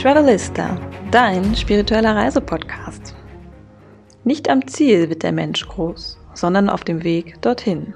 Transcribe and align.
Travelista, 0.00 0.78
dein 1.10 1.56
spiritueller 1.56 2.14
Reisepodcast. 2.14 3.16
Nicht 4.22 4.48
am 4.48 4.64
Ziel 4.68 5.08
wird 5.08 5.24
der 5.24 5.32
Mensch 5.32 5.66
groß, 5.66 6.20
sondern 6.34 6.70
auf 6.70 6.84
dem 6.84 7.02
Weg 7.02 7.42
dorthin. 7.42 7.94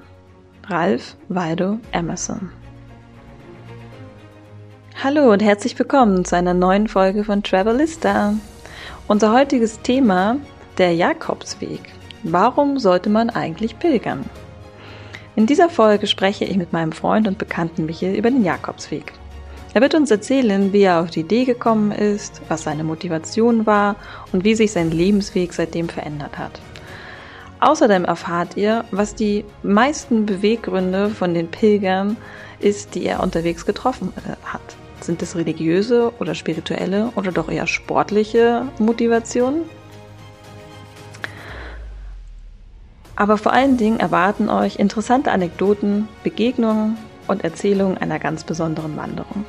Ralph 0.67 1.15
Waldo 1.29 1.79
Emerson. 1.93 2.51
Hallo 5.01 5.31
und 5.31 5.41
herzlich 5.41 5.79
willkommen 5.79 6.25
zu 6.25 6.35
einer 6.35 6.53
neuen 6.53 6.89
Folge 6.89 7.23
von 7.23 7.41
Travelista. 7.41 8.33
Unser 9.07 9.31
heutiges 9.31 9.79
Thema, 9.79 10.35
der 10.77 10.93
Jakobsweg. 10.93 11.93
Warum 12.23 12.79
sollte 12.79 13.09
man 13.09 13.29
eigentlich 13.29 13.79
pilgern? 13.79 14.25
In 15.37 15.45
dieser 15.45 15.69
Folge 15.69 16.07
spreche 16.07 16.43
ich 16.43 16.57
mit 16.57 16.73
meinem 16.73 16.91
Freund 16.91 17.29
und 17.29 17.37
Bekannten 17.37 17.85
Michael 17.85 18.15
über 18.15 18.29
den 18.29 18.43
Jakobsweg. 18.43 19.13
Er 19.73 19.81
wird 19.81 19.95
uns 19.95 20.11
erzählen, 20.11 20.71
wie 20.71 20.83
er 20.83 21.01
auf 21.01 21.09
die 21.09 21.21
Idee 21.21 21.45
gekommen 21.45 21.91
ist, 21.91 22.41
was 22.47 22.63
seine 22.63 22.83
Motivation 22.83 23.65
war 23.65 23.95
und 24.31 24.43
wie 24.43 24.53
sich 24.53 24.71
sein 24.71 24.91
Lebensweg 24.91 25.51
seitdem 25.51 25.89
verändert 25.89 26.37
hat. 26.37 26.61
Außerdem 27.59 28.05
erfahrt 28.05 28.55
ihr, 28.55 28.85
was 28.91 29.15
die 29.15 29.45
meisten 29.63 30.25
Beweggründe 30.27 31.09
von 31.09 31.33
den 31.33 31.47
Pilgern 31.47 32.17
ist, 32.59 32.93
die 32.93 33.05
er 33.05 33.23
unterwegs 33.23 33.65
getroffen 33.65 34.13
äh, 34.17 34.35
hat. 34.45 34.61
Sind 35.01 35.21
es 35.23 35.35
religiöse 35.35 36.11
oder 36.19 36.35
spirituelle 36.35 37.11
oder 37.15 37.31
doch 37.31 37.49
eher 37.49 37.65
sportliche 37.65 38.67
Motivationen? 38.79 39.63
Aber 43.15 43.37
vor 43.37 43.53
allen 43.53 43.77
Dingen 43.77 43.99
erwarten 43.99 44.49
euch 44.49 44.77
interessante 44.77 45.31
Anekdoten, 45.31 46.07
Begegnungen 46.23 46.97
und 47.27 47.43
Erzählungen 47.43 47.97
einer 47.97 48.19
ganz 48.19 48.43
besonderen 48.43 48.97
Wanderung. 48.97 49.45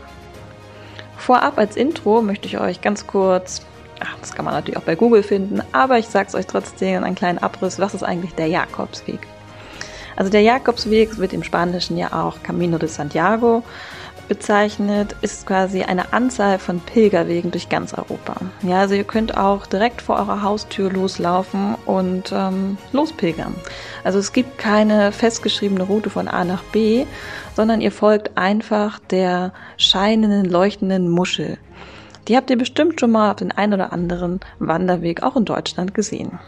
Vorab 1.17 1.59
als 1.59 1.77
Intro 1.77 2.23
möchte 2.23 2.47
ich 2.47 2.59
euch 2.59 2.81
ganz 2.81 3.07
kurz, 3.07 3.65
ach, 4.01 4.17
das 4.21 4.35
kann 4.35 4.45
man 4.45 4.55
natürlich 4.55 4.77
auch 4.77 4.83
bei 4.83 4.95
Google 4.95 5.23
finden, 5.23 5.63
aber 5.73 5.99
ich 5.99 6.09
sage 6.09 6.29
es 6.29 6.35
euch 6.35 6.47
trotzdem, 6.47 7.05
einen 7.05 7.15
kleinen 7.15 7.39
Abriss, 7.39 7.79
was 7.79 7.95
ist 7.95 8.03
eigentlich 8.03 8.35
der 8.35 8.49
Jakobsweg? 8.49 9.21
Also 10.17 10.31
der 10.31 10.43
Jakobsweg 10.43 11.19
wird 11.19 11.33
im 11.33 11.43
Spanischen 11.43 11.97
ja 11.97 12.13
auch 12.13 12.43
Camino 12.43 12.79
de 12.79 12.89
Santiago 12.89 13.63
bezeichnet, 14.29 15.15
ist 15.21 15.47
quasi 15.47 15.83
eine 15.83 16.13
Anzahl 16.13 16.59
von 16.59 16.81
Pilgerwegen 16.81 17.51
durch 17.51 17.69
ganz 17.69 17.95
Europa. 17.95 18.37
Ja, 18.63 18.81
also 18.81 18.95
ihr 18.95 19.05
könnt 19.05 19.37
auch 19.37 19.67
direkt 19.67 20.03
vor 20.03 20.17
eurer 20.17 20.43
Haustür 20.43 20.91
loslaufen 20.91 21.75
und 21.87 22.33
ähm, 22.33 22.79
lospilgern. 22.93 23.55
Also 24.03 24.19
es 24.19 24.33
gibt 24.33 24.59
keine 24.59 25.13
festgeschriebene 25.13 25.85
Route 25.85 26.11
von 26.11 26.29
A 26.29 26.45
nach 26.45 26.63
B, 26.65 27.07
sondern 27.55 27.81
ihr 27.81 27.93
folgt 27.93 28.37
einfach 28.37 28.99
der 28.99 29.53
scheinenden, 29.77 30.45
leuchtenden 30.45 31.09
Muschel. 31.09 31.59
Die 32.29 32.37
habt 32.37 32.51
ihr 32.51 32.59
bestimmt 32.59 33.01
schon 33.01 33.11
mal 33.11 33.31
auf 33.31 33.37
den 33.37 33.53
ein 33.53 33.75
oder 33.75 33.93
anderen 33.93 34.41
Wanderweg 34.59 35.23
auch 35.23 35.37
in 35.37 35.45
Deutschland 35.45 35.95
gesehen. 35.95 36.39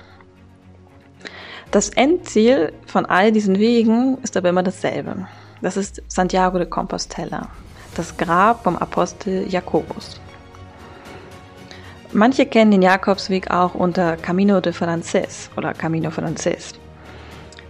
Das 1.70 1.90
Endziel 1.90 2.72
von 2.86 3.04
all 3.06 3.32
diesen 3.32 3.58
Wegen 3.58 4.18
ist 4.22 4.36
aber 4.36 4.48
immer 4.48 4.62
dasselbe. 4.62 5.26
Das 5.60 5.76
ist 5.76 6.02
Santiago 6.08 6.58
de 6.58 6.66
Compostela 6.66 7.50
das 7.98 8.16
Grab 8.16 8.64
vom 8.64 8.76
Apostel 8.76 9.46
Jakobus. 9.48 10.20
Manche 12.12 12.46
kennen 12.46 12.70
den 12.70 12.82
Jakobsweg 12.82 13.50
auch 13.50 13.74
unter 13.74 14.16
Camino 14.16 14.60
de 14.60 14.72
Frances 14.72 15.50
oder 15.56 15.74
Camino 15.74 16.10
Frances. 16.10 16.72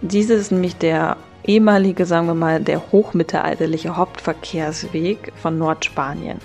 Dieses 0.01 0.41
ist 0.41 0.51
nämlich 0.51 0.77
der 0.77 1.17
ehemalige, 1.43 2.05
sagen 2.05 2.27
wir 2.27 2.35
mal, 2.35 2.61
der 2.61 2.91
hochmittelalterliche 2.91 3.95
Hauptverkehrsweg 3.95 5.33
von 5.41 5.57
Nordspanien, 5.57 6.39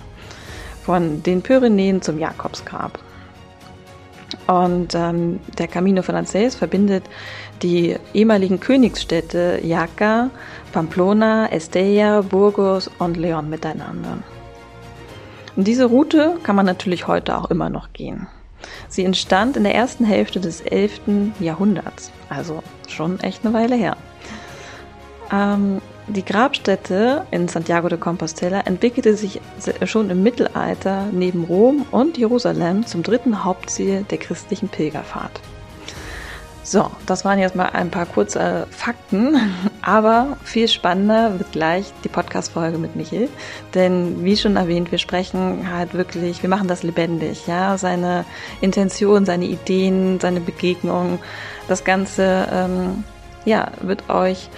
von 0.84 1.22
den 1.22 1.42
Pyrenäen 1.42 2.00
zum 2.00 2.18
Jakobsgrab. 2.18 2.98
Und 4.46 4.94
ähm, 4.94 5.40
der 5.58 5.68
Camino 5.68 6.02
Frances 6.02 6.54
verbindet 6.54 7.04
die 7.62 7.96
ehemaligen 8.12 8.60
Königsstädte 8.60 9.60
Jaca, 9.62 10.30
Pamplona, 10.72 11.50
Estella, 11.52 12.22
Burgos 12.22 12.90
und 12.98 13.16
León 13.16 13.48
miteinander. 13.48 14.18
Und 15.56 15.68
diese 15.68 15.84
Route 15.84 16.36
kann 16.42 16.56
man 16.56 16.66
natürlich 16.66 17.06
heute 17.06 17.36
auch 17.36 17.50
immer 17.50 17.68
noch 17.68 17.92
gehen. 17.92 18.26
Sie 18.88 19.04
entstand 19.04 19.56
in 19.56 19.64
der 19.64 19.74
ersten 19.74 20.04
Hälfte 20.04 20.40
des 20.40 20.60
11. 20.60 21.00
Jahrhunderts, 21.40 22.10
also 22.28 22.62
schon 22.88 23.20
echt 23.20 23.44
eine 23.44 23.54
Weile 23.54 23.74
her. 23.76 23.96
Ähm, 25.32 25.80
die 26.08 26.24
Grabstätte 26.24 27.26
in 27.30 27.48
Santiago 27.48 27.88
de 27.88 27.98
Compostela 27.98 28.60
entwickelte 28.60 29.16
sich 29.16 29.40
schon 29.84 30.10
im 30.10 30.22
Mittelalter 30.22 31.06
neben 31.12 31.44
Rom 31.44 31.86
und 31.90 32.18
Jerusalem 32.18 32.86
zum 32.86 33.02
dritten 33.02 33.44
Hauptziel 33.44 34.04
der 34.10 34.18
christlichen 34.18 34.68
Pilgerfahrt. 34.68 35.40
So, 36.72 36.90
das 37.04 37.26
waren 37.26 37.38
jetzt 37.38 37.54
mal 37.54 37.66
ein 37.66 37.90
paar 37.90 38.06
kurze 38.06 38.66
Fakten, 38.70 39.36
aber 39.82 40.38
viel 40.42 40.68
spannender 40.68 41.38
wird 41.38 41.52
gleich 41.52 41.92
die 42.02 42.08
Podcast-Folge 42.08 42.78
mit 42.78 42.96
Michel. 42.96 43.28
Denn 43.74 44.24
wie 44.24 44.38
schon 44.38 44.56
erwähnt, 44.56 44.90
wir 44.90 44.96
sprechen 44.96 45.70
halt 45.70 45.92
wirklich, 45.92 46.40
wir 46.40 46.48
machen 46.48 46.68
das 46.68 46.82
lebendig, 46.82 47.46
ja. 47.46 47.76
Seine 47.76 48.24
Intention, 48.62 49.26
seine 49.26 49.44
Ideen, 49.44 50.18
seine 50.18 50.40
Begegnungen, 50.40 51.18
das 51.68 51.84
Ganze, 51.84 52.48
ähm, 52.50 53.04
ja, 53.44 53.70
wird 53.82 54.08
euch 54.08 54.48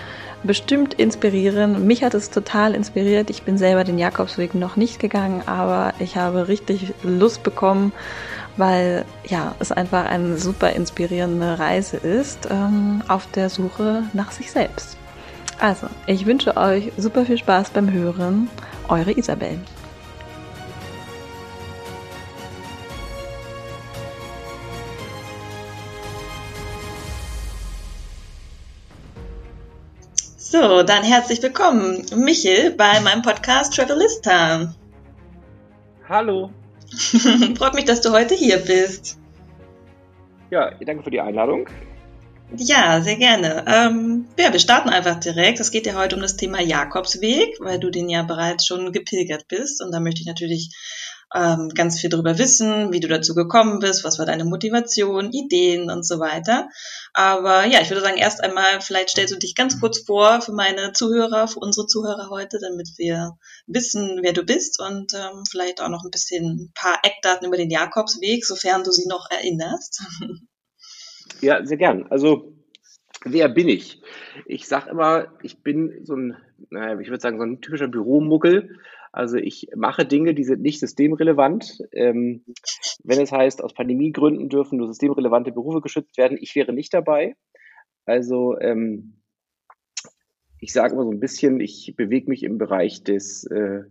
bestimmt 0.45 0.95
inspirieren. 0.95 1.85
Mich 1.85 2.05
hat 2.05 2.15
es 2.15 2.31
total 2.31 2.77
inspiriert. 2.77 3.29
Ich 3.29 3.43
bin 3.43 3.59
selber 3.59 3.83
den 3.83 3.99
Jakobsweg 3.99 4.55
noch 4.55 4.77
nicht 4.77 5.01
gegangen, 5.01 5.43
aber 5.47 5.95
ich 5.99 6.17
habe 6.17 6.47
richtig 6.47 6.95
Lust 7.03 7.43
bekommen, 7.43 7.93
weil 8.57 9.05
ja, 9.27 9.55
es 9.59 9.73
einfach 9.73 10.07
eine 10.07 10.39
super 10.39 10.71
inspirierende 10.71 11.59
Reise 11.59 11.97
ist 11.97 12.49
ähm, 12.51 13.03
auf 13.09 13.27
der 13.33 13.51
Suche 13.51 14.05
nach 14.13 14.31
sich 14.33 14.51
selbst. 14.51 14.97
Also, 15.61 15.87
ich 16.07 16.27
wünsche 16.27 16.57
euch 16.57 16.93
super 16.97 17.25
viel 17.25 17.39
Spaß 17.39 17.71
beim 17.71 17.91
Hören. 17.91 18.49
Eure 18.89 19.13
Isabel. 19.13 19.59
So, 30.37 30.85
dann 30.85 31.03
herzlich 31.03 31.43
willkommen, 31.43 32.07
Michel, 32.15 32.71
bei 32.73 33.01
meinem 33.01 33.23
Podcast 33.23 33.75
Travelista. 33.75 34.73
Hallo. 36.09 36.51
Freut 37.59 37.75
mich, 37.75 37.85
dass 37.85 38.01
du 38.01 38.13
heute 38.13 38.35
hier 38.35 38.59
bist. 38.59 39.19
Ja, 40.51 40.71
danke 40.85 41.03
für 41.03 41.11
die 41.11 41.21
Einladung. 41.21 41.69
Ja, 42.57 43.01
sehr 43.01 43.17
gerne. 43.17 43.65
Ähm, 43.67 44.27
ja, 44.39 44.53
wir 44.53 44.61
starten 44.61 44.89
einfach 44.89 45.19
direkt. 45.19 45.61
Es 45.61 45.71
geht 45.71 45.87
ja 45.87 45.95
heute 45.95 46.15
um 46.15 46.23
das 46.23 46.37
Thema 46.37 46.61
Jakobsweg, 46.61 47.57
weil 47.61 47.81
du 47.81 47.91
den 47.91 48.09
ja 48.09 48.23
bereits 48.23 48.67
schon 48.67 48.93
gepilgert 48.93 49.49
bist. 49.49 49.83
Und 49.83 49.93
da 49.93 50.01
möchte 50.01 50.21
ich 50.21 50.27
natürlich 50.27 50.71
ähm, 51.35 51.69
ganz 51.75 52.01
viel 52.01 52.11
darüber 52.11 52.39
wissen, 52.39 52.93
wie 52.93 53.01
du 53.01 53.09
dazu 53.09 53.35
gekommen 53.35 53.79
bist, 53.79 54.05
was 54.05 54.19
war 54.19 54.27
deine 54.27 54.45
Motivation, 54.45 55.33
Ideen 55.33 55.91
und 55.91 56.07
so 56.07 56.19
weiter. 56.19 56.69
Aber 57.13 57.65
ja, 57.65 57.81
ich 57.81 57.91
würde 57.91 58.03
sagen, 58.03 58.19
erst 58.19 58.43
einmal, 58.43 58.81
vielleicht 58.81 59.11
stellst 59.11 59.35
du 59.35 59.39
dich 59.39 59.55
ganz 59.55 59.81
kurz 59.81 60.01
vor 60.01 60.41
für 60.41 60.53
meine 60.53 60.93
Zuhörer, 60.93 61.49
für 61.49 61.61
unsere 61.61 61.87
Zuhörer 61.87 62.31
heute, 62.31 62.59
damit 62.61 62.91
wir 62.97 63.37
wissen, 63.67 64.21
wer 64.23 64.33
du 64.33 64.45
bist 64.45 64.81
und 64.81 65.15
ähm, 65.15 65.45
vielleicht 65.51 65.81
auch 65.81 65.89
noch 65.89 66.05
ein 66.05 66.11
bisschen 66.11 66.45
ein 66.45 66.73
paar 66.75 66.99
Eckdaten 67.03 67.47
über 67.47 67.57
den 67.57 67.71
Jakobsweg, 67.71 68.45
sofern 68.45 68.85
du 68.85 68.91
sie 68.91 69.07
noch 69.07 69.29
erinnerst. 69.31 70.03
Ja, 71.41 71.65
sehr 71.65 71.77
gern. 71.77 72.07
Also, 72.11 72.55
wer 73.25 73.49
bin 73.49 73.69
ich? 73.69 74.01
Ich 74.47 74.67
sage 74.67 74.91
immer, 74.91 75.29
ich 75.43 75.63
bin 75.63 76.01
so 76.05 76.15
ein, 76.15 76.37
naja, 76.71 76.99
ich 76.99 77.09
würde 77.09 77.21
sagen, 77.21 77.39
so 77.39 77.45
ein 77.45 77.61
typischer 77.61 77.89
Büromuggel. 77.89 78.79
Also 79.15 79.37
ich 79.37 79.69
mache 79.77 80.05
Dinge, 80.05 80.35
die 80.35 80.43
sind 80.43 80.61
nicht 80.61 80.81
systemrelevant. 80.81 81.79
Ähm, 81.93 82.45
wenn 83.05 83.21
es 83.21 83.31
heißt, 83.31 83.63
aus 83.63 83.73
Pandemiegründen 83.73 84.49
dürfen 84.49 84.79
nur 84.79 84.89
systemrelevante 84.89 85.53
Berufe 85.53 85.81
geschützt 85.81 86.19
werden, 86.19 86.37
ich 86.41 86.57
wäre 86.57 86.73
nicht 86.73 86.93
dabei. 86.93 87.37
Also 88.07 88.59
ähm, 88.59 89.23
ich 90.59 90.73
sage 90.73 90.95
immer 90.95 91.05
so 91.05 91.13
ein 91.13 91.21
bisschen, 91.21 91.61
ich 91.61 91.95
bewege 91.97 92.29
mich 92.29 92.43
im 92.43 92.59
Bereich 92.59 93.05
des, 93.05 93.45
äh, 93.45 93.83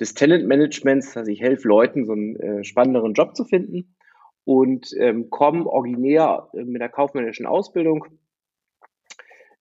des 0.00 0.14
Talentmanagements, 0.14 1.16
also 1.16 1.30
ich 1.30 1.40
helfe 1.40 1.68
Leuten, 1.68 2.04
so 2.04 2.12
einen 2.12 2.34
äh, 2.34 2.64
spannenderen 2.64 3.14
Job 3.14 3.36
zu 3.36 3.44
finden 3.44 3.94
und 4.42 4.88
ähm, 4.98 5.30
komme 5.30 5.66
originär 5.66 6.48
äh, 6.54 6.64
mit 6.64 6.82
einer 6.82 6.90
kaufmännischen 6.90 7.46
Ausbildung. 7.46 8.04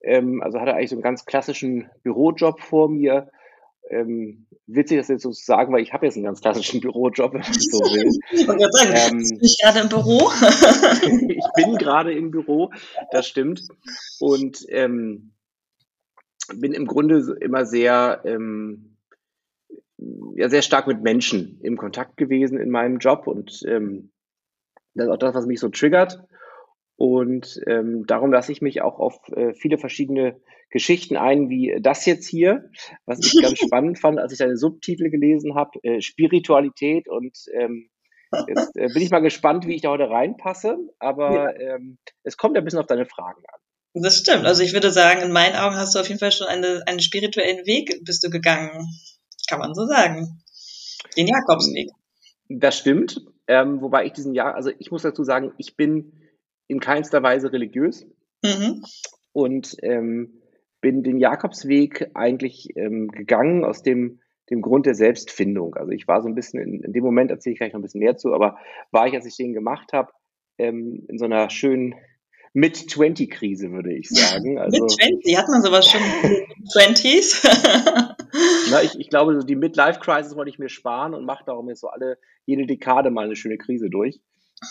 Ähm, 0.01 0.41
also 0.41 0.59
hatte 0.59 0.73
eigentlich 0.73 0.89
so 0.89 0.95
einen 0.95 1.03
ganz 1.03 1.25
klassischen 1.25 1.91
Bürojob 2.01 2.59
vor 2.59 2.89
mir, 2.89 3.29
ähm, 3.89 4.47
witzig, 4.67 4.97
das 4.97 5.07
jetzt 5.07 5.23
so 5.23 5.31
zu 5.31 5.45
sagen, 5.45 5.73
weil 5.73 5.81
ich 5.81 5.93
habe 5.93 6.05
jetzt 6.05 6.15
einen 6.15 6.25
ganz 6.25 6.41
klassischen 6.41 6.81
Bürojob, 6.81 7.33
wenn 7.33 7.41
man 7.41 7.53
so 7.53 7.79
will. 7.79 8.09
ich 8.31 8.45
sagen, 8.45 9.17
ähm, 9.17 9.39
bist 9.39 9.61
du 9.61 9.65
gerade 9.65 9.79
im 9.79 9.89
Büro? 9.89 10.31
ich 11.29 11.45
bin 11.55 11.77
gerade 11.77 12.13
im 12.13 12.31
Büro, 12.31 12.71
das 13.11 13.27
stimmt. 13.27 13.61
Und 14.19 14.65
ähm, 14.69 15.33
bin 16.53 16.73
im 16.73 16.85
Grunde 16.85 17.37
immer 17.41 17.65
sehr, 17.65 18.21
ähm, 18.25 18.97
ja 20.35 20.49
sehr 20.49 20.61
stark 20.61 20.87
mit 20.87 21.01
Menschen 21.01 21.59
im 21.61 21.77
Kontakt 21.77 22.17
gewesen 22.17 22.59
in 22.59 22.69
meinem 22.69 22.97
Job 22.97 23.27
und 23.27 23.63
ähm, 23.67 24.11
das 24.93 25.07
ist 25.07 25.11
auch 25.11 25.17
das, 25.17 25.35
was 25.35 25.45
mich 25.45 25.59
so 25.59 25.69
triggert. 25.69 26.23
Und 26.97 27.59
ähm, 27.67 28.05
darum 28.05 28.31
lasse 28.31 28.51
ich 28.51 28.61
mich 28.61 28.81
auch 28.81 28.99
auf 28.99 29.19
äh, 29.35 29.53
viele 29.53 29.77
verschiedene 29.77 30.39
Geschichten 30.69 31.17
ein, 31.17 31.49
wie 31.49 31.77
das 31.81 32.05
jetzt 32.05 32.27
hier, 32.27 32.69
was 33.05 33.19
ich 33.19 33.41
ganz 33.41 33.59
spannend 33.59 33.99
fand, 33.99 34.19
als 34.19 34.31
ich 34.31 34.39
deine 34.39 34.57
Subtitel 34.57 35.09
gelesen 35.09 35.55
habe, 35.55 35.71
äh, 35.83 36.01
Spiritualität. 36.01 37.07
Und 37.09 37.37
ähm, 37.53 37.89
jetzt 38.47 38.75
äh, 38.75 38.87
bin 38.93 39.01
ich 39.01 39.11
mal 39.11 39.19
gespannt, 39.19 39.67
wie 39.67 39.75
ich 39.75 39.81
da 39.81 39.89
heute 39.89 40.09
reinpasse. 40.09 40.77
Aber 40.99 41.59
ähm, 41.59 41.97
es 42.23 42.37
kommt 42.37 42.57
ein 42.57 42.63
bisschen 42.63 42.79
auf 42.79 42.87
deine 42.87 43.05
Fragen 43.05 43.43
an. 43.47 43.59
Das 44.01 44.17
stimmt. 44.17 44.45
Also 44.45 44.63
ich 44.63 44.73
würde 44.73 44.91
sagen, 44.91 45.21
in 45.21 45.31
meinen 45.31 45.55
Augen 45.55 45.77
hast 45.77 45.95
du 45.95 45.99
auf 45.99 46.07
jeden 46.07 46.19
Fall 46.19 46.31
schon 46.31 46.47
eine, 46.47 46.83
einen 46.85 46.99
spirituellen 46.99 47.65
Weg 47.65 48.01
bist 48.03 48.23
du 48.23 48.29
gegangen. 48.29 48.87
Kann 49.49 49.59
man 49.59 49.73
so 49.73 49.85
sagen. 49.85 50.41
Den 51.15 51.27
Jakobsweg. 51.27 51.89
Das 52.49 52.77
stimmt. 52.77 53.21
Ähm, 53.47 53.81
wobei 53.81 54.05
ich 54.05 54.13
diesen 54.13 54.33
Jahr, 54.33 54.55
also 54.55 54.71
ich 54.79 54.91
muss 54.91 55.03
dazu 55.03 55.23
sagen, 55.23 55.53
ich 55.57 55.77
bin 55.77 56.11
in 56.67 56.79
keinster 56.79 57.23
Weise 57.23 57.51
religiös 57.51 58.05
mhm. 58.43 58.83
und 59.33 59.77
ähm, 59.81 60.41
bin 60.81 61.03
den 61.03 61.17
Jakobsweg 61.17 62.11
eigentlich 62.13 62.69
ähm, 62.75 63.09
gegangen 63.09 63.63
aus 63.63 63.81
dem, 63.81 64.19
dem 64.49 64.61
Grund 64.61 64.85
der 64.85 64.95
Selbstfindung. 64.95 65.75
Also 65.75 65.91
ich 65.91 66.07
war 66.07 66.21
so 66.21 66.27
ein 66.27 66.35
bisschen 66.35 66.61
in, 66.61 66.83
in 66.83 66.93
dem 66.93 67.03
Moment, 67.03 67.31
erzähle 67.31 67.53
ich 67.53 67.59
gleich 67.59 67.73
noch 67.73 67.79
ein 67.79 67.83
bisschen 67.83 68.01
mehr 68.01 68.17
zu, 68.17 68.33
aber 68.33 68.57
war 68.91 69.07
ich, 69.07 69.13
als 69.13 69.25
ich 69.25 69.35
den 69.35 69.53
gemacht 69.53 69.93
habe, 69.93 70.11
ähm, 70.57 71.05
in 71.07 71.17
so 71.17 71.25
einer 71.25 71.49
schönen 71.49 71.95
Mid-20-Krise, 72.53 73.71
würde 73.71 73.93
ich 73.93 74.09
sagen. 74.09 74.57
Also, 74.65 74.83
Mid-20? 74.83 75.37
Hat 75.37 75.49
man 75.49 75.61
sowas 75.61 75.87
schon 75.87 76.01
in 76.23 76.65
20s? 76.65 77.41
Na, 78.71 78.81
ich, 78.81 78.97
ich 78.97 79.09
glaube, 79.09 79.43
die 79.45 79.55
Mid-Life-Crisis 79.55 80.35
wollte 80.35 80.49
ich 80.49 80.59
mir 80.59 80.69
sparen 80.69 81.13
und 81.13 81.25
mache 81.25 81.43
darum 81.45 81.67
jetzt 81.69 81.81
so 81.81 81.87
alle, 81.87 82.17
jede 82.45 82.65
Dekade 82.65 83.11
mal 83.11 83.25
eine 83.25 83.35
schöne 83.35 83.57
Krise 83.57 83.89
durch, 83.89 84.21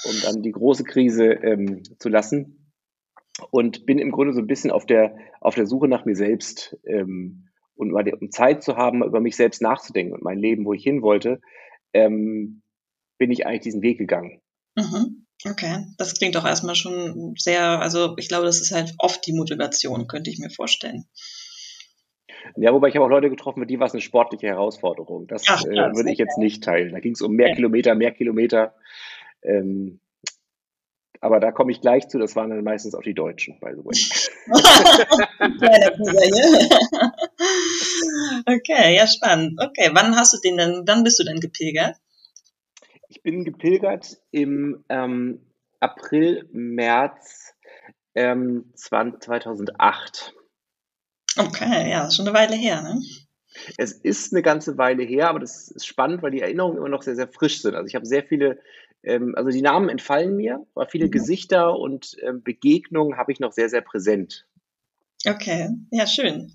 um 0.04 0.14
dann 0.22 0.42
die 0.42 0.52
große 0.52 0.84
Krise 0.84 1.24
ähm, 1.24 1.82
zu 1.98 2.08
lassen. 2.08 2.72
Und 3.50 3.84
bin 3.84 3.98
im 3.98 4.12
Grunde 4.12 4.32
so 4.32 4.40
ein 4.40 4.46
bisschen 4.46 4.70
auf 4.70 4.86
der, 4.86 5.16
auf 5.40 5.54
der 5.56 5.66
Suche 5.66 5.88
nach 5.88 6.04
mir 6.04 6.14
selbst 6.14 6.76
ähm, 6.86 7.48
und 7.74 7.90
mal 7.90 8.08
um 8.14 8.30
Zeit 8.30 8.62
zu 8.62 8.76
haben, 8.76 9.02
über 9.02 9.20
mich 9.20 9.34
selbst 9.34 9.60
nachzudenken 9.60 10.14
und 10.14 10.22
mein 10.22 10.38
Leben, 10.38 10.64
wo 10.64 10.72
ich 10.72 10.84
hin 10.84 11.02
wollte, 11.02 11.40
ähm, 11.92 12.62
bin 13.18 13.32
ich 13.32 13.46
eigentlich 13.46 13.62
diesen 13.62 13.82
Weg 13.82 13.98
gegangen. 13.98 14.40
Mhm. 14.76 15.26
Okay, 15.46 15.84
das 15.98 16.14
klingt 16.14 16.36
doch 16.36 16.46
erstmal 16.46 16.76
schon 16.76 17.34
sehr, 17.36 17.80
also 17.80 18.14
ich 18.18 18.28
glaube, 18.28 18.46
das 18.46 18.60
ist 18.60 18.72
halt 18.72 18.94
oft 18.98 19.26
die 19.26 19.32
Motivation, 19.32 20.06
könnte 20.06 20.30
ich 20.30 20.38
mir 20.38 20.50
vorstellen. 20.50 21.06
Ja, 22.56 22.72
wobei 22.72 22.88
ich 22.88 22.94
habe 22.94 23.04
auch 23.04 23.10
Leute 23.10 23.30
getroffen, 23.30 23.60
für 23.60 23.66
die 23.66 23.78
war 23.78 23.86
es 23.86 23.92
eine 23.92 24.00
sportliche 24.00 24.46
Herausforderung. 24.46 25.26
Das 25.26 25.44
Ach, 25.48 25.64
äh, 25.64 25.94
würde 25.94 26.12
ich 26.12 26.18
jetzt 26.18 26.38
nicht 26.38 26.62
teilen. 26.62 26.92
Da 26.92 27.00
ging 27.00 27.12
es 27.12 27.22
um 27.22 27.32
mehr 27.32 27.48
ja. 27.48 27.54
Kilometer, 27.54 27.94
mehr 27.94 28.12
Kilometer. 28.12 28.74
Ähm, 29.44 30.00
aber 31.20 31.38
da 31.40 31.52
komme 31.52 31.72
ich 31.72 31.80
gleich 31.80 32.08
zu, 32.08 32.18
das 32.18 32.36
waren 32.36 32.50
dann 32.50 32.64
meistens 32.64 32.94
auch 32.94 33.02
die 33.02 33.14
Deutschen, 33.14 33.58
by 33.58 33.70
the 33.70 33.82
way. 33.82 33.96
okay, 38.46 38.94
ja, 38.94 39.06
spannend. 39.06 39.58
Okay, 39.58 39.88
wann 39.94 40.16
hast 40.16 40.34
du 40.34 40.38
den 40.44 40.58
denn, 40.58 40.82
wann 40.86 41.02
bist 41.02 41.18
du 41.18 41.24
denn 41.24 41.40
gepilgert? 41.40 41.96
Ich 43.08 43.22
bin 43.22 43.44
gepilgert 43.44 44.18
im 44.32 44.84
ähm, 44.90 45.40
April, 45.80 46.46
März 46.52 47.54
ähm, 48.14 48.70
2008. 48.74 50.34
Okay, 51.38 51.90
ja, 51.90 52.10
schon 52.10 52.28
eine 52.28 52.36
Weile 52.36 52.54
her, 52.54 52.82
ne? 52.82 53.00
Es 53.78 53.92
ist 53.92 54.32
eine 54.32 54.42
ganze 54.42 54.78
Weile 54.78 55.04
her, 55.04 55.28
aber 55.28 55.38
das 55.38 55.68
ist 55.68 55.86
spannend, 55.86 56.22
weil 56.22 56.32
die 56.32 56.40
Erinnerungen 56.40 56.76
immer 56.76 56.88
noch 56.88 57.02
sehr, 57.02 57.16
sehr 57.16 57.28
frisch 57.28 57.62
sind. 57.62 57.74
Also 57.74 57.86
ich 57.86 57.94
habe 57.94 58.04
sehr 58.04 58.24
viele, 58.24 58.60
ähm, 59.04 59.34
also 59.36 59.50
die 59.50 59.62
Namen 59.62 59.88
entfallen 59.88 60.36
mir, 60.36 60.64
aber 60.74 60.88
viele 60.88 61.06
mhm. 61.06 61.10
Gesichter 61.10 61.78
und 61.78 62.16
ähm, 62.22 62.42
Begegnungen 62.42 63.16
habe 63.16 63.32
ich 63.32 63.40
noch 63.40 63.52
sehr, 63.52 63.68
sehr 63.68 63.82
präsent. 63.82 64.46
Okay, 65.26 65.70
ja, 65.90 66.06
schön. 66.06 66.54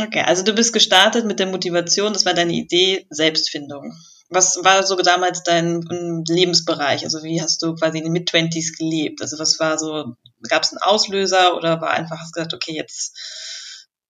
Okay, 0.00 0.22
also 0.22 0.42
du 0.42 0.54
bist 0.54 0.72
gestartet 0.72 1.26
mit 1.26 1.38
der 1.38 1.46
Motivation, 1.46 2.12
das 2.12 2.24
war 2.24 2.34
deine 2.34 2.52
Idee, 2.52 3.06
Selbstfindung. 3.10 3.92
Was 4.30 4.64
war 4.64 4.82
so 4.82 4.96
damals 4.96 5.42
dein 5.42 5.84
ähm, 5.92 6.24
Lebensbereich? 6.26 7.04
Also 7.04 7.22
wie 7.22 7.40
hast 7.42 7.62
du 7.62 7.74
quasi 7.74 7.98
in 7.98 8.04
den 8.04 8.12
Mid-Twenties 8.12 8.76
gelebt? 8.76 9.20
Also 9.20 9.38
was 9.38 9.60
war 9.60 9.78
so, 9.78 10.16
gab 10.48 10.62
es 10.62 10.72
einen 10.72 10.82
Auslöser 10.82 11.56
oder 11.56 11.80
war 11.80 11.90
einfach, 11.90 12.18
hast 12.18 12.34
du 12.34 12.40
gesagt, 12.40 12.54
okay, 12.54 12.72
jetzt 12.74 13.14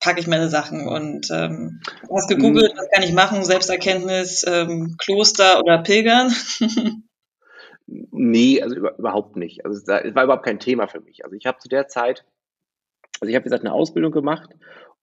packe 0.01 0.21
ich 0.21 0.27
meine 0.27 0.49
Sachen 0.49 0.87
und 0.87 1.29
ähm, 1.31 1.81
hast 2.15 2.29
gegoogelt, 2.29 2.75
mhm. 2.75 2.79
was 2.79 2.89
kann 2.93 3.03
ich 3.03 3.13
machen, 3.13 3.45
Selbsterkenntnis, 3.45 4.45
ähm, 4.47 4.97
Kloster 4.99 5.61
oder 5.61 5.83
Pilgern? 5.83 6.35
nee, 8.11 8.61
also 8.63 8.77
über, 8.77 8.99
überhaupt 8.99 9.37
nicht. 9.37 9.65
Also 9.65 9.81
es 9.81 9.87
war 10.15 10.25
überhaupt 10.25 10.45
kein 10.45 10.59
Thema 10.59 10.87
für 10.89 11.01
mich. 11.01 11.25
Also 11.25 11.37
ich 11.37 11.47
habe 11.47 11.59
zu 11.59 11.69
der 11.69 11.89
Zeit, 11.89 12.25
also 13.21 13.29
ich 13.29 13.35
habe 13.35 13.45
gesagt 13.45 13.65
eine 13.65 13.73
Ausbildung 13.73 14.13
gemacht 14.13 14.51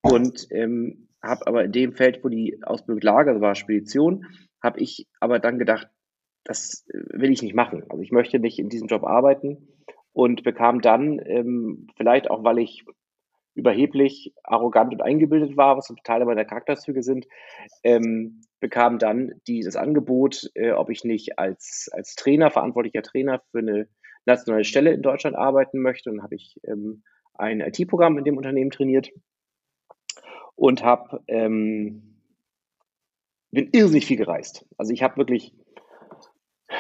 und 0.02 0.48
ähm, 0.52 1.08
habe 1.22 1.48
aber 1.48 1.64
in 1.64 1.72
dem 1.72 1.94
Feld, 1.94 2.24
wo 2.24 2.30
die 2.30 2.60
Ausbildung 2.64 3.02
lag, 3.02 3.28
also 3.28 3.42
war 3.42 3.56
Spedition, 3.56 4.26
habe 4.62 4.80
ich 4.80 5.08
aber 5.20 5.40
dann 5.40 5.60
gedacht, 5.60 5.88
das 6.44 6.86
will 6.88 7.32
ich 7.32 7.42
nicht 7.42 7.56
machen. 7.56 7.84
Also 7.90 8.02
ich 8.02 8.12
möchte 8.12 8.40
nicht 8.40 8.60
in 8.60 8.70
diesem 8.70 8.88
Job 8.88 9.04
arbeiten 9.04 9.68
und 10.14 10.44
bekam 10.44 10.82
dann, 10.82 11.20
ähm, 11.24 11.88
vielleicht 11.96 12.30
auch, 12.30 12.44
weil 12.44 12.60
ich 12.60 12.86
überheblich, 13.54 14.34
arrogant 14.44 14.94
und 14.94 15.02
eingebildet 15.02 15.58
war, 15.58 15.78
was 15.78 15.94
Teile 16.04 16.26
meiner 16.26 16.46
Charakterzüge 16.46 17.04
sind, 17.04 17.28
ähm, 17.84 18.42
bekam 18.60 19.00
dann 19.00 19.34
die, 19.48 19.62
das 19.62 19.76
Angebot, 19.76 20.50
äh, 20.56 20.72
ob 20.72 20.90
ich 20.90 21.04
nicht 21.04 21.38
als, 21.38 21.90
als 21.92 22.16
Trainer, 22.16 22.52
verantwortlicher 22.52 23.02
Trainer 23.02 23.42
für 23.52 23.60
eine 23.60 23.88
nationale 24.26 24.64
Stelle 24.64 24.94
in 24.94 25.02
Deutschland 25.02 25.36
arbeiten 25.36 25.80
möchte. 25.80 26.12
Und 26.12 26.24
habe 26.24 26.36
ich 26.36 26.60
ähm, 26.64 27.04
ein 27.34 27.60
IT-Programm 27.60 28.18
in 28.18 28.24
dem 28.24 28.38
Unternehmen 28.38 28.72
trainiert 28.72 29.12
und 30.56 30.84
habe 30.84 31.22
ähm, 31.28 32.12
bin 33.52 33.70
irrsinnig 33.72 34.06
viel 34.06 34.18
gereist. 34.18 34.66
Also 34.78 34.94
ich 34.94 35.04
habe 35.04 35.18
wirklich, 35.18 35.54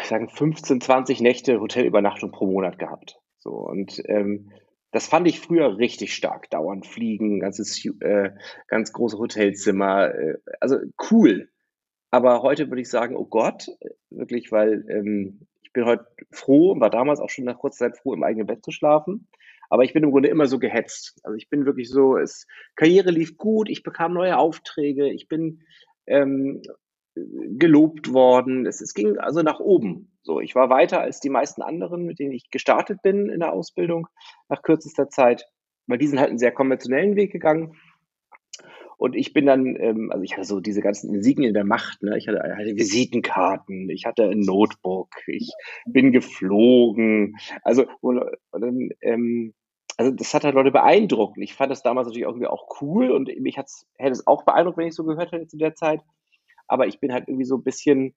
ich 0.01 0.07
sagen 0.07 0.29
15, 0.29 0.81
20 0.81 1.19
Nächte 1.21 1.59
Hotelübernachtung 1.59 2.31
pro 2.31 2.45
Monat 2.45 2.79
gehabt. 2.79 3.19
So 3.39 3.51
und 3.51 4.01
ähm, 4.05 4.51
das 4.91 5.07
fand 5.07 5.27
ich 5.27 5.39
früher 5.39 5.77
richtig 5.77 6.13
stark. 6.13 6.49
Dauernd 6.49 6.85
fliegen, 6.85 7.39
ganzes, 7.39 7.83
äh, 8.01 8.31
ganz 8.67 8.91
große 8.91 9.17
Hotelzimmer. 9.17 10.13
Äh, 10.13 10.37
also 10.59 10.77
cool. 11.09 11.49
Aber 12.11 12.41
heute 12.41 12.69
würde 12.69 12.81
ich 12.81 12.89
sagen, 12.89 13.15
oh 13.15 13.25
Gott, 13.25 13.67
wirklich, 14.09 14.51
weil 14.51 14.85
ähm, 14.89 15.47
ich 15.61 15.71
bin 15.71 15.85
heute 15.85 16.05
froh 16.31 16.71
und 16.71 16.81
war 16.81 16.89
damals 16.89 17.21
auch 17.21 17.29
schon 17.29 17.45
nach 17.45 17.57
kurzer 17.57 17.85
Zeit 17.89 17.97
froh, 17.97 18.13
im 18.13 18.23
eigenen 18.23 18.47
Bett 18.47 18.65
zu 18.65 18.71
schlafen. 18.71 19.29
Aber 19.69 19.85
ich 19.85 19.93
bin 19.93 20.03
im 20.03 20.11
Grunde 20.11 20.27
immer 20.27 20.47
so 20.47 20.59
gehetzt. 20.59 21.21
Also 21.23 21.37
ich 21.37 21.49
bin 21.49 21.65
wirklich 21.65 21.89
so, 21.89 22.17
es, 22.17 22.45
Karriere 22.75 23.11
lief 23.11 23.37
gut, 23.37 23.69
ich 23.69 23.83
bekam 23.83 24.13
neue 24.13 24.37
Aufträge, 24.37 25.09
ich 25.09 25.29
bin 25.29 25.61
ähm, 26.07 26.61
gelobt 27.15 28.13
worden. 28.13 28.65
Es, 28.65 28.81
es 28.81 28.93
ging 28.93 29.17
also 29.17 29.41
nach 29.41 29.59
oben. 29.59 30.11
So, 30.23 30.39
ich 30.39 30.55
war 30.55 30.69
weiter 30.69 31.01
als 31.01 31.19
die 31.19 31.29
meisten 31.29 31.61
anderen, 31.61 32.05
mit 32.05 32.19
denen 32.19 32.31
ich 32.31 32.49
gestartet 32.51 33.01
bin 33.01 33.29
in 33.29 33.39
der 33.39 33.53
Ausbildung 33.53 34.07
nach 34.49 34.61
kürzester 34.61 35.09
Zeit, 35.09 35.45
weil 35.87 35.97
die 35.97 36.07
sind 36.07 36.19
halt 36.19 36.29
einen 36.29 36.39
sehr 36.39 36.51
konventionellen 36.51 37.15
Weg 37.15 37.31
gegangen. 37.31 37.75
Und 38.97 39.15
ich 39.15 39.33
bin 39.33 39.47
dann, 39.47 39.75
ähm, 39.77 40.11
also 40.11 40.23
ich 40.23 40.33
hatte 40.33 40.45
so 40.45 40.59
diese 40.59 40.81
ganzen 40.81 41.13
Insignien 41.13 41.55
der 41.55 41.63
Macht, 41.63 42.03
ne? 42.03 42.19
Ich 42.19 42.27
hatte, 42.27 42.39
hatte 42.39 42.75
Visitenkarten, 42.75 43.89
ich 43.89 44.05
hatte 44.05 44.25
ein 44.29 44.41
Notebook, 44.41 45.09
ich 45.25 45.51
bin 45.87 46.11
geflogen. 46.11 47.35
Also, 47.63 47.87
und, 48.01 48.19
und 48.51 48.61
dann, 48.61 48.89
ähm, 49.01 49.55
also 49.97 50.11
das 50.11 50.35
hat 50.35 50.43
halt 50.43 50.53
Leute 50.53 50.69
beeindruckt. 50.69 51.39
Ich 51.39 51.55
fand 51.55 51.71
das 51.71 51.81
damals 51.81 52.07
natürlich 52.07 52.27
irgendwie 52.27 52.47
auch 52.47 52.67
cool 52.79 53.09
und 53.09 53.27
mich 53.39 53.57
hätte 53.57 53.71
es 53.97 54.27
auch 54.27 54.45
beeindruckt, 54.45 54.77
wenn 54.77 54.87
ich 54.87 54.95
so 54.95 55.03
gehört 55.03 55.31
hätte 55.31 55.47
zu 55.47 55.57
der 55.57 55.73
Zeit 55.73 56.01
aber 56.71 56.87
ich 56.87 57.01
bin 57.01 57.11
halt 57.11 57.27
irgendwie 57.27 57.45
so 57.45 57.57
ein 57.57 57.63
bisschen 57.63 58.15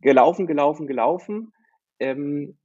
gelaufen, 0.00 0.46
gelaufen, 0.46 0.86
gelaufen. 0.86 1.52
Ähm, 1.98 2.58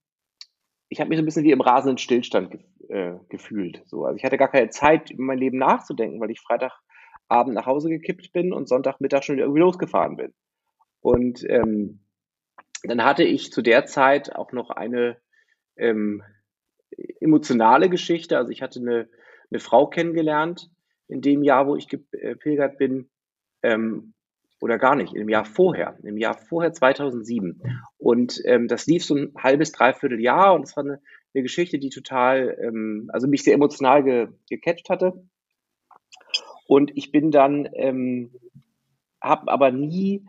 ich 0.87 1.01
habe 1.01 1.09
mich 1.09 1.17
so 1.17 1.23
ein 1.23 1.25
bisschen 1.25 1.43
wie 1.43 1.51
im 1.51 1.59
rasenden 1.59 1.97
Stillstand 1.97 2.51
ge 2.51 2.61
äh, 2.87 3.19
gefühlt. 3.27 3.81
So. 3.85 4.05
Also 4.05 4.15
ich 4.15 4.23
hatte 4.23 4.37
gar 4.37 4.49
keine 4.49 4.69
Zeit, 4.69 5.11
über 5.11 5.23
mein 5.23 5.37
Leben 5.37 5.57
nachzudenken, 5.57 6.21
weil 6.21 6.31
ich 6.31 6.39
Freitagabend 6.39 7.53
nach 7.53 7.65
Hause 7.65 7.89
gekippt 7.89 8.31
bin 8.31 8.53
und 8.53 8.69
Sonntagmittag 8.69 9.23
schon 9.23 9.39
irgendwie 9.39 9.59
losgefahren 9.59 10.15
bin. 10.15 10.33
Und 11.01 11.43
ähm, 11.49 11.99
dann 12.83 13.03
hatte 13.03 13.25
ich 13.25 13.51
zu 13.51 13.61
der 13.61 13.85
Zeit 13.85 14.33
auch 14.37 14.53
noch 14.53 14.69
eine 14.69 15.17
ähm, 15.75 16.23
emotionale 17.19 17.89
Geschichte. 17.89 18.37
Also 18.37 18.51
ich 18.51 18.61
hatte 18.61 18.79
eine, 18.79 19.09
eine 19.51 19.59
Frau 19.59 19.87
kennengelernt 19.87 20.69
in 21.09 21.19
dem 21.19 21.43
Jahr, 21.43 21.67
wo 21.67 21.75
ich 21.75 21.89
gepilgert 21.89 22.77
bin, 22.77 23.09
ähm, 23.63 24.13
oder 24.59 24.77
gar 24.77 24.95
nicht, 24.95 25.13
im 25.13 25.29
Jahr 25.29 25.45
vorher, 25.45 25.97
im 26.03 26.17
Jahr 26.17 26.37
vorher 26.37 26.73
2007. 26.73 27.61
Und 27.97 28.41
ähm, 28.45 28.67
das 28.67 28.87
lief 28.87 29.05
so 29.05 29.15
ein 29.15 29.33
halbes, 29.37 29.71
dreiviertel 29.71 30.19
Jahr 30.21 30.53
und 30.53 30.63
es 30.63 30.75
war 30.75 30.83
eine, 30.83 31.01
eine, 31.33 31.43
Geschichte, 31.43 31.77
die 31.79 31.89
total, 31.89 32.57
ähm, 32.61 33.09
also 33.13 33.27
mich 33.27 33.43
sehr 33.43 33.53
emotional 33.53 34.03
ge, 34.03 34.27
gecatcht 34.49 34.89
hatte. 34.89 35.25
Und 36.67 36.91
ich 36.95 37.11
bin 37.11 37.31
dann, 37.31 37.69
ähm, 37.73 38.31
habe 39.21 39.51
aber 39.51 39.71
nie 39.71 40.25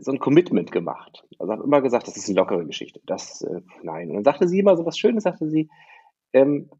so 0.00 0.10
ein 0.10 0.18
Commitment 0.18 0.72
gemacht. 0.72 1.24
Also 1.38 1.52
habe 1.52 1.64
immer 1.64 1.80
gesagt, 1.80 2.08
das 2.08 2.16
ist 2.16 2.28
eine 2.28 2.36
lockere 2.36 2.66
Geschichte. 2.66 3.00
Das, 3.06 3.42
äh, 3.42 3.60
nein. 3.82 4.08
Und 4.08 4.16
dann 4.16 4.24
sagte 4.24 4.48
sie 4.48 4.58
immer 4.58 4.76
so 4.76 4.84
was 4.84 4.98
Schönes, 4.98 5.24
sagte 5.24 5.48
sie, 5.48 5.70
ähm, 6.32 6.70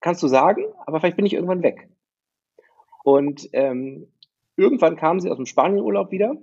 kannst 0.00 0.22
du 0.22 0.28
sagen, 0.28 0.64
aber 0.84 1.00
vielleicht 1.00 1.16
bin 1.16 1.26
ich 1.26 1.34
irgendwann 1.34 1.62
weg. 1.62 1.88
Und 3.04 3.48
ähm, 3.52 4.12
irgendwann 4.56 4.96
kam 4.96 5.20
sie 5.20 5.30
aus 5.30 5.36
dem 5.36 5.46
Spanienurlaub 5.46 6.10
wieder, 6.10 6.36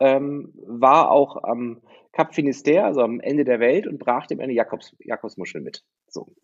ähm, 0.00 0.52
war 0.54 1.10
auch 1.10 1.42
am 1.42 1.82
Cap 2.12 2.34
Finisterre, 2.34 2.84
also 2.84 3.00
am 3.00 3.20
Ende 3.20 3.44
der 3.44 3.60
Welt, 3.60 3.86
und 3.86 3.98
brach 3.98 4.26
dem 4.26 4.40
eine 4.40 4.52
Jakobs, 4.52 4.96
Jakobsmuschel 5.00 5.60
mit. 5.60 5.84
So. 6.08 6.34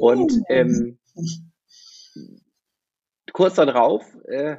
Und 0.00 0.32
mm. 0.32 0.42
ähm, 0.48 0.98
kurz 3.32 3.54
darauf 3.54 4.02
äh, 4.24 4.56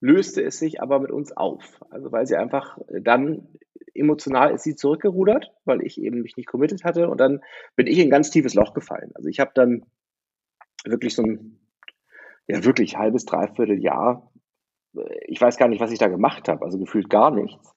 löste 0.00 0.42
es 0.42 0.58
sich 0.58 0.82
aber 0.82 1.00
mit 1.00 1.10
uns 1.10 1.36
auf. 1.36 1.80
Also 1.90 2.12
weil 2.12 2.26
sie 2.26 2.36
einfach 2.36 2.78
dann 3.00 3.48
emotional 3.94 4.52
ist 4.52 4.64
sie 4.64 4.76
zurückgerudert, 4.76 5.52
weil 5.64 5.82
ich 5.82 6.00
eben 6.00 6.22
mich 6.22 6.36
nicht 6.36 6.46
committed 6.48 6.84
hatte 6.84 7.08
und 7.08 7.18
dann 7.18 7.40
bin 7.76 7.86
ich 7.86 7.98
in 7.98 8.08
ein 8.08 8.10
ganz 8.10 8.30
tiefes 8.30 8.54
Loch 8.54 8.74
gefallen. 8.74 9.12
Also 9.14 9.28
ich 9.28 9.40
habe 9.40 9.52
dann 9.54 9.86
wirklich 10.84 11.14
so 11.14 11.22
ein, 11.22 11.58
ja 12.46 12.64
wirklich 12.64 12.96
halbes, 12.96 13.24
dreiviertel 13.24 13.82
Jahr, 13.82 14.30
ich 15.26 15.40
weiß 15.40 15.56
gar 15.56 15.68
nicht, 15.68 15.80
was 15.80 15.90
ich 15.90 15.98
da 15.98 16.08
gemacht 16.08 16.48
habe, 16.48 16.64
also 16.64 16.78
gefühlt 16.78 17.10
gar 17.10 17.30
nichts. 17.30 17.74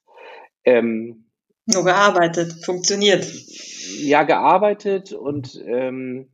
Ähm, 0.64 1.26
Nur 1.66 1.84
gearbeitet, 1.84 2.64
funktioniert. 2.64 3.26
Ja, 4.00 4.22
gearbeitet 4.22 5.12
und 5.12 5.60
ähm, 5.66 6.28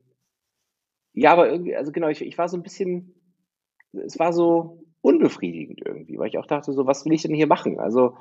ja, 1.13 1.33
aber 1.33 1.51
irgendwie, 1.51 1.77
also 1.77 1.93
genau, 1.93 2.09
ich, 2.09 2.21
ich 2.23 2.37
war 2.37 2.49
so 2.49 2.57
ein 2.57 2.63
bisschen, 2.63 3.15
es 3.93 4.19
war 4.19 4.33
so, 4.33 4.85
unbefriedigend 5.05 5.83
irgendwie, 5.85 6.19
weil 6.19 6.29
ich 6.29 6.39
auch 6.39 6.47
dachte, 6.47 6.73
so, 6.73 6.87
was 6.87 7.05
will 7.05 7.13
ich 7.13 7.23
denn 7.23 7.35
hier 7.35 7.47
machen? 7.47 7.79
Also 7.79 8.17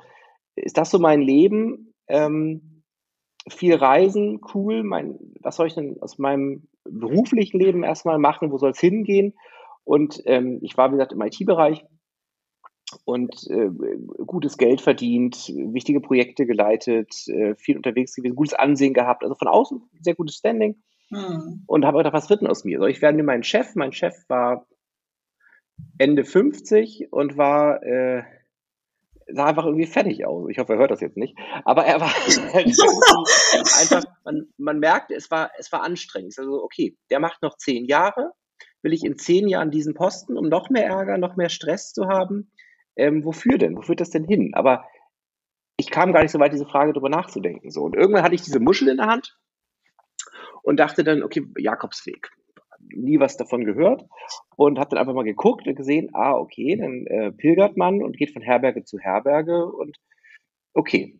ist 0.54 0.76
das 0.76 0.90
so 0.90 0.98
mein 0.98 1.22
Leben? 1.22 1.94
Ähm, 2.08 2.82
viel 3.48 3.74
Reisen, 3.74 4.40
cool. 4.54 4.82
Mein, 4.82 5.18
was 5.40 5.56
soll 5.56 5.66
ich 5.66 5.74
denn 5.74 5.96
aus 6.02 6.18
meinem 6.18 6.68
beruflichen 6.84 7.58
Leben 7.58 7.84
erstmal 7.84 8.18
machen? 8.18 8.52
Wo 8.52 8.58
soll 8.58 8.72
es 8.72 8.80
hingehen? 8.80 9.32
Und 9.84 10.22
ähm, 10.26 10.58
ich 10.62 10.76
war, 10.76 10.90
wie 10.90 10.96
gesagt, 10.96 11.12
im 11.12 11.22
IT-Bereich 11.22 11.84
und 13.04 13.34
äh, 13.50 13.68
gutes 14.26 14.56
Geld 14.56 14.80
verdient, 14.80 15.48
wichtige 15.48 16.00
Projekte 16.00 16.46
geleitet, 16.46 17.12
äh, 17.28 17.54
viel 17.56 17.76
unterwegs 17.76 18.14
gewesen, 18.14 18.36
gutes 18.36 18.54
Ansehen 18.54 18.94
gehabt, 18.94 19.22
also 19.22 19.34
von 19.34 19.48
außen 19.48 19.82
sehr 20.00 20.14
gutes 20.14 20.36
Standing. 20.36 20.82
Hm. 21.10 21.64
Und 21.66 21.84
habe 21.84 21.98
gedacht, 21.98 22.14
was 22.14 22.30
wird 22.30 22.40
denn 22.40 22.48
aus 22.48 22.64
mir? 22.64 22.78
Soll 22.78 22.90
ich 22.90 23.02
werden 23.02 23.22
mein 23.24 23.42
Chef? 23.42 23.74
Mein 23.74 23.92
Chef 23.92 24.14
war 24.28 24.66
Ende 25.98 26.24
50 26.24 27.08
und 27.10 27.36
war, 27.36 27.82
äh, 27.82 28.22
sah 29.26 29.46
einfach 29.46 29.64
irgendwie 29.64 29.86
fertig 29.86 30.26
aus. 30.26 30.48
Ich 30.50 30.58
hoffe, 30.58 30.74
er 30.74 30.78
hört 30.78 30.90
das 30.90 31.00
jetzt 31.00 31.16
nicht. 31.16 31.36
Aber 31.64 31.84
er 31.84 32.00
war 32.00 32.12
halt 32.12 32.66
einfach, 33.80 34.04
man, 34.24 34.48
man 34.56 34.78
merkte, 34.78 35.14
es 35.14 35.30
war, 35.30 35.50
es 35.58 35.70
war 35.72 35.82
anstrengend. 35.82 36.34
Also, 36.38 36.62
okay, 36.62 36.96
der 37.10 37.20
macht 37.20 37.42
noch 37.42 37.56
zehn 37.56 37.84
Jahre. 37.84 38.32
Will 38.84 38.92
ich 38.92 39.02
in 39.02 39.16
zehn 39.16 39.48
Jahren 39.48 39.70
diesen 39.70 39.94
Posten, 39.94 40.36
um 40.36 40.48
noch 40.48 40.68
mehr 40.68 40.84
Ärger, 40.84 41.16
noch 41.16 41.36
mehr 41.36 41.48
Stress 41.48 41.94
zu 41.94 42.06
haben? 42.06 42.50
Ähm, 42.96 43.24
wofür 43.24 43.56
denn? 43.56 43.76
Wo 43.76 43.80
führt 43.80 44.00
das 44.00 44.10
denn 44.10 44.24
hin? 44.24 44.52
Aber 44.54 44.84
ich 45.78 45.90
kam 45.90 46.12
gar 46.12 46.22
nicht 46.22 46.30
so 46.30 46.38
weit, 46.38 46.52
diese 46.52 46.66
Frage 46.66 46.92
darüber 46.92 47.08
nachzudenken. 47.08 47.70
So. 47.70 47.82
Und 47.82 47.96
irgendwann 47.96 48.22
hatte 48.22 48.34
ich 48.34 48.42
diese 48.42 48.60
Muschel 48.60 48.88
in 48.88 48.98
der 48.98 49.06
Hand 49.06 49.38
und 50.62 50.78
dachte 50.78 51.02
dann, 51.02 51.22
okay, 51.22 51.46
Jakobsweg 51.56 52.30
nie 52.78 53.18
was 53.18 53.38
davon 53.38 53.64
gehört 53.64 54.04
und 54.56 54.78
habe 54.78 54.90
dann 54.90 54.98
einfach 54.98 55.14
mal 55.14 55.24
geguckt 55.24 55.66
und 55.66 55.74
gesehen, 55.74 56.10
ah, 56.12 56.34
okay, 56.34 56.76
dann 56.76 57.06
äh, 57.06 57.32
pilgert 57.32 57.78
man 57.78 58.02
und 58.02 58.18
geht 58.18 58.32
von 58.34 58.42
Herberge 58.42 58.84
zu 58.84 58.98
Herberge 58.98 59.64
und 59.64 59.96
okay. 60.74 61.18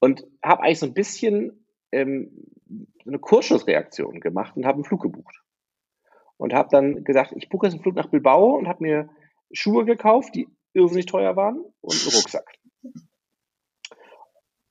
Und 0.00 0.26
habe 0.44 0.64
eigentlich 0.64 0.80
so 0.80 0.86
ein 0.86 0.94
bisschen 0.94 1.66
ähm, 1.92 2.48
eine 3.06 3.20
Kursschlussreaktion 3.20 4.18
gemacht 4.18 4.56
und 4.56 4.66
habe 4.66 4.74
einen 4.74 4.84
Flug 4.84 5.02
gebucht. 5.02 5.40
Und 6.38 6.52
habe 6.52 6.68
dann 6.70 7.04
gesagt, 7.04 7.32
ich 7.34 7.48
buche 7.48 7.66
jetzt 7.66 7.74
einen 7.74 7.82
Flug 7.82 7.94
nach 7.94 8.10
Bilbao 8.10 8.56
und 8.56 8.68
habe 8.68 8.82
mir 8.82 9.08
Schuhe 9.52 9.84
gekauft, 9.84 10.34
die 10.34 10.48
irrsinnig 10.74 11.06
teuer 11.06 11.36
waren 11.36 11.64
und 11.80 11.94
einen 11.94 12.14
Rucksack. 12.14 12.46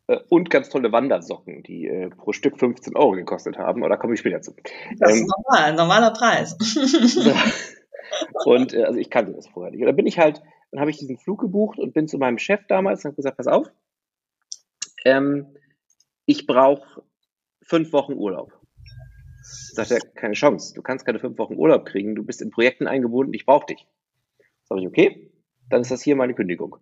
Äh, 0.08 0.20
und 0.30 0.50
ganz 0.50 0.70
tolle 0.70 0.92
Wandersocken, 0.92 1.64
die 1.64 1.88
äh, 1.88 2.10
pro 2.10 2.32
Stück 2.32 2.60
15 2.60 2.96
Euro 2.96 3.12
gekostet 3.12 3.58
haben. 3.58 3.84
Oder 3.84 3.98
komme 3.98 4.14
ich 4.14 4.20
später 4.20 4.42
zu. 4.42 4.56
Das 5.00 5.12
ähm, 5.12 5.24
ist 5.24 5.34
normal, 5.36 5.74
normaler 5.74 6.12
Preis. 6.12 6.56
und 8.46 8.74
äh, 8.74 8.84
also 8.84 9.00
ich 9.00 9.10
kannte 9.10 9.34
das 9.34 9.48
vorher 9.48 9.72
nicht. 9.72 9.82
Und 9.82 9.88
dann 9.88 9.96
bin 9.96 10.08
ich 10.08 10.20
halt, 10.20 10.42
dann 10.72 10.80
habe 10.80 10.92
ich 10.92 10.98
diesen 10.98 11.18
Flug 11.18 11.40
gebucht 11.40 11.80
und 11.80 11.94
bin 11.94 12.08
zu 12.08 12.18
meinem 12.18 12.38
Chef 12.38 12.62
damals 12.68 13.04
und 13.04 13.10
habe 13.10 13.16
gesagt, 13.16 13.38
pass 13.38 13.48
auf, 13.48 13.68
ähm, 15.06 15.56
ich 16.26 16.46
brauche 16.46 17.04
fünf 17.64 17.92
Wochen 17.94 18.14
Urlaub. 18.14 18.54
Sagt 19.48 19.92
er, 19.92 20.00
keine 20.00 20.34
Chance, 20.34 20.74
du 20.74 20.82
kannst 20.82 21.06
keine 21.06 21.20
fünf 21.20 21.38
Wochen 21.38 21.56
Urlaub 21.56 21.86
kriegen, 21.86 22.16
du 22.16 22.24
bist 22.24 22.42
in 22.42 22.50
Projekten 22.50 22.88
eingebunden, 22.88 23.34
ich 23.34 23.46
brauche 23.46 23.68
dich. 23.68 23.88
Sag 24.64 24.80
ich, 24.80 24.88
okay, 24.88 25.32
dann 25.70 25.82
ist 25.82 25.92
das 25.92 26.02
hier 26.02 26.16
meine 26.16 26.34
Kündigung. 26.34 26.78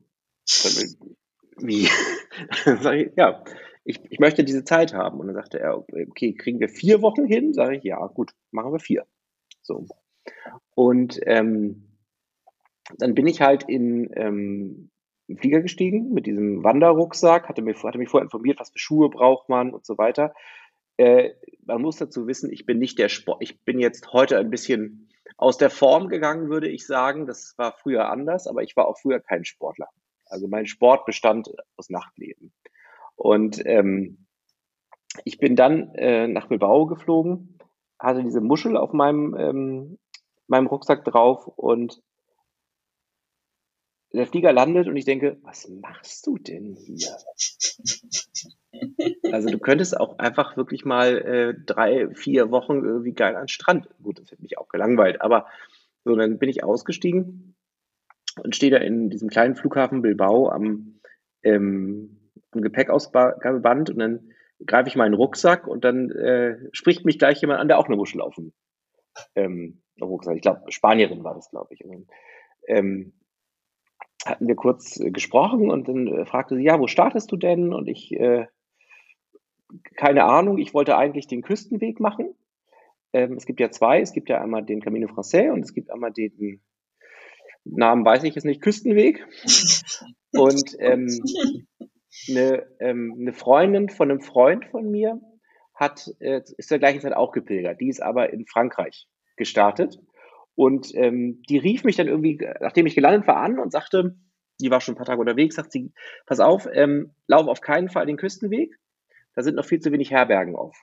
Wie? 1.58 1.89
sage 2.82 3.03
ich, 3.03 3.12
ja, 3.17 3.43
ich, 3.84 4.00
ich 4.10 4.20
möchte 4.20 4.43
diese 4.43 4.63
Zeit 4.63 4.93
haben. 4.93 5.20
Und 5.20 5.27
dann 5.27 5.36
sagte 5.36 5.60
er, 5.60 5.77
okay, 5.77 6.34
kriegen 6.34 6.60
wir 6.60 6.70
vier 6.70 7.01
Wochen 7.01 7.25
hin? 7.25 7.53
Sage 7.53 7.77
ich, 7.77 7.84
ja, 7.84 8.05
gut, 8.08 8.32
machen 8.51 8.72
wir 8.72 8.79
vier. 8.79 9.05
So. 9.62 9.86
Und 10.75 11.20
ähm, 11.25 11.98
dann 12.98 13.13
bin 13.13 13.27
ich 13.27 13.41
halt 13.41 13.63
in 13.63 14.10
ähm, 14.15 14.89
einen 15.27 15.38
Flieger 15.38 15.62
gestiegen 15.62 16.13
mit 16.13 16.25
diesem 16.25 16.63
Wanderrucksack, 16.63 17.48
hatte, 17.48 17.62
mir, 17.62 17.75
hatte 17.75 17.98
mich 17.98 18.10
vorher 18.10 18.25
informiert, 18.25 18.60
was 18.60 18.72
für 18.72 18.79
Schuhe 18.79 19.10
braucht 19.10 19.50
man 19.50 19.74
und 19.74 19.86
so 19.86 19.98
weiter. 19.98 20.34
Äh, 20.97 21.31
man 21.65 21.81
muss 21.81 21.97
dazu 21.97 22.27
wissen, 22.27 22.51
ich 22.51 22.65
bin 22.65 22.79
nicht 22.79 23.00
der 23.00 23.09
Sport, 23.09 23.41
ich 23.41 23.62
bin 23.62 23.79
jetzt 23.79 24.12
heute 24.13 24.38
ein 24.38 24.50
bisschen 24.50 25.09
aus 25.38 25.57
der 25.57 25.69
Form 25.69 26.09
gegangen, 26.09 26.50
würde 26.50 26.69
ich 26.69 26.85
sagen. 26.85 27.25
Das 27.25 27.55
war 27.57 27.73
früher 27.73 28.09
anders, 28.09 28.47
aber 28.47 28.63
ich 28.63 28.75
war 28.75 28.88
auch 28.88 29.00
früher 29.00 29.19
kein 29.19 29.45
Sportler. 29.45 29.88
Also 30.25 30.47
mein 30.47 30.65
Sport 30.65 31.05
bestand 31.05 31.50
aus 31.77 31.89
Nachtleben. 31.89 32.53
Und 33.15 33.62
ähm, 33.65 34.25
ich 35.25 35.38
bin 35.38 35.55
dann 35.55 35.93
äh, 35.95 36.27
nach 36.27 36.47
Bilbao 36.47 36.85
geflogen, 36.85 37.59
hatte 38.00 38.23
diese 38.23 38.41
Muschel 38.41 38.77
auf 38.77 38.93
meinem, 38.93 39.35
ähm, 39.38 40.00
meinem 40.47 40.67
Rucksack 40.67 41.05
drauf 41.05 41.47
und 41.47 42.01
der 44.13 44.27
Flieger 44.27 44.53
landet 44.53 44.88
und 44.88 44.96
ich 44.96 45.05
denke, 45.05 45.38
was 45.41 45.67
machst 45.67 46.25
du 46.27 46.38
denn 46.38 46.75
hier? 46.75 47.15
Also 49.32 49.50
du 49.50 49.60
könntest 49.60 50.00
auch 50.00 50.20
einfach 50.20 50.55
wirklich 50.58 50.86
mal 50.86 51.17
äh, 51.17 51.53
drei, 51.65 52.10
vier 52.10 52.51
Wochen 52.51 52.84
irgendwie 52.84 53.13
geil 53.13 53.36
an 53.36 53.48
Strand. 53.48 53.88
Gut, 54.01 54.20
das 54.20 54.32
hätte 54.32 54.41
mich 54.41 54.58
auch 54.58 54.67
gelangweilt, 54.67 55.22
aber 55.22 55.48
so, 56.03 56.15
dann 56.15 56.38
bin 56.38 56.50
ich 56.50 56.63
ausgestiegen 56.63 57.55
und 58.43 58.55
stehe 58.55 58.72
da 58.72 58.77
in 58.77 59.10
diesem 59.10 59.29
kleinen 59.29 59.55
Flughafen 59.55 60.01
Bilbao 60.01 60.50
am, 60.50 61.00
ähm, 61.43 62.29
am 62.51 62.62
Gepäckausgabeband 62.62 63.89
und 63.89 64.00
dann 64.00 64.32
greife 64.65 64.89
ich 64.89 64.96
meinen 64.96 65.13
Rucksack 65.13 65.67
und 65.67 65.84
dann 65.84 66.12
äh, 66.12 66.58
spricht 66.72 67.05
mich 67.05 67.20
gleich 67.20 67.41
jemand 67.41 67.60
an, 67.60 67.67
der 67.67 67.79
auch 67.79 67.88
eine 67.88 67.96
Muschel 67.96 68.22
auf 68.22 68.36
dem 68.36 68.53
ähm, 69.36 69.82
Rucksack. 70.01 70.36
Ich 70.36 70.41
glaube, 70.41 70.72
Spanierin 70.72 71.24
war 71.24 71.36
das, 71.36 71.50
glaube 71.50 71.74
ich. 71.74 71.84
Und 71.84 72.08
ähm, 72.67 73.13
hatten 74.25 74.47
wir 74.47 74.55
kurz 74.55 74.99
äh, 74.99 75.11
gesprochen 75.11 75.69
und 75.69 75.87
dann 75.87 76.07
äh, 76.07 76.25
fragte 76.25 76.55
sie, 76.55 76.63
ja, 76.63 76.79
wo 76.79 76.87
startest 76.87 77.31
du 77.31 77.37
denn? 77.37 77.73
Und 77.73 77.87
ich, 77.87 78.11
äh, 78.11 78.47
keine 79.95 80.25
Ahnung, 80.25 80.57
ich 80.57 80.73
wollte 80.73 80.97
eigentlich 80.97 81.27
den 81.27 81.41
Küstenweg 81.41 81.99
machen. 81.99 82.35
Ähm, 83.11 83.33
es 83.33 83.45
gibt 83.45 83.59
ja 83.59 83.71
zwei, 83.71 84.01
es 84.01 84.13
gibt 84.13 84.29
ja 84.29 84.41
einmal 84.41 84.63
den 84.63 84.81
Camino 84.81 85.07
Francais 85.07 85.51
und 85.51 85.61
es 85.61 85.73
gibt 85.73 85.91
einmal 85.91 86.11
den 86.11 86.61
Namen 87.65 88.05
weiß 88.05 88.23
ich 88.23 88.35
jetzt 88.35 88.43
nicht, 88.45 88.61
Küstenweg. 88.61 89.25
Und 90.33 90.75
ähm, 90.79 91.07
eine, 92.27 92.65
ähm, 92.79 93.15
eine 93.19 93.33
Freundin 93.33 93.89
von 93.89 94.09
einem 94.09 94.21
Freund 94.21 94.65
von 94.65 94.89
mir 94.89 95.21
hat, 95.75 96.13
äh, 96.19 96.41
ist 96.57 96.69
zur 96.69 96.79
gleichen 96.79 97.01
Zeit 97.01 97.13
auch 97.13 97.31
gepilgert. 97.31 97.79
Die 97.79 97.89
ist 97.89 98.01
aber 98.01 98.33
in 98.33 98.45
Frankreich 98.45 99.07
gestartet. 99.37 99.99
Und 100.55 100.93
ähm, 100.95 101.41
die 101.50 101.57
rief 101.57 101.83
mich 101.83 101.95
dann 101.95 102.07
irgendwie, 102.07 102.39
nachdem 102.60 102.86
ich 102.86 102.95
gelandet 102.95 103.27
war, 103.27 103.38
an 103.38 103.60
und 103.60 103.72
sagte, 103.72 104.15
die 104.62 104.69
war 104.69 104.81
schon 104.81 104.93
ein 104.93 104.98
paar 104.98 105.05
Tage 105.05 105.19
unterwegs, 105.19 105.55
sagt 105.55 105.72
sie, 105.72 105.91
pass 106.25 106.39
auf, 106.39 106.67
ähm, 106.72 107.12
lauf 107.27 107.48
auf 107.48 107.62
keinen 107.62 107.89
Fall 107.89 108.05
den 108.05 108.17
Küstenweg. 108.17 108.77
Da 109.36 109.41
sind 109.41 109.55
noch 109.55 109.65
viel 109.65 109.79
zu 109.79 109.91
wenig 109.91 110.12
Herbergen 110.12 110.55
auf. 110.55 110.77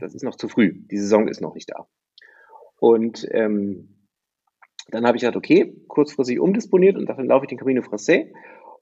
Das 0.00 0.14
ist 0.14 0.24
noch 0.24 0.36
zu 0.36 0.48
früh. 0.48 0.72
Die 0.90 0.96
Saison 0.96 1.28
ist 1.28 1.40
noch 1.40 1.54
nicht 1.54 1.70
da. 1.70 1.86
Und 2.78 3.26
ähm, 3.30 4.08
dann 4.88 5.06
habe 5.06 5.16
ich 5.16 5.20
gesagt, 5.20 5.36
okay, 5.36 5.76
kurzfristig 5.88 6.40
umdisponiert 6.40 6.96
und 6.96 7.06
dann 7.06 7.26
laufe 7.26 7.44
ich 7.44 7.48
den 7.48 7.58
Camino 7.58 7.82
Francais. 7.82 8.32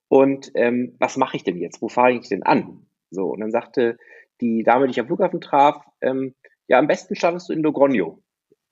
Und 0.08 0.50
ähm, 0.54 0.96
was 0.98 1.16
mache 1.16 1.36
ich 1.36 1.44
denn 1.44 1.58
jetzt? 1.58 1.82
Wo 1.82 1.88
fahre 1.88 2.12
ich 2.12 2.28
denn 2.28 2.42
an? 2.42 2.86
So, 3.10 3.26
und 3.26 3.40
dann 3.40 3.50
sagte 3.50 3.98
die 4.40 4.62
Dame, 4.62 4.86
die 4.86 4.92
ich 4.92 5.00
am 5.00 5.06
Flughafen 5.06 5.40
traf, 5.40 5.84
ähm, 6.00 6.34
ja, 6.66 6.78
am 6.78 6.86
besten 6.86 7.14
startest 7.14 7.48
du 7.48 7.52
in 7.52 7.64
Logroño. 7.64 8.18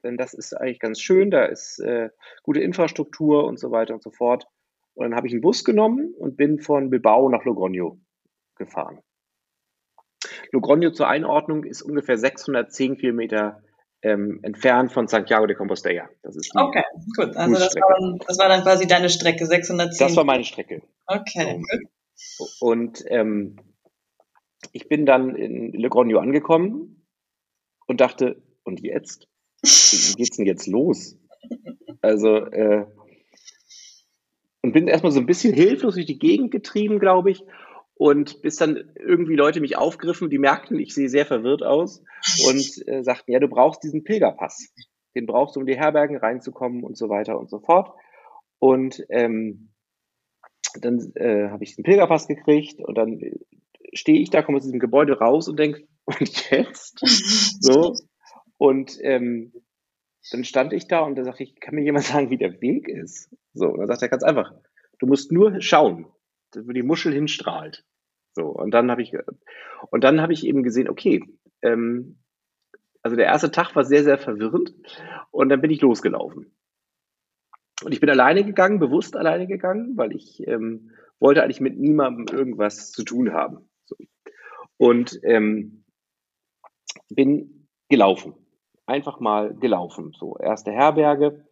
Denn 0.05 0.17
das 0.17 0.35
ist 0.35 0.55
eigentlich 0.55 0.78
ganz 0.78 1.00
schön, 1.00 1.31
da 1.31 1.45
ist 1.45 1.81
äh, 1.81 2.11
gute 2.43 2.61
Infrastruktur 2.61 3.45
und 3.45 3.59
so 3.59 3.71
weiter 3.71 3.95
und 3.95 4.02
so 4.02 4.11
fort. 4.11 4.47
Und 4.95 5.05
dann 5.05 5.17
habe 5.17 5.26
ich 5.26 5.33
einen 5.33 5.43
Bus 5.43 5.64
genommen 5.64 6.14
und 6.19 6.37
bin 6.37 6.61
von 6.61 6.90
Bilbao 6.90 7.28
nach 7.28 7.45
Logroño 7.45 7.99
gefahren. 8.57 9.00
Logroño 10.52 10.93
zur 10.93 11.09
Einordnung 11.09 11.64
ist 11.64 11.83
ungefähr 11.83 12.19
610 12.19 12.97
Kilometer 12.97 13.62
ähm, 14.02 14.40
entfernt 14.43 14.93
von 14.93 15.09
Santiago 15.09 15.47
de 15.47 15.57
Compostela. 15.57 16.09
Das 16.23 16.37
ist 16.37 16.55
okay, 16.55 16.85
gut. 17.17 17.37
Also 17.37 17.55
das 17.55 17.75
war, 17.75 17.99
dann, 17.99 18.19
das 18.26 18.38
war, 18.38 18.49
dann, 18.49 18.62
quasi 18.62 18.87
deine 18.87 19.09
Strecke, 19.09 19.47
610. 19.47 20.07
Das 20.07 20.17
war 20.17 20.25
meine 20.25 20.45
Strecke. 20.45 20.83
Okay, 21.07 21.61
gut. 21.61 22.50
Und 22.61 23.05
ähm, 23.09 23.57
ich 24.73 24.88
bin 24.88 25.07
dann 25.07 25.35
in 25.35 25.73
Logroño 25.73 26.19
angekommen 26.19 27.07
und 27.87 28.00
dachte, 28.00 28.43
und 28.64 28.81
jetzt? 28.81 29.28
Wie 29.62 30.15
geht's 30.15 30.37
denn 30.37 30.47
jetzt 30.47 30.67
los? 30.67 31.17
Also, 32.00 32.37
äh, 32.37 32.87
und 34.62 34.73
bin 34.73 34.88
erstmal 34.88 35.12
so 35.12 35.21
ein 35.21 35.27
bisschen 35.27 35.55
hilflos 35.55 35.95
durch 35.95 36.07
die 36.07 36.19
Gegend 36.19 36.50
getrieben, 36.50 36.99
glaube 36.99 37.31
ich. 37.31 37.43
Und 37.95 38.43
bis 38.43 38.57
dann 38.57 38.93
irgendwie 38.97 39.35
Leute 39.35 39.61
mich 39.61 39.77
aufgriffen, 39.77 40.31
die 40.31 40.38
merkten, 40.38 40.79
ich 40.79 40.95
sehe 40.95 41.09
sehr 41.09 41.27
verwirrt 41.27 41.65
aus 41.65 42.03
und 42.47 42.87
äh, 42.87 43.03
sagten, 43.03 43.33
ja, 43.33 43.41
du 43.41 43.49
brauchst 43.49 43.83
diesen 43.83 44.05
Pilgerpass. 44.05 44.73
Den 45.17 45.27
brauchst 45.27 45.57
du, 45.57 45.61
um 45.61 45.67
die 45.67 45.77
Herbergen 45.77 46.17
reinzukommen 46.17 46.85
und 46.85 46.97
so 46.97 47.09
weiter 47.09 47.38
und 47.38 47.50
so 47.50 47.59
fort. 47.59 47.93
Und 48.61 49.05
ähm, 49.11 49.71
dann 50.81 51.12
äh, 51.17 51.49
habe 51.49 51.65
ich 51.65 51.75
den 51.75 51.83
Pilgerpass 51.83 52.29
gekriegt 52.29 52.81
und 52.81 52.97
dann 52.97 53.21
stehe 53.93 54.21
ich 54.21 54.31
da, 54.31 54.43
komme 54.43 54.59
aus 54.59 54.65
diesem 54.65 54.81
Gebäude 54.81 55.19
raus 55.19 55.49
und 55.49 55.59
denke, 55.59 55.87
und 56.05 56.50
jetzt? 56.50 57.00
So. 57.61 57.95
Und 58.59 58.99
ähm, 59.03 59.53
dann 60.31 60.45
stand 60.45 60.73
ich 60.73 60.88
da 60.88 61.00
und 61.00 61.17
da 61.17 61.25
sagte 61.25 61.45
ich, 61.45 61.59
kann 61.61 61.75
mir 61.75 61.85
jemand 61.85 62.05
sagen, 62.07 62.31
wie 62.31 62.38
der 62.38 62.61
Weg 62.61 62.88
ist? 62.88 63.35
So, 63.55 63.67
und 63.69 63.79
dann 63.79 63.87
sagt 63.87 64.03
er 64.03 64.09
ganz 64.09 64.23
einfach, 64.23 64.53
du 64.99 65.07
musst 65.07 65.33
nur 65.33 65.61
schauen, 65.61 66.07
wo 66.55 66.73
die 66.73 66.83
Muschel 66.83 67.12
hinstrahlt. 67.12 67.85
So, 68.33 68.47
und 68.47 68.73
dann 68.73 68.91
habe 68.91 69.03
ich, 69.03 69.12
und 69.91 70.05
dann 70.05 70.21
habe 70.21 70.33
ich 70.33 70.47
eben 70.47 70.62
gesehen, 70.62 70.88
okay, 70.88 71.25
ähm, 71.62 72.19
also 73.03 73.17
der 73.17 73.27
erste 73.27 73.50
Tag 73.50 73.75
war 73.75 73.85
sehr, 73.85 74.05
sehr 74.05 74.19
verwirrend 74.19 74.75
und 75.31 75.49
dann 75.49 75.61
bin 75.61 75.71
ich 75.71 75.81
losgelaufen. 75.81 76.55
Und 77.85 77.93
ich 77.93 78.00
bin 78.00 78.11
alleine 78.11 78.45
gegangen, 78.45 78.81
bewusst 78.81 79.17
alleine 79.17 79.47
gegangen, 79.47 79.97
weil 79.97 80.15
ich 80.15 80.47
ähm, 80.47 80.91
wollte 81.21 81.43
eigentlich 81.43 81.61
mit 81.61 81.79
niemandem 81.79 82.37
irgendwas 82.37 82.91
zu 82.91 83.05
tun 83.05 83.33
haben. 83.33 83.69
So. 83.85 83.97
Und 84.77 85.21
ähm, 85.23 85.85
bin 87.09 87.69
gelaufen. 87.88 88.35
Einfach 88.88 89.21
mal 89.21 89.54
gelaufen. 89.54 90.14
So, 90.18 90.38
erste 90.38 90.73
Herberge 90.73 91.45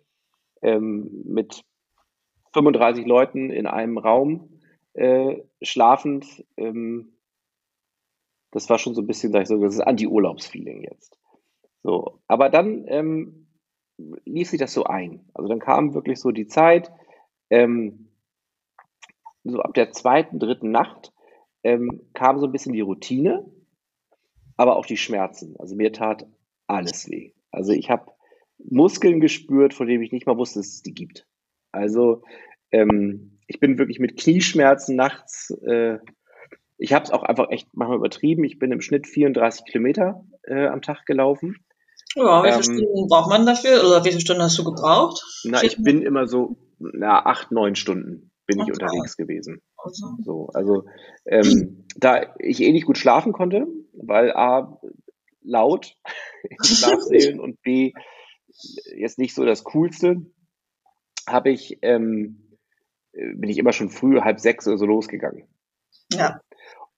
ähm, 0.62 1.22
mit 1.26 1.66
35 2.54 3.04
Leuten 3.04 3.50
in 3.50 3.66
einem 3.66 3.98
Raum 3.98 4.62
äh, 4.94 5.42
schlafend. 5.60 6.46
Ähm, 6.56 7.12
das 8.52 8.70
war 8.70 8.78
schon 8.78 8.94
so 8.94 9.02
ein 9.02 9.06
bisschen, 9.06 9.32
sag 9.32 9.42
ich 9.42 9.48
so, 9.48 9.62
das 9.62 9.74
ist 9.74 9.80
Anti-Urlaubsfeeling 9.82 10.82
jetzt. 10.84 11.18
So, 11.82 12.20
aber 12.26 12.48
dann 12.48 12.86
ähm, 12.88 13.48
lief 14.24 14.48
sich 14.48 14.58
das 14.58 14.72
so 14.72 14.84
ein. 14.84 15.28
Also 15.34 15.46
dann 15.46 15.58
kam 15.58 15.92
wirklich 15.92 16.18
so 16.18 16.30
die 16.30 16.46
Zeit, 16.46 16.90
ähm, 17.50 18.08
so 19.44 19.60
ab 19.60 19.74
der 19.74 19.92
zweiten, 19.92 20.38
dritten 20.38 20.70
Nacht 20.70 21.12
ähm, 21.64 22.00
kam 22.14 22.38
so 22.38 22.46
ein 22.46 22.52
bisschen 22.52 22.72
die 22.72 22.80
Routine, 22.80 23.44
aber 24.56 24.76
auch 24.76 24.86
die 24.86 24.96
Schmerzen. 24.96 25.54
Also 25.58 25.76
mir 25.76 25.92
tat 25.92 26.26
alles 26.66 27.08
weh. 27.08 27.32
Also 27.50 27.72
ich 27.72 27.90
habe 27.90 28.12
Muskeln 28.58 29.20
gespürt, 29.20 29.74
von 29.74 29.86
denen 29.86 30.02
ich 30.02 30.12
nicht 30.12 30.26
mal 30.26 30.36
wusste, 30.36 30.60
dass 30.60 30.68
es 30.68 30.82
die 30.82 30.94
gibt. 30.94 31.26
Also 31.72 32.22
ähm, 32.70 33.38
ich 33.46 33.60
bin 33.60 33.78
wirklich 33.78 33.98
mit 33.98 34.18
Knieschmerzen 34.18 34.96
nachts. 34.96 35.50
Äh, 35.66 35.98
ich 36.78 36.92
habe 36.92 37.04
es 37.04 37.10
auch 37.10 37.22
einfach 37.22 37.50
echt 37.50 37.68
manchmal 37.72 37.98
übertrieben. 37.98 38.44
Ich 38.44 38.58
bin 38.58 38.72
im 38.72 38.80
Schnitt 38.80 39.06
34 39.06 39.64
Kilometer 39.64 40.24
äh, 40.44 40.66
am 40.66 40.82
Tag 40.82 41.06
gelaufen. 41.06 41.56
Ja, 42.14 42.42
wie 42.42 42.48
viele 42.48 42.56
ähm, 42.56 42.62
Stunden 42.62 43.08
braucht 43.08 43.30
man 43.30 43.46
dafür? 43.46 43.86
Oder 43.86 44.04
wie 44.04 44.10
viele 44.10 44.20
Stunden 44.20 44.42
hast 44.42 44.58
du 44.58 44.64
gebraucht? 44.64 45.22
Na, 45.44 45.62
ich 45.62 45.82
bin 45.82 46.02
immer 46.02 46.26
so, 46.26 46.56
na, 46.78 47.24
acht, 47.24 47.52
neun 47.52 47.76
Stunden 47.76 48.30
bin 48.46 48.60
okay. 48.60 48.70
ich 48.72 48.80
unterwegs 48.80 49.16
gewesen. 49.16 49.60
Also. 49.76 50.06
So, 50.22 50.46
also 50.54 50.84
ähm, 51.26 51.84
da 51.96 52.34
ich 52.38 52.62
eh 52.62 52.72
nicht 52.72 52.86
gut 52.86 52.98
schlafen 52.98 53.32
konnte, 53.32 53.66
weil 53.92 54.32
A 54.32 54.80
laut 55.46 55.96
in 56.42 56.64
Schlafsälen 56.64 57.40
und 57.40 57.60
B 57.62 57.92
jetzt 58.96 59.18
nicht 59.18 59.34
so 59.34 59.44
das 59.44 59.64
Coolste, 59.64 60.22
habe 61.26 61.50
ich 61.50 61.78
ähm, 61.82 62.58
äh, 63.12 63.34
bin 63.34 63.50
ich 63.50 63.58
immer 63.58 63.72
schon 63.72 63.90
früh, 63.90 64.20
halb 64.20 64.40
sechs 64.40 64.66
oder 64.66 64.78
so 64.78 64.86
losgegangen. 64.86 65.48
Ja. 66.12 66.40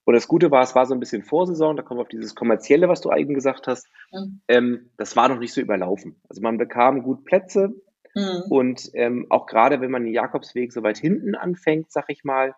Und 0.05 0.15
das 0.15 0.27
Gute 0.27 0.51
war, 0.51 0.63
es 0.63 0.75
war 0.75 0.87
so 0.87 0.95
ein 0.95 1.01
bisschen 1.01 1.23
Vorsaison, 1.23 1.77
da 1.77 1.83
kommen 1.83 1.99
wir 1.99 2.03
auf 2.03 2.09
dieses 2.09 2.35
Kommerzielle, 2.35 2.89
was 2.89 3.03
du 3.03 3.13
eben 3.13 3.35
gesagt 3.35 3.67
hast. 3.67 3.87
Mhm. 4.11 4.41
Ähm, 4.49 4.91
das 4.97 5.17
war 5.17 5.29
noch 5.29 5.39
nicht 5.39 5.53
so 5.53 5.61
überlaufen. 5.61 6.21
Also 6.29 6.41
man 6.41 6.57
bekam 6.57 7.03
gut 7.03 7.25
Plätze 7.25 7.75
mhm. 8.15 8.43
und 8.49 8.91
ähm, 8.95 9.27
auch 9.29 9.47
gerade 9.47 9.81
wenn 9.81 9.91
man 9.91 10.05
den 10.05 10.15
Jakobsweg 10.15 10.73
so 10.73 10.83
weit 10.83 10.97
hinten 10.97 11.35
anfängt, 11.35 11.93
sag 11.93 12.07
ich 12.09 12.25
mal, 12.25 12.55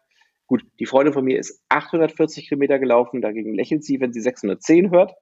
gut, 0.51 0.65
die 0.81 0.87
Freundin 0.87 1.15
von 1.15 1.25
mir 1.25 1.39
ist 1.39 1.65
840 1.69 2.49
Kilometer 2.49 2.81
gelaufen, 2.81 3.23
dagegen 3.23 3.55
lächelt 3.55 3.85
sie, 3.85 4.01
wenn 4.01 4.13
sie 4.13 4.21
610 4.21 4.91
hört. 4.91 5.13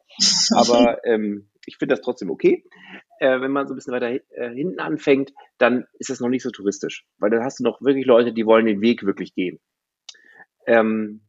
Aber 0.57 1.05
ähm, 1.05 1.51
ich 1.67 1.77
finde 1.77 1.95
das 1.95 2.01
trotzdem 2.01 2.31
okay. 2.31 2.65
Äh, 3.21 3.43
wenn 3.43 3.51
man 3.51 3.67
so 3.69 3.75
ein 3.75 3.77
bisschen 3.77 3.93
weiter 3.93 4.11
äh, 4.11 4.55
hinten 4.55 4.81
anfängt, 4.81 5.35
dann 5.59 5.85
ist 5.99 6.09
das 6.09 6.21
noch 6.21 6.31
nicht 6.31 6.43
so 6.43 6.51
touristisch, 6.51 7.05
weil 7.19 7.29
dann 7.29 7.45
hast 7.45 7.61
du 7.61 7.65
noch 7.65 7.83
wirklich 7.83 8.07
Leute, 8.07 8.33
die 8.33 8.47
wollen 8.47 8.65
den 8.65 8.81
Weg 8.81 9.05
wirklich 9.05 9.35
gehen. 9.35 9.61
Ähm, 10.67 11.21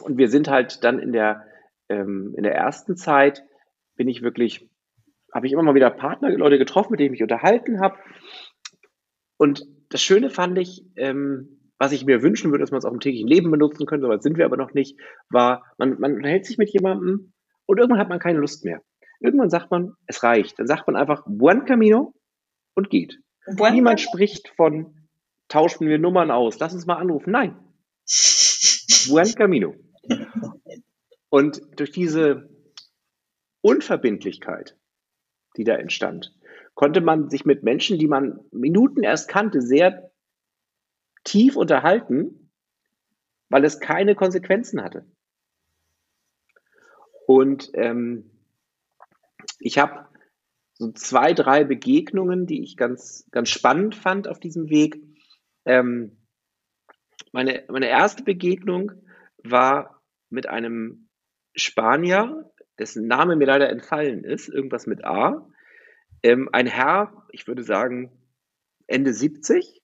und 0.00 0.16
wir 0.16 0.28
sind 0.28 0.46
halt 0.46 0.84
dann 0.84 1.00
in 1.00 1.10
der, 1.10 1.48
ähm, 1.88 2.32
in 2.36 2.44
der 2.44 2.54
ersten 2.54 2.96
Zeit, 2.96 3.42
bin 3.96 4.06
ich 4.06 4.22
wirklich, 4.22 4.70
habe 5.32 5.48
ich 5.48 5.52
immer 5.52 5.64
mal 5.64 5.74
wieder 5.74 5.90
Partner, 5.90 6.30
Leute 6.30 6.58
getroffen, 6.58 6.92
mit 6.92 7.00
denen 7.00 7.06
ich 7.06 7.18
mich 7.18 7.22
unterhalten 7.22 7.80
habe. 7.80 7.98
Und 9.36 9.66
das 9.90 10.00
Schöne 10.00 10.30
fand 10.30 10.56
ich, 10.58 10.84
ähm, 10.94 11.63
was 11.78 11.92
ich 11.92 12.04
mir 12.04 12.22
wünschen 12.22 12.50
würde, 12.50 12.62
dass 12.62 12.70
man 12.70 12.78
es 12.78 12.84
auch 12.84 12.92
im 12.92 13.00
täglichen 13.00 13.28
Leben 13.28 13.50
benutzen 13.50 13.86
könnte, 13.86 14.06
aber 14.06 14.20
sind 14.20 14.38
wir 14.38 14.44
aber 14.44 14.56
noch 14.56 14.74
nicht, 14.74 14.98
war, 15.28 15.64
man, 15.78 15.98
man 15.98 16.14
unterhält 16.14 16.46
sich 16.46 16.58
mit 16.58 16.70
jemandem 16.70 17.32
und 17.66 17.78
irgendwann 17.78 17.98
hat 17.98 18.08
man 18.08 18.18
keine 18.18 18.38
Lust 18.38 18.64
mehr. 18.64 18.82
Irgendwann 19.20 19.50
sagt 19.50 19.70
man, 19.70 19.94
es 20.06 20.22
reicht. 20.22 20.58
Dann 20.58 20.66
sagt 20.66 20.86
man 20.86 20.96
einfach 20.96 21.24
Buen 21.26 21.64
Camino 21.64 22.14
und 22.74 22.90
geht. 22.90 23.20
Buen 23.56 23.74
Niemand 23.74 23.98
Camino? 23.98 24.12
spricht 24.12 24.48
von, 24.56 25.08
tauschen 25.48 25.88
wir 25.88 25.98
Nummern 25.98 26.30
aus, 26.30 26.58
lass 26.58 26.74
uns 26.74 26.86
mal 26.86 26.96
anrufen. 26.96 27.30
Nein. 27.30 27.56
Buen 29.08 29.34
Camino. 29.34 29.74
Und 31.30 31.60
durch 31.76 31.90
diese 31.90 32.50
Unverbindlichkeit, 33.62 34.76
die 35.56 35.64
da 35.64 35.74
entstand, 35.76 36.34
konnte 36.74 37.00
man 37.00 37.30
sich 37.30 37.44
mit 37.44 37.62
Menschen, 37.62 37.98
die 37.98 38.08
man 38.08 38.40
Minuten 38.50 39.02
erst 39.02 39.28
kannte, 39.28 39.62
sehr 39.62 40.10
tief 41.34 41.56
unterhalten, 41.56 42.48
weil 43.48 43.64
es 43.64 43.80
keine 43.80 44.14
Konsequenzen 44.14 44.80
hatte. 44.80 45.04
Und 47.26 47.72
ähm, 47.74 48.30
ich 49.58 49.78
habe 49.78 50.06
so 50.74 50.92
zwei, 50.92 51.32
drei 51.32 51.64
Begegnungen, 51.64 52.46
die 52.46 52.62
ich 52.62 52.76
ganz, 52.76 53.26
ganz 53.32 53.48
spannend 53.48 53.96
fand 53.96 54.28
auf 54.28 54.38
diesem 54.38 54.68
Weg. 54.68 55.02
Ähm, 55.64 56.18
meine, 57.32 57.64
meine 57.68 57.88
erste 57.88 58.22
Begegnung 58.22 58.92
war 59.42 60.00
mit 60.30 60.48
einem 60.48 61.08
Spanier, 61.56 62.48
dessen 62.78 63.08
Name 63.08 63.34
mir 63.34 63.46
leider 63.46 63.70
entfallen 63.70 64.22
ist, 64.22 64.48
irgendwas 64.48 64.86
mit 64.86 65.04
A. 65.04 65.48
Ähm, 66.22 66.48
ein 66.52 66.68
Herr, 66.68 67.26
ich 67.32 67.48
würde 67.48 67.64
sagen 67.64 68.12
Ende 68.86 69.12
70 69.12 69.83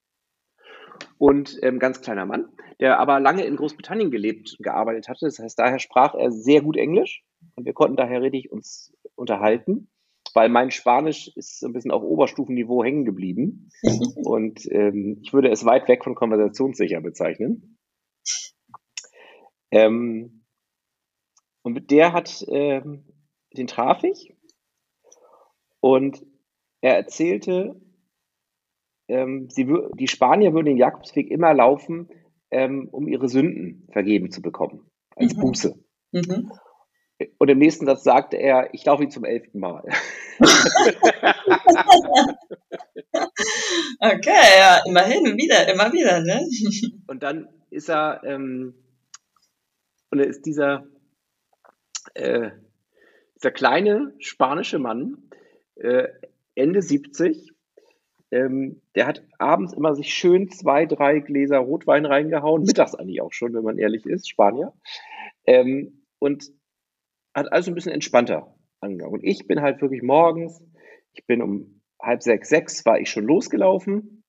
und 1.19 1.59
ähm, 1.63 1.79
ganz 1.79 2.01
kleiner 2.01 2.27
Mann, 2.27 2.49
der 2.81 2.99
aber 2.99 3.21
lange 3.21 3.45
in 3.45 3.57
Großbritannien 3.57 4.11
gelebt 4.11 4.57
und 4.59 4.65
gearbeitet 4.65 5.09
hatte. 5.09 5.27
Das 5.27 5.39
heißt, 5.39 5.59
daher 5.59 5.79
sprach 5.79 6.15
er 6.15 6.33
sehr 6.33 6.63
gut 6.63 6.77
Englisch 6.77 7.25
und 7.55 7.65
wir 7.65 7.73
konnten 7.73 7.97
daher 7.97 8.23
richtig 8.23 8.51
uns 8.51 8.93
unterhalten, 9.15 9.89
weil 10.35 10.49
mein 10.49 10.71
Spanisch 10.71 11.31
ist 11.35 11.63
ein 11.63 11.73
bisschen 11.73 11.91
auf 11.91 12.03
Oberstufenniveau 12.03 12.85
hängen 12.85 13.05
geblieben 13.05 13.71
und 14.15 14.71
ähm, 14.71 15.19
ich 15.23 15.33
würde 15.33 15.51
es 15.51 15.65
weit 15.65 15.89
weg 15.89 16.05
von 16.05 16.15
konversationssicher 16.15 17.01
bezeichnen. 17.01 17.79
Ähm, 19.71 20.45
und 21.63 21.91
der 21.91 22.13
hat, 22.13 22.45
ähm, 22.49 23.05
den 23.57 23.67
traf 23.67 24.03
ich 24.05 24.35
und 25.81 26.25
er 26.81 26.97
erzählte, 26.97 27.81
ähm, 29.11 29.49
sie, 29.51 29.67
die 29.95 30.09
Spanier 30.09 30.55
würden 30.55 30.67
den 30.67 30.77
Jakobsweg 30.77 31.31
immer 31.31 31.53
laufen, 31.53 32.09
ähm, 32.51 32.89
um 32.91 33.09
ihre 33.09 33.29
Sünden 33.29 33.89
vergeben 33.93 34.31
zu 34.31 34.41
bekommen, 34.41 34.89
als 35.17 35.35
mhm. 35.37 35.41
Buße. 35.41 35.75
Mhm. 36.13 36.53
Und 37.39 37.49
im 37.51 37.59
nächsten 37.59 37.85
Satz 37.87 38.03
sagte 38.03 38.37
er, 38.39 38.73
ich 38.73 38.85
laufe 38.85 39.03
ihn 39.03 39.11
zum 39.11 39.25
elften 39.25 39.59
Mal. 39.61 39.83
okay, 43.99 44.59
ja, 44.59 44.81
immerhin, 44.87 45.37
wieder, 45.37 45.71
immer 45.71 45.93
wieder, 45.93 46.21
ne? 46.21 46.41
Und 47.07 47.23
dann 47.23 47.49
ist 47.71 47.91
er, 47.91 48.23
ähm, 48.25 48.75
und 50.11 50.19
er 50.19 50.27
ist 50.27 50.45
dieser, 50.45 50.87
äh, 52.15 52.51
dieser 53.37 53.53
kleine 53.53 54.13
spanische 54.19 54.81
Mann, 54.81 55.31
äh, 55.77 56.09
Ende 56.57 56.83
70, 56.83 57.53
ähm, 58.31 58.81
der 58.95 59.07
hat 59.07 59.25
abends 59.39 59.73
immer 59.73 59.95
sich 59.95 60.15
schön 60.15 60.51
zwei, 60.51 60.87
drei 60.87 61.21
Gläser 61.21 61.59
Rotwein 61.59 62.07
reingehauen, 62.07 62.63
mittags 62.63 62.95
eigentlich 62.95 63.21
auch 63.21 63.33
schon, 63.33 63.55
wenn 63.55 63.65
man 63.65 63.79
ehrlich 63.79 64.07
ist, 64.07 64.29
Spanier. 64.29 64.73
Ähm, 65.47 66.05
und 66.19 66.51
hat 67.35 67.53
alles 67.53 67.69
ein 67.69 67.75
bisschen 67.75 67.93
entspannter 67.93 68.55
angegangen. 68.81 69.15
Und 69.15 69.25
ich 69.25 69.47
bin 69.47 69.61
halt 69.61 69.81
wirklich 69.81 70.03
morgens, 70.03 70.63
ich 71.13 71.27
bin 71.27 71.43
um 71.43 71.81
halb 72.01 72.23
sechs, 72.23 72.49
sechs 72.49 72.85
war 72.87 73.01
ich 73.01 73.11
schon 73.11 73.25
losgelaufen. 73.25 74.25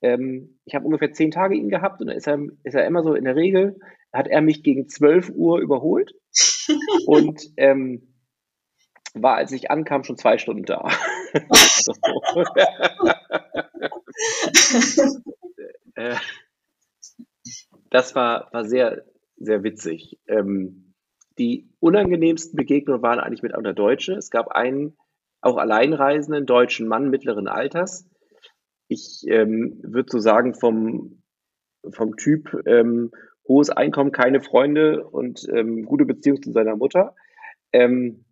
Ähm, 0.00 0.58
ich 0.64 0.74
habe 0.74 0.84
ungefähr 0.84 1.12
zehn 1.12 1.30
Tage 1.30 1.56
ihn 1.56 1.70
gehabt 1.70 2.00
und 2.00 2.08
dann 2.08 2.16
ist 2.16 2.28
er, 2.28 2.38
ist 2.62 2.74
er 2.74 2.86
immer 2.86 3.02
so 3.02 3.14
in 3.14 3.24
der 3.24 3.36
Regel, 3.36 3.78
hat 4.12 4.28
er 4.28 4.40
mich 4.40 4.62
gegen 4.62 4.88
12 4.88 5.30
Uhr 5.30 5.58
überholt 5.58 6.12
und 7.06 7.42
ähm, 7.56 8.14
war, 9.22 9.36
als 9.36 9.52
ich 9.52 9.70
ankam, 9.70 10.04
schon 10.04 10.16
zwei 10.16 10.38
Stunden 10.38 10.64
da. 10.64 10.88
Äh, 15.94 16.14
das 17.90 18.14
war, 18.14 18.48
war 18.52 18.64
sehr, 18.64 19.04
sehr 19.36 19.64
witzig. 19.64 20.18
Ähm, 20.28 20.94
die 21.38 21.68
unangenehmsten 21.80 22.56
Begegnungen 22.56 23.02
waren 23.02 23.18
eigentlich 23.18 23.42
mit 23.42 23.54
einer 23.54 23.74
Deutsche. 23.74 24.14
Es 24.14 24.30
gab 24.30 24.48
einen 24.48 24.96
auch 25.40 25.56
alleinreisenden 25.56 26.46
deutschen 26.46 26.88
Mann 26.88 27.10
mittleren 27.10 27.48
Alters. 27.48 28.08
Ich 28.88 29.24
ähm, 29.28 29.78
würde 29.82 30.08
so 30.10 30.18
sagen, 30.18 30.54
vom, 30.54 31.22
vom 31.90 32.16
Typ 32.16 32.62
ähm, 32.66 33.10
hohes 33.46 33.70
Einkommen, 33.70 34.12
keine 34.12 34.40
Freunde 34.40 35.06
und 35.06 35.46
ähm, 35.52 35.84
gute 35.84 36.04
Beziehung 36.04 36.42
zu 36.42 36.52
seiner 36.52 36.76
Mutter. 36.76 37.14
Ähm, 37.72 38.24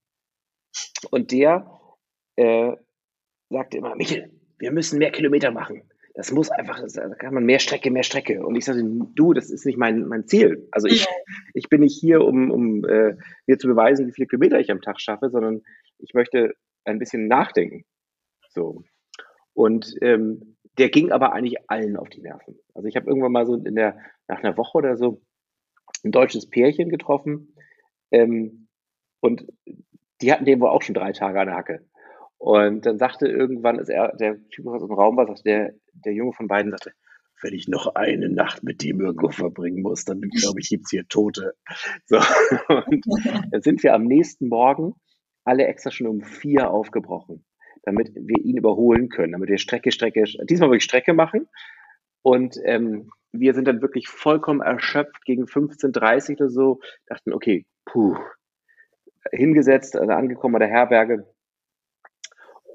und 1.11 1.33
der 1.33 1.71
äh, 2.37 2.73
sagte 3.51 3.79
immer, 3.79 3.95
Michel, 3.97 4.31
wir 4.59 4.73
müssen 4.73 4.99
mehr 4.99 5.13
Kilometer 5.13 5.51
machen 5.51 5.83
das 6.17 6.33
muss 6.33 6.51
einfach, 6.51 6.83
da 6.95 7.15
kann 7.17 7.35
man 7.35 7.45
mehr 7.45 7.59
Strecke, 7.59 7.91
mehr 7.91 8.03
Strecke. 8.03 8.45
Und 8.45 8.57
ich 8.57 8.65
sagte, 8.65 8.83
du, 9.15 9.35
das 9.35 9.51
ist 9.51 9.67
nicht 9.67 9.77
mein, 9.77 10.07
mein 10.09 10.27
Ziel. 10.27 10.67
Also 10.71 10.89
ich, 10.89 11.07
ich 11.53 11.69
bin 11.69 11.83
nicht 11.83 12.01
hier, 12.01 12.25
um, 12.25 12.51
um 12.51 12.85
äh, 12.87 13.17
mir 13.47 13.59
zu 13.59 13.69
beweisen, 13.69 14.07
wie 14.07 14.13
viele 14.13 14.27
Kilometer 14.27 14.59
ich 14.59 14.71
am 14.71 14.81
Tag 14.81 14.99
schaffe, 14.99 15.29
sondern 15.29 15.63
ich 15.99 16.15
möchte 16.15 16.55
ein 16.87 16.99
bisschen 16.99 17.29
nachdenken. 17.29 17.85
So. 18.49 18.83
Und 19.53 19.95
ähm, 20.01 20.57
der 20.79 20.89
ging 20.89 21.13
aber 21.13 21.35
eigentlich 21.35 21.59
allen 21.69 21.99
auf 21.99 22.09
die 22.09 22.23
Nerven. 22.23 22.59
Also 22.73 22.89
ich 22.89 22.97
habe 22.97 23.09
irgendwann 23.09 23.33
mal 23.33 23.45
so 23.45 23.55
in 23.55 23.75
der, 23.75 23.99
nach 24.27 24.43
einer 24.43 24.57
Woche 24.57 24.79
oder 24.79 24.97
so 24.97 25.21
ein 26.03 26.13
deutsches 26.13 26.49
Pärchen 26.49 26.89
getroffen. 26.89 27.55
Ähm, 28.11 28.69
und 29.21 29.47
die 30.21 30.33
hatten 30.33 30.45
den 30.45 30.61
wohl 30.61 30.69
auch 30.69 30.83
schon 30.83 30.95
drei 30.95 31.13
Tage 31.13 31.41
an 31.41 31.47
der 31.47 31.57
Hacke. 31.57 31.87
Und 32.39 32.87
dann 32.87 32.99
sagte 32.99 33.27
irgendwann, 33.27 33.79
ist 33.79 33.89
er, 33.89 34.15
der 34.17 34.37
Typ 34.49 34.67
aus 34.67 34.83
dem 34.83 34.93
Raum 34.93 35.17
war, 35.17 35.27
sagte 35.27 35.43
der, 35.45 35.75
der 35.93 36.13
Junge 36.13 36.33
von 36.33 36.49
beiden, 36.49 36.71
sagte, 36.71 36.93
wenn 37.43 37.55
ich 37.55 37.69
noch 37.69 37.95
eine 37.95 38.29
Nacht 38.29 38.63
mit 38.63 38.83
dem 38.83 39.01
irgendwo 39.01 39.29
verbringen 39.29 39.83
muss, 39.83 40.05
dann 40.05 40.21
glaube 40.21 40.61
ich, 40.61 40.69
gibt's 40.69 40.91
hier 40.91 41.07
Tote. 41.09 41.55
So. 42.07 42.17
Und 42.69 43.05
dann 43.51 43.63
sind 43.63 43.83
wir 43.83 43.95
am 43.95 44.05
nächsten 44.05 44.49
Morgen 44.49 44.95
alle 45.45 45.67
extra 45.67 45.91
schon 45.91 46.07
um 46.07 46.23
vier 46.23 46.71
aufgebrochen, 46.71 47.45
damit 47.83 48.11
wir 48.15 48.45
ihn 48.45 48.57
überholen 48.57 49.09
können, 49.09 49.33
damit 49.33 49.49
wir 49.49 49.59
Strecke, 49.59 49.93
Strecke, 49.93 50.25
diesmal 50.49 50.71
wirklich 50.71 50.85
Strecke 50.85 51.15
machen. 51.15 51.49
Und 52.23 52.57
ähm, 52.65 53.11
wir 53.33 53.55
sind 53.55 53.69
dann 53.69 53.83
wirklich 53.83 54.09
vollkommen 54.09 54.61
erschöpft 54.61 55.25
gegen 55.25 55.45
15.30 55.45 56.37
oder 56.37 56.49
so, 56.49 56.81
dachten, 57.07 57.33
okay, 57.33 57.67
puh, 57.85 58.17
hingesetzt, 59.33 59.97
also 59.97 60.13
angekommen 60.13 60.53
bei 60.53 60.61
der 60.61 60.69
Herberge, 60.69 61.27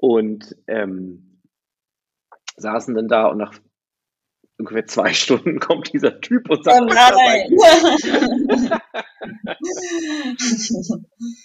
und 0.00 0.56
ähm, 0.66 1.40
saßen 2.56 2.94
dann 2.94 3.08
da 3.08 3.26
und 3.26 3.38
nach 3.38 3.54
ungefähr 4.58 4.86
zwei 4.86 5.12
Stunden 5.14 5.58
kommt 5.60 5.92
dieser 5.92 6.20
Typ 6.20 6.50
und 6.50 6.64
sagt, 6.64 6.80
oh 6.80 6.86
nein. 6.86 7.50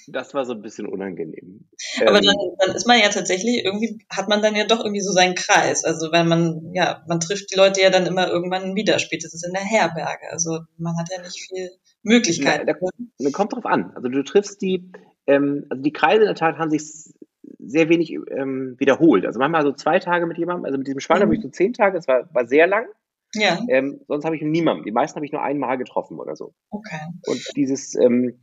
das 0.07 0.33
war 0.33 0.45
so 0.45 0.53
ein 0.53 0.61
bisschen 0.61 0.87
unangenehm. 0.87 1.69
Aber 2.01 2.17
ähm, 2.17 2.25
dann, 2.25 2.35
dann, 2.59 2.75
ist 2.75 2.87
man 2.87 2.99
ja 2.99 3.09
tatsächlich 3.09 3.63
irgendwie, 3.63 3.99
hat 4.09 4.27
man 4.29 4.41
dann 4.41 4.55
ja 4.55 4.65
doch 4.65 4.79
irgendwie 4.79 5.01
so 5.01 5.11
seinen 5.11 5.35
Kreis. 5.35 5.83
Also 5.83 6.11
wenn 6.11 6.27
man, 6.27 6.71
ja, 6.73 7.03
man 7.07 7.19
trifft 7.19 7.51
die 7.51 7.57
Leute 7.57 7.81
ja 7.81 7.89
dann 7.89 8.07
immer 8.07 8.27
irgendwann 8.27 8.75
wieder, 8.75 8.99
spätestens 8.99 9.43
in 9.43 9.53
der 9.53 9.63
Herberge. 9.63 10.31
Also 10.31 10.61
man 10.77 10.97
hat 10.97 11.09
ja 11.11 11.21
nicht 11.21 11.39
viel 11.47 11.69
Möglichkeiten. 12.07 12.65
Da, 12.65 12.73
da 12.73 13.29
kommt 13.31 13.53
drauf 13.53 13.65
an. 13.65 13.91
Also 13.95 14.07
du 14.09 14.23
triffst 14.23 14.61
die, 14.61 14.91
ähm, 15.27 15.65
also 15.69 15.83
die 15.83 15.93
Kreise 15.93 16.21
in 16.21 16.27
der 16.27 16.35
Tat 16.35 16.57
haben 16.57 16.69
sich 16.69 17.13
sehr 17.59 17.89
wenig 17.89 18.13
ähm, 18.31 18.75
wiederholt. 18.77 19.25
Also 19.25 19.39
manchmal 19.39 19.63
so 19.63 19.73
zwei 19.73 19.99
Tage 19.99 20.25
mit 20.25 20.37
jemandem, 20.37 20.65
also 20.65 20.77
mit 20.77 20.87
diesem 20.87 20.99
Schwein 20.99 21.19
mhm. 21.19 21.23
habe 21.23 21.35
ich 21.35 21.41
so 21.41 21.49
zehn 21.49 21.73
Tage, 21.73 21.95
das 21.95 22.07
war, 22.07 22.33
war 22.33 22.47
sehr 22.47 22.67
lang. 22.67 22.85
Ja. 23.33 23.59
Ähm, 23.67 23.99
sonst 24.07 24.25
habe 24.25 24.35
ich 24.35 24.41
niemanden. 24.41 24.85
Die 24.85 24.91
meisten 24.91 25.17
habe 25.17 25.25
ich 25.25 25.31
nur 25.31 25.41
einmal 25.41 25.77
getroffen 25.77 26.19
oder 26.19 26.35
so. 26.35 26.53
Okay. 26.69 26.99
Und 27.25 27.41
dieses, 27.55 27.95
ähm, 27.95 28.39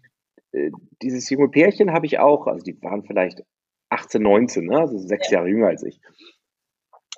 äh, 0.53 0.71
dieses 1.03 1.29
junge 1.31 1.49
Pärchen 1.49 1.93
habe 1.93 2.07
ich 2.07 2.19
auch, 2.19 2.47
also 2.47 2.63
die 2.63 2.81
waren 2.83 3.05
vielleicht 3.05 3.43
18, 3.89 4.23
19, 4.23 4.67
ne? 4.67 4.79
also 4.79 4.99
sechs 4.99 5.31
ja. 5.31 5.39
Jahre 5.39 5.49
jünger 5.49 5.69
als 5.69 5.83
ich. 5.83 6.01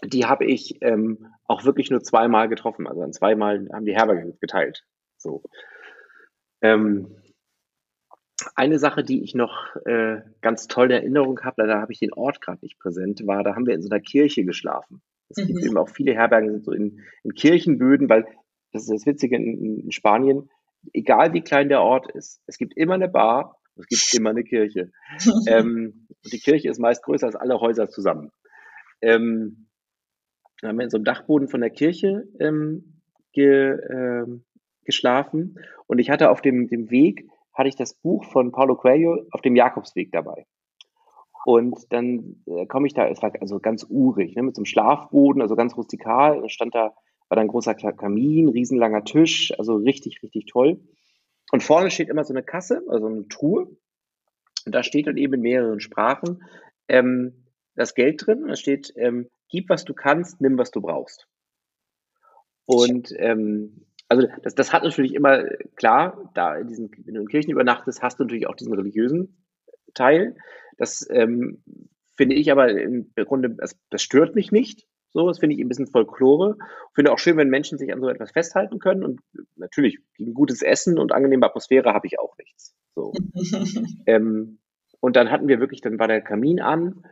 Die 0.05 0.27
habe 0.27 0.45
ich 0.45 0.79
ähm, 0.83 1.27
auch 1.47 1.65
wirklich 1.65 1.91
nur 1.91 2.03
zweimal 2.03 2.49
getroffen. 2.49 2.87
Also 2.87 3.01
dann 3.01 3.13
zweimal 3.13 3.67
haben 3.73 3.87
die 3.87 3.95
Herberge 3.95 4.37
geteilt. 4.41 4.85
So. 5.17 5.43
Ähm, 6.63 7.17
eine 8.55 8.79
Sache, 8.79 9.03
die 9.03 9.23
ich 9.23 9.35
noch 9.35 9.77
äh, 9.87 10.21
ganz 10.41 10.67
toll 10.67 10.87
in 10.87 10.93
Erinnerung 10.93 11.41
habe, 11.41 11.63
leider 11.63 11.81
habe 11.81 11.93
ich 11.93 11.99
den 11.99 12.13
Ort 12.13 12.41
gerade 12.41 12.59
nicht 12.63 12.79
präsent, 12.79 13.27
war, 13.27 13.43
da 13.43 13.55
haben 13.55 13.67
wir 13.67 13.75
in 13.75 13.83
so 13.83 13.89
einer 13.89 14.01
Kirche 14.01 14.45
geschlafen. 14.45 15.03
Es 15.29 15.39
mhm. 15.39 15.47
gibt 15.47 15.65
eben 15.65 15.79
auch 15.79 15.89
viele 15.89 16.15
Herbergen 16.15 16.63
so 16.63 16.73
in, 16.73 17.01
in, 17.25 17.35
Kirchenböden, 17.35 18.09
weil 18.09 18.27
das 18.73 18.83
ist 18.83 18.91
das 18.91 19.07
Witzige 19.07 19.37
in, 19.37 19.81
in, 19.81 19.93
Spanien, 19.93 20.51
egal 20.93 21.33
wie 21.33 21.41
klein 21.41 21.69
der 21.69 21.81
Ort 21.81 22.11
ist, 22.13 22.43
es 22.47 22.59
gibt 22.59 22.77
immer 22.77 22.95
eine 22.95 23.09
Bar, 23.09 23.59
es 23.77 23.87
gibt 23.87 24.15
immer 24.15 24.31
eine 24.31 24.45
Kirche. 24.45 24.93
ähm, 25.47 26.07
und 26.23 26.33
die 26.33 26.39
Kirche 26.39 26.69
ist 26.69 26.79
meist 26.79 27.03
größer 27.03 27.27
als 27.27 27.37
alle 27.37 27.61
Häuser 27.61 27.89
zusammen. 27.89 28.33
Ähm, 29.01 29.69
da 30.61 30.69
haben 30.69 30.79
wir 30.79 30.85
in 30.85 30.91
so 30.91 30.97
einem 30.97 31.05
Dachboden 31.05 31.49
von 31.49 31.61
der 31.61 31.71
Kirche 31.71 32.25
ähm, 32.41 33.03
ge, 33.33 33.73
äh, 33.73 34.27
geschlafen 34.87 35.59
und 35.87 35.99
ich 35.99 36.11
hatte 36.11 36.31
auf 36.31 36.41
dem, 36.41 36.69
dem 36.69 36.91
Weg 36.91 37.29
hatte 37.53 37.69
ich 37.69 37.77
das 37.77 37.95
Buch 37.95 38.25
von 38.25 38.53
Paulo 38.53 38.77
Coelho 38.77 39.27
auf 39.31 39.41
dem 39.41 39.57
Jakobsweg 39.57 40.13
dabei. 40.13 40.47
Und 41.47 41.93
dann 41.93 42.43
äh, 42.47 42.67
komme 42.67 42.89
ich 42.89 42.95
da, 42.95 43.07
es 43.09 43.23
war 43.23 43.33
also 43.41 43.61
ganz 43.61 43.87
urig, 43.89 44.35
ne, 44.35 44.43
mit 44.43 44.57
so 44.57 44.61
einem 44.61 44.67
Schlafboden, 44.67 45.41
also 45.41 45.55
ganz 45.55 45.77
rustikal. 45.77 46.43
Da 46.43 46.49
stand 46.49 46.75
da, 46.75 46.93
war 47.29 47.37
da 47.37 47.41
ein 47.41 47.47
großer 47.47 47.75
Kamin, 47.75 48.49
riesenlanger 48.49 49.05
Tisch, 49.05 49.53
also 49.57 49.77
richtig, 49.77 50.23
richtig 50.25 50.47
toll. 50.47 50.81
Und 51.53 51.63
vorne 51.63 51.93
steht 51.93 52.09
immer 52.09 52.25
so 52.25 52.35
eine 52.35 52.43
Kasse, 52.43 52.83
also 52.89 53.07
eine 53.07 53.29
Truhe. 53.29 53.69
Und 54.67 54.75
da 54.75 54.83
steht 54.83 55.07
dann 55.07 55.17
eben 55.17 55.35
in 55.35 55.43
mehreren 55.43 55.79
Sprachen 55.79 56.43
ähm, 56.89 57.45
das 57.77 57.95
Geld 57.95 58.27
drin. 58.27 58.43
Und 58.43 58.49
da 58.49 58.57
steht, 58.57 58.93
ähm, 58.97 59.29
gib, 59.49 59.69
was 59.69 59.85
du 59.85 59.95
kannst, 59.95 60.41
nimm, 60.41 60.59
was 60.59 60.73
du 60.73 60.81
brauchst. 60.81 61.29
Und 62.65 63.13
ähm, 63.19 63.86
also 64.09 64.29
das, 64.43 64.55
das 64.55 64.73
hat 64.73 64.85
natürlich 64.85 65.15
immer, 65.15 65.45
klar, 65.75 66.31
da 66.35 66.57
in 66.57 66.69
diesen, 66.69 66.91
wenn 67.05 67.15
du 67.15 67.21
in 67.23 67.29
Kirchen 67.29 67.51
übernachtest, 67.51 68.03
hast 68.03 68.19
du 68.19 68.25
natürlich 68.25 68.47
auch 68.47 68.55
diesen 68.55 68.75
religiösen 68.75 69.45
Teil. 69.95 70.37
Das 70.79 71.07
ähm, 71.11 71.63
finde 72.17 72.37
ich 72.37 72.53
aber 72.53 72.69
im 72.71 73.11
Grunde, 73.17 73.51
das, 73.51 73.79
das 73.91 74.03
stört 74.03 74.35
mich 74.35 74.53
nicht. 74.53 74.87
So, 75.13 75.29
das 75.29 75.39
finde 75.39 75.57
ich 75.57 75.63
ein 75.63 75.69
bisschen 75.69 75.87
Folklore. 75.87 76.59
Finde 76.95 77.13
auch 77.13 77.19
schön, 77.19 77.39
wenn 77.39 77.49
Menschen 77.49 77.79
sich 77.79 77.93
an 77.93 78.01
so 78.01 78.09
etwas 78.09 78.33
festhalten 78.33 78.79
können. 78.79 79.03
Und 79.03 79.21
natürlich, 79.57 79.99
gegen 80.15 80.35
gutes 80.35 80.63
Essen 80.63 80.99
und 80.99 81.13
angenehme 81.13 81.47
Atmosphäre 81.47 81.95
habe 81.95 82.07
ich 82.07 82.19
auch 82.19 82.37
nichts. 82.37 82.77
So. 82.95 83.13
ähm, 84.07 84.59
und 85.01 85.17
dann 85.17 85.31
hatten 85.31 85.49
wir 85.49 85.59
wirklich, 85.59 85.81
dann 85.81 85.99
war 85.99 86.09
der 86.09 86.21
Kamin 86.21 86.61
an 86.61 87.03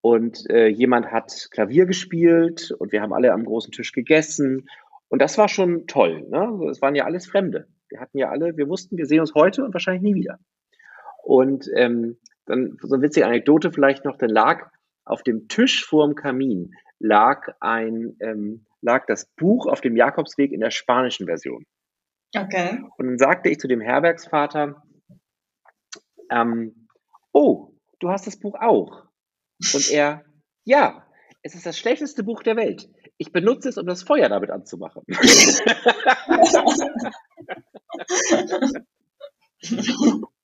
und 0.00 0.50
äh, 0.50 0.66
jemand 0.66 1.12
hat 1.12 1.48
Klavier 1.50 1.86
gespielt 1.86 2.72
und 2.78 2.92
wir 2.92 3.00
haben 3.00 3.12
alle 3.12 3.32
am 3.32 3.44
großen 3.44 3.72
Tisch 3.72 3.92
gegessen 3.92 4.66
und 5.08 5.22
das 5.22 5.38
war 5.38 5.48
schon 5.48 5.86
toll. 5.86 6.26
Ne? 6.28 6.68
Es 6.70 6.82
waren 6.82 6.94
ja 6.94 7.04
alles 7.04 7.26
Fremde. 7.26 7.68
Wir 7.88 8.00
hatten 8.00 8.18
ja 8.18 8.30
alle, 8.30 8.56
wir 8.56 8.68
wussten, 8.68 8.96
wir 8.96 9.06
sehen 9.06 9.20
uns 9.20 9.34
heute 9.34 9.64
und 9.64 9.72
wahrscheinlich 9.72 10.02
nie 10.02 10.14
wieder. 10.14 10.38
Und 11.22 11.68
ähm, 11.76 12.18
dann 12.46 12.76
so 12.82 12.94
eine 12.94 13.02
witzige 13.02 13.26
Anekdote 13.26 13.72
vielleicht 13.72 14.04
noch, 14.04 14.18
dann 14.18 14.30
lag 14.30 14.70
auf 15.04 15.22
dem 15.22 15.48
Tisch 15.48 15.84
vorm 15.84 16.14
Kamin 16.14 16.72
lag 16.98 17.48
ein 17.60 18.16
ähm, 18.20 18.66
lag 18.80 19.06
das 19.06 19.26
Buch 19.36 19.66
auf 19.66 19.80
dem 19.80 19.96
Jakobsweg 19.96 20.52
in 20.52 20.60
der 20.60 20.70
spanischen 20.70 21.26
Version. 21.26 21.64
Okay. 22.36 22.82
Und 22.96 23.06
dann 23.06 23.18
sagte 23.18 23.48
ich 23.48 23.58
zu 23.58 23.68
dem 23.68 23.80
Herbergsvater, 23.80 24.82
ähm, 26.30 26.88
oh, 27.32 27.72
du 28.00 28.10
hast 28.10 28.26
das 28.26 28.38
Buch 28.38 28.56
auch. 28.60 29.04
Und 29.72 29.90
er, 29.90 30.24
ja, 30.64 31.06
es 31.42 31.54
ist 31.54 31.64
das 31.64 31.78
schlechteste 31.78 32.24
Buch 32.24 32.42
der 32.42 32.56
Welt. 32.56 32.88
Ich 33.18 33.32
benutze 33.32 33.68
es, 33.68 33.78
um 33.78 33.86
das 33.86 34.02
Feuer 34.02 34.28
damit 34.28 34.50
anzumachen. 34.50 35.04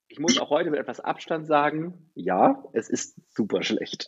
ich 0.07 0.19
muss 0.19 0.39
auch 0.39 0.49
heute 0.49 0.69
mit 0.69 0.79
etwas 0.79 0.99
Abstand 0.99 1.47
sagen, 1.47 2.09
ja, 2.15 2.63
es 2.73 2.89
ist 2.89 3.15
super 3.33 3.63
schlecht. 3.63 4.05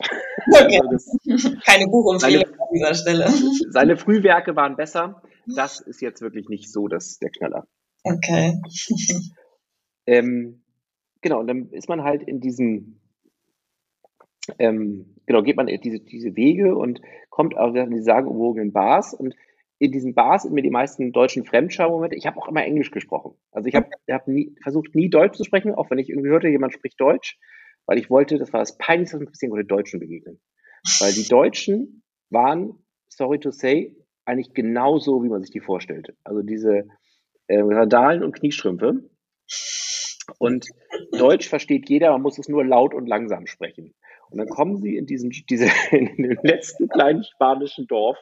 Okay. 0.51 0.81
Also 0.81 1.19
Keine 1.65 1.87
Buchempfehlung 1.87 2.45
an 2.45 2.67
dieser 2.73 2.93
Stelle. 2.95 3.29
Seine 3.69 3.97
Frühwerke 3.97 4.55
waren 4.55 4.75
besser. 4.75 5.21
Das 5.45 5.79
ist 5.79 6.01
jetzt 6.01 6.21
wirklich 6.21 6.47
nicht 6.49 6.71
so 6.71 6.87
das, 6.87 7.19
der 7.19 7.31
Knaller. 7.31 7.67
Okay. 8.03 8.61
Ähm, 10.05 10.63
genau, 11.21 11.39
und 11.39 11.47
dann 11.47 11.69
ist 11.71 11.87
man 11.87 12.03
halt 12.03 12.23
in 12.23 12.41
diesen, 12.41 12.99
ähm, 14.59 15.12
genau, 15.25 15.41
geht 15.41 15.57
man 15.57 15.67
diese, 15.67 15.99
diese 15.99 16.35
Wege 16.35 16.75
und 16.75 17.01
kommt 17.29 17.57
auf 17.57 17.73
die 17.73 18.01
sagenumwogenen 18.01 18.71
Bars 18.71 19.13
und 19.13 19.35
in 19.79 19.91
diesen 19.91 20.13
Bars 20.13 20.43
sind 20.43 20.53
mir 20.53 20.61
die 20.61 20.69
meisten 20.69 21.11
deutschen 21.11 21.43
Fremdschaumomente. 21.43 22.15
Ich 22.15 22.25
habe 22.25 22.37
auch 22.37 22.47
immer 22.47 22.63
Englisch 22.63 22.91
gesprochen. 22.91 23.35
Also 23.51 23.67
ich 23.67 23.75
habe 23.75 23.89
hab 24.09 24.25
versucht, 24.61 24.95
nie 24.95 25.09
Deutsch 25.09 25.35
zu 25.35 25.43
sprechen, 25.43 25.75
auch 25.75 25.89
wenn 25.89 25.99
ich 25.99 26.09
irgendwie 26.09 26.29
hörte, 26.29 26.47
jemand 26.47 26.73
spricht 26.73 26.99
Deutsch, 27.01 27.37
weil 27.85 27.97
ich 27.97 28.09
wollte, 28.09 28.37
das 28.37 28.53
war 28.53 28.61
das 28.61 28.77
Peinlichste, 28.77 29.17
was 29.17 29.21
mir 29.21 29.31
passieren 29.31 29.51
konnte, 29.51 29.65
Deutschen 29.65 29.99
begegnen. 29.99 30.39
Weil 31.01 31.11
die 31.11 31.27
Deutschen 31.27 32.03
waren, 32.29 32.85
sorry 33.09 33.39
to 33.39 33.51
say, 33.51 33.95
eigentlich 34.25 34.53
genauso, 34.53 35.21
wie 35.23 35.29
man 35.29 35.41
sich 35.41 35.51
die 35.51 35.59
vorstellte. 35.59 36.15
Also 36.23 36.43
diese 36.43 36.87
äh, 37.47 37.59
Radalen 37.59 38.23
und 38.23 38.33
Kniestrümpfe. 38.33 39.09
Und 40.39 40.67
Deutsch 41.11 41.49
versteht 41.49 41.89
jeder, 41.89 42.11
man 42.11 42.21
muss 42.21 42.37
es 42.37 42.47
nur 42.47 42.63
laut 42.63 42.93
und 42.93 43.07
langsam 43.07 43.47
sprechen. 43.47 43.93
Und 44.33 44.39
dann 44.39 44.49
kommen 44.49 44.77
sie 44.77 44.97
in 44.97 45.05
diesen, 45.05 45.29
diese, 45.29 45.65
in 45.91 46.17
dem 46.17 46.39
letzten 46.41 46.89
kleinen 46.89 47.23
spanischen 47.23 47.85
Dorf, 47.85 48.17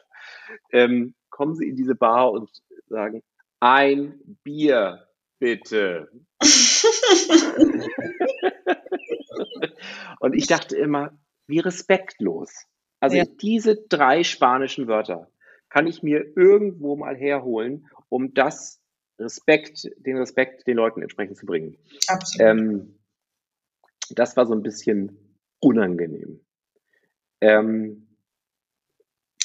ähm, 0.70 1.14
kommen 1.30 1.54
sie 1.54 1.70
in 1.70 1.76
diese 1.76 1.94
Bar 1.94 2.32
und 2.32 2.50
sagen, 2.86 3.22
ein 3.60 4.20
Bier, 4.44 5.08
bitte. 5.38 6.10
und 10.20 10.34
ich 10.34 10.46
dachte 10.46 10.76
immer, 10.76 11.18
wie 11.46 11.60
respektlos. 11.60 12.66
Also 13.00 13.16
ja. 13.16 13.24
diese 13.24 13.76
drei 13.88 14.22
spanischen 14.22 14.88
Wörter 14.88 15.30
kann 15.70 15.86
ich 15.86 16.02
mir 16.02 16.36
irgendwo 16.36 16.96
mal 16.96 17.16
herholen, 17.16 17.88
um 18.10 18.34
das 18.34 18.82
Respekt, 19.18 19.88
den 19.96 20.18
Respekt 20.18 20.66
den 20.66 20.76
Leuten 20.76 21.00
entsprechend 21.00 21.38
zu 21.38 21.46
bringen. 21.46 21.78
Absolut. 22.08 22.46
Ähm, 22.46 22.98
das 24.10 24.36
war 24.36 24.44
so 24.44 24.52
ein 24.52 24.62
bisschen 24.62 25.31
unangenehm. 25.62 26.40
Ähm, 27.40 28.08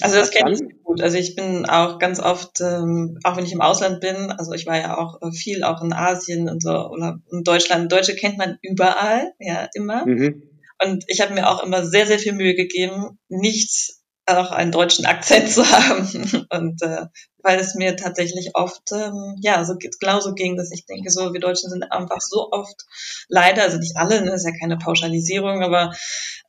also 0.02 0.18
das 0.18 0.32
kenne 0.32 0.52
ich 0.52 0.62
gut. 0.84 1.02
Also 1.02 1.18
ich 1.18 1.36
bin 1.36 1.66
auch 1.66 1.98
ganz 1.98 2.20
oft, 2.20 2.62
ähm, 2.62 3.20
auch 3.24 3.38
wenn 3.38 3.46
ich 3.46 3.54
im 3.54 3.62
Ausland 3.62 4.00
bin, 4.00 4.32
also 4.32 4.54
ich 4.54 4.68
war 4.68 4.78
ja 4.78 4.98
auch 4.98 5.22
äh, 5.22 5.32
viel 5.32 5.64
auch 5.64 5.82
in 5.84 5.94
Asien 5.94 6.50
und 6.50 6.62
so 6.62 6.72
oder 6.72 7.20
in 7.32 7.44
Deutschland. 7.44 7.92
Deutsche 7.92 8.16
kennt 8.16 8.38
man 8.38 8.58
überall, 8.62 9.34
ja, 9.40 9.68
immer. 9.74 10.06
Mhm. 10.06 10.44
Und 10.84 11.04
ich 11.08 11.22
habe 11.22 11.34
mir 11.34 11.50
auch 11.50 11.64
immer 11.64 11.84
sehr, 11.84 12.06
sehr 12.06 12.20
viel 12.20 12.34
Mühe 12.34 12.54
gegeben, 12.54 13.18
nicht 13.30 13.97
auch 14.28 14.52
einen 14.52 14.72
deutschen 14.72 15.06
Akzent 15.06 15.50
zu 15.52 15.70
haben. 15.70 16.46
Und 16.50 16.82
äh, 16.82 17.06
weil 17.44 17.60
es 17.60 17.76
mir 17.76 17.96
tatsächlich 17.96 18.52
oft 18.56 18.92
ähm, 18.92 19.36
ja 19.40 19.64
so 19.64 19.76
genauso 20.00 20.34
ging, 20.34 20.58
dass 20.58 20.72
ich 20.72 20.86
denke, 20.86 21.10
so 21.10 21.32
wir 21.34 21.40
Deutschen 21.40 21.70
sind 21.70 21.92
einfach 21.92 22.20
so 22.20 22.50
oft 22.52 22.86
leider, 23.30 23.64
also 23.64 23.78
nicht 23.78 23.96
alle, 23.96 24.22
ne, 24.22 24.32
ist 24.34 24.46
ja 24.46 24.52
keine 24.60 24.78
Pauschalisierung, 24.78 25.64
aber 25.64 25.94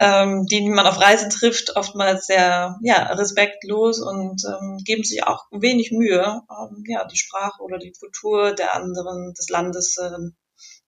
ähm, 0.01 0.47
die, 0.47 0.61
die 0.61 0.71
man 0.71 0.87
auf 0.87 1.01
Reisen 1.01 1.31
trifft, 1.31 1.77
oftmals 1.77 2.27
sehr 2.27 2.77
ja 2.83 3.13
respektlos 3.13 4.01
und 4.01 4.43
ähm, 4.45 4.79
geben 4.85 5.05
sich 5.05 5.25
auch 5.25 5.45
wenig 5.53 5.93
Mühe, 5.93 6.43
ähm, 6.51 6.85
ja 6.89 7.05
die 7.07 7.19
Sprache 7.19 7.63
oder 7.63 7.79
die 7.79 7.93
Kultur 7.93 8.55
der 8.55 8.75
anderen 8.75 9.35
des 9.35 9.49
Landes 9.49 9.97
ähm, 9.99 10.35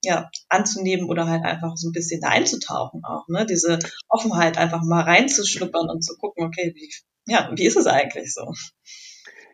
ja, 0.03 0.31
anzunehmen 0.49 1.09
oder 1.09 1.27
halt 1.29 1.45
einfach 1.45 1.77
so 1.77 1.89
ein 1.89 1.93
bisschen 1.93 2.21
da 2.21 2.29
einzutauchen 2.29 3.03
auch, 3.05 3.29
ne? 3.29 3.47
Diese 3.47 3.79
Offenheit 4.09 4.59
einfach 4.59 4.83
mal 4.83 5.03
reinzuschnuppern 5.03 5.91
und 5.91 6.03
zu 6.03 6.17
gucken, 6.17 6.45
okay, 6.45 6.73
wie, 6.75 6.91
ja, 7.27 7.51
wie 7.55 7.67
ist 7.67 7.77
es 7.77 7.87
eigentlich 7.87 8.33
so? 8.33 8.53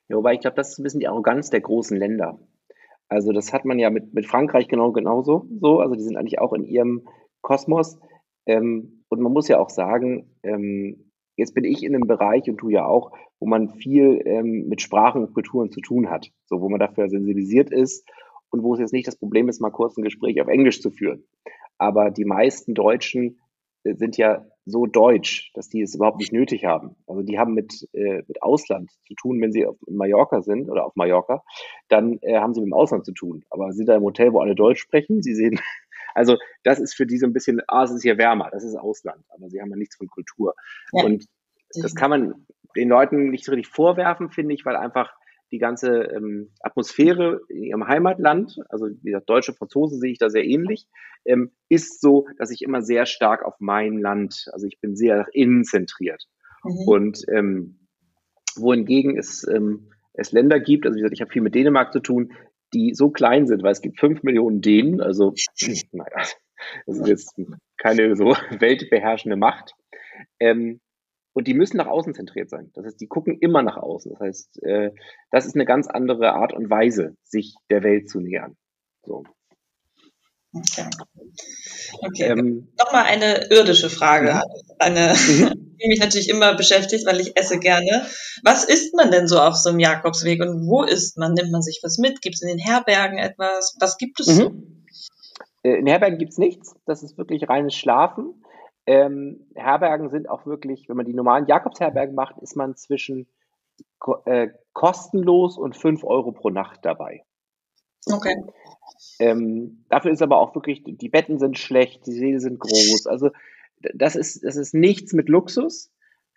Ja, 0.08 0.16
wobei 0.16 0.34
ich 0.34 0.40
glaube, 0.40 0.56
das 0.56 0.70
ist 0.70 0.78
ein 0.78 0.84
bisschen 0.84 1.00
die 1.00 1.08
Arroganz 1.08 1.50
der 1.50 1.60
großen 1.60 1.96
Länder. 1.96 2.38
Also 3.08 3.32
das 3.32 3.52
hat 3.52 3.64
man 3.64 3.78
ja 3.78 3.90
mit, 3.90 4.14
mit 4.14 4.26
Frankreich 4.26 4.68
genau 4.68 4.92
genauso 4.92 5.46
so. 5.60 5.80
Also 5.80 5.94
die 5.94 6.02
sind 6.02 6.16
eigentlich 6.16 6.38
auch 6.38 6.52
in 6.52 6.64
ihrem 6.64 7.08
Kosmos. 7.40 7.98
Ähm, 8.46 9.04
und 9.08 9.20
man 9.20 9.32
muss 9.32 9.48
ja 9.48 9.58
auch 9.58 9.70
sagen, 9.70 10.36
ähm, 10.42 11.10
jetzt 11.36 11.54
bin 11.54 11.64
ich 11.64 11.82
in 11.82 11.94
einem 11.94 12.06
Bereich 12.06 12.48
und 12.48 12.56
du 12.58 12.68
ja 12.68 12.84
auch, 12.86 13.12
wo 13.38 13.46
man 13.46 13.70
viel 13.70 14.22
ähm, 14.24 14.66
mit 14.68 14.80
Sprachen 14.80 15.24
und 15.24 15.34
Kulturen 15.34 15.70
zu 15.70 15.80
tun 15.80 16.10
hat. 16.10 16.30
So, 16.46 16.60
wo 16.60 16.68
man 16.68 16.80
dafür 16.80 17.08
sensibilisiert 17.08 17.70
ist 17.72 18.08
und 18.50 18.62
wo 18.62 18.74
es 18.74 18.80
jetzt 18.80 18.92
nicht 18.92 19.06
das 19.06 19.16
Problem 19.16 19.48
ist, 19.48 19.60
mal 19.60 19.70
kurz 19.70 19.96
ein 19.96 20.04
Gespräch 20.04 20.40
auf 20.40 20.48
Englisch 20.48 20.80
zu 20.80 20.90
führen. 20.90 21.24
Aber 21.78 22.10
die 22.10 22.24
meisten 22.24 22.74
Deutschen 22.74 23.40
äh, 23.84 23.94
sind 23.94 24.16
ja 24.16 24.46
so 24.64 24.86
deutsch, 24.86 25.52
dass 25.54 25.68
die 25.68 25.82
es 25.82 25.94
überhaupt 25.94 26.18
nicht 26.18 26.32
nötig 26.32 26.64
haben. 26.64 26.96
Also 27.06 27.22
die 27.22 27.38
haben 27.38 27.54
mit, 27.54 27.88
äh, 27.92 28.22
mit 28.26 28.42
Ausland 28.42 28.90
zu 29.06 29.14
tun, 29.14 29.40
wenn 29.40 29.52
sie 29.52 29.64
auf 29.64 29.76
Mallorca 29.86 30.42
sind 30.42 30.68
oder 30.68 30.84
auf 30.84 30.96
Mallorca, 30.96 31.44
dann 31.88 32.18
äh, 32.22 32.38
haben 32.38 32.52
sie 32.52 32.60
mit 32.60 32.68
dem 32.68 32.74
Ausland 32.74 33.04
zu 33.04 33.12
tun. 33.12 33.44
Aber 33.50 33.72
sind 33.72 33.88
da 33.88 33.96
im 33.96 34.02
Hotel, 34.02 34.32
wo 34.32 34.40
alle 34.40 34.56
Deutsch 34.56 34.80
sprechen, 34.80 35.22
sie 35.22 35.34
sehen, 35.34 35.60
also 36.14 36.36
das 36.64 36.80
ist 36.80 36.94
für 36.94 37.06
die 37.06 37.18
so 37.18 37.26
ein 37.26 37.32
bisschen, 37.32 37.62
ah, 37.68 37.84
es 37.84 37.92
ist 37.92 38.02
hier 38.02 38.18
wärmer, 38.18 38.50
das 38.50 38.64
ist 38.64 38.74
Ausland, 38.74 39.24
aber 39.28 39.48
sie 39.48 39.60
haben 39.60 39.70
ja 39.70 39.76
nichts 39.76 39.96
von 39.96 40.08
Kultur. 40.08 40.54
Ja. 40.92 41.04
Und 41.04 41.26
das 41.74 41.94
kann 41.94 42.10
man 42.10 42.46
den 42.74 42.88
Leuten 42.88 43.30
nicht 43.30 43.44
so 43.44 43.52
richtig 43.52 43.72
vorwerfen, 43.72 44.30
finde 44.30 44.54
ich, 44.54 44.64
weil 44.64 44.76
einfach 44.76 45.14
die 45.52 45.58
ganze 45.58 46.02
ähm, 46.04 46.50
Atmosphäre 46.60 47.40
in 47.48 47.62
ihrem 47.62 47.86
Heimatland, 47.86 48.58
also 48.68 48.86
wie 48.86 49.10
gesagt, 49.10 49.28
Deutsche, 49.28 49.52
Franzosen 49.52 50.00
sehe 50.00 50.12
ich 50.12 50.18
da 50.18 50.28
sehr 50.28 50.44
ähnlich, 50.44 50.86
ähm, 51.24 51.52
ist 51.68 52.00
so, 52.00 52.26
dass 52.38 52.50
ich 52.50 52.62
immer 52.62 52.82
sehr 52.82 53.06
stark 53.06 53.44
auf 53.44 53.54
mein 53.58 53.98
Land, 53.98 54.46
also 54.52 54.66
ich 54.66 54.80
bin 54.80 54.96
sehr 54.96 55.16
nach 55.18 55.28
innen 55.32 55.64
zentriert. 55.64 56.24
Mhm. 56.64 56.88
Und 56.88 57.24
ähm, 57.28 57.86
wohingegen 58.56 59.18
es, 59.18 59.46
ähm, 59.46 59.90
es 60.14 60.32
Länder 60.32 60.60
gibt, 60.60 60.86
also 60.86 60.96
wie 60.96 61.00
gesagt, 61.00 61.14
ich 61.14 61.20
habe 61.20 61.32
viel 61.32 61.42
mit 61.42 61.54
Dänemark 61.54 61.92
zu 61.92 62.00
tun, 62.00 62.32
die 62.74 62.94
so 62.94 63.10
klein 63.10 63.46
sind, 63.46 63.62
weil 63.62 63.72
es 63.72 63.82
gibt 63.82 64.00
fünf 64.00 64.22
Millionen 64.22 64.60
Dänen, 64.60 65.00
also 65.00 65.34
naja, 65.92 66.26
das 66.86 66.98
ist 66.98 67.06
jetzt 67.06 67.40
keine 67.76 68.16
so 68.16 68.24
weltbeherrschende 68.58 69.36
Macht. 69.36 69.74
Ähm, 70.40 70.80
und 71.36 71.46
die 71.46 71.52
müssen 71.52 71.76
nach 71.76 71.86
außen 71.86 72.14
zentriert 72.14 72.48
sein. 72.48 72.70
Das 72.72 72.86
heißt, 72.86 72.98
die 72.98 73.08
gucken 73.08 73.36
immer 73.38 73.62
nach 73.62 73.76
außen. 73.76 74.10
Das 74.12 74.20
heißt, 74.20 74.62
äh, 74.62 74.90
das 75.30 75.44
ist 75.44 75.54
eine 75.54 75.66
ganz 75.66 75.86
andere 75.86 76.32
Art 76.32 76.54
und 76.54 76.70
Weise, 76.70 77.14
sich 77.24 77.54
der 77.68 77.82
Welt 77.82 78.08
zu 78.08 78.20
nähern. 78.20 78.56
So. 79.04 79.22
Okay. 80.54 80.88
okay. 82.00 82.22
Ähm, 82.30 82.72
Nochmal 82.78 83.04
eine 83.04 83.50
irdische 83.50 83.90
Frage, 83.90 84.32
mhm. 84.32 84.74
eine, 84.78 85.12
mhm. 85.12 85.76
die 85.82 85.88
mich 85.88 86.00
natürlich 86.00 86.30
immer 86.30 86.54
beschäftigt, 86.54 87.04
weil 87.04 87.20
ich 87.20 87.36
esse 87.36 87.58
gerne. 87.58 88.06
Was 88.42 88.64
isst 88.64 88.94
man 88.94 89.10
denn 89.10 89.28
so 89.28 89.38
auf 89.38 89.56
so 89.56 89.68
einem 89.68 89.78
Jakobsweg 89.78 90.40
und 90.40 90.66
wo 90.66 90.84
isst 90.84 91.18
man? 91.18 91.34
Nimmt 91.34 91.52
man 91.52 91.60
sich 91.60 91.80
was 91.82 91.98
mit? 91.98 92.22
Gibt 92.22 92.36
es 92.36 92.42
in 92.42 92.48
den 92.48 92.58
Herbergen 92.58 93.18
etwas? 93.18 93.76
Was 93.78 93.98
gibt 93.98 94.20
es? 94.20 94.38
Mhm. 94.38 94.86
Äh, 95.62 95.80
in 95.80 95.86
Herbergen 95.86 96.16
gibt 96.16 96.32
es 96.32 96.38
nichts. 96.38 96.74
Das 96.86 97.02
ist 97.02 97.18
wirklich 97.18 97.46
reines 97.46 97.74
Schlafen. 97.74 98.42
Ähm, 98.86 99.46
Herbergen 99.54 100.10
sind 100.10 100.28
auch 100.28 100.46
wirklich, 100.46 100.88
wenn 100.88 100.96
man 100.96 101.06
die 101.06 101.14
normalen 101.14 101.46
Jakobsherbergen 101.46 102.14
macht, 102.14 102.38
ist 102.38 102.56
man 102.56 102.76
zwischen 102.76 103.26
äh, 104.26 104.48
kostenlos 104.72 105.58
und 105.58 105.76
5 105.76 106.04
Euro 106.04 106.32
pro 106.32 106.50
Nacht 106.50 106.84
dabei. 106.84 107.24
Okay. 108.06 108.36
Ähm, 109.18 109.84
dafür 109.88 110.12
ist 110.12 110.22
aber 110.22 110.38
auch 110.38 110.54
wirklich, 110.54 110.84
die 110.84 111.08
Betten 111.08 111.38
sind 111.38 111.58
schlecht, 111.58 112.06
die 112.06 112.12
Säle 112.12 112.38
sind 112.38 112.60
groß. 112.60 113.06
Also 113.06 113.30
das 113.94 114.14
ist, 114.14 114.44
das 114.44 114.56
ist 114.56 114.74
nichts 114.74 115.12
mit 115.12 115.28
Luxus, 115.28 115.90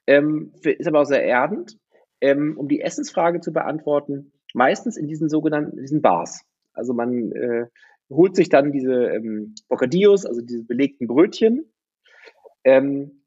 ähm, 0.07 0.51
ist 0.63 0.87
aber 0.87 1.01
auch 1.01 1.05
sehr 1.05 1.23
erdend. 1.23 1.77
Ähm, 2.21 2.57
um 2.57 2.67
die 2.67 2.81
Essensfrage 2.81 3.39
zu 3.39 3.53
beantworten, 3.53 4.33
meistens 4.53 4.97
in 4.97 5.07
diesen 5.07 5.29
sogenannten 5.29 5.77
diesen 5.77 6.01
Bars. 6.01 6.41
Also 6.73 6.93
man 6.93 7.31
äh, 7.31 7.67
holt 8.09 8.35
sich 8.35 8.49
dann 8.49 8.73
diese 8.73 9.05
ähm, 9.05 9.55
Bocadillos, 9.69 10.25
also 10.25 10.41
diese 10.41 10.65
belegten 10.65 11.07
Brötchen, 11.07 11.71
ähm, 12.63 13.23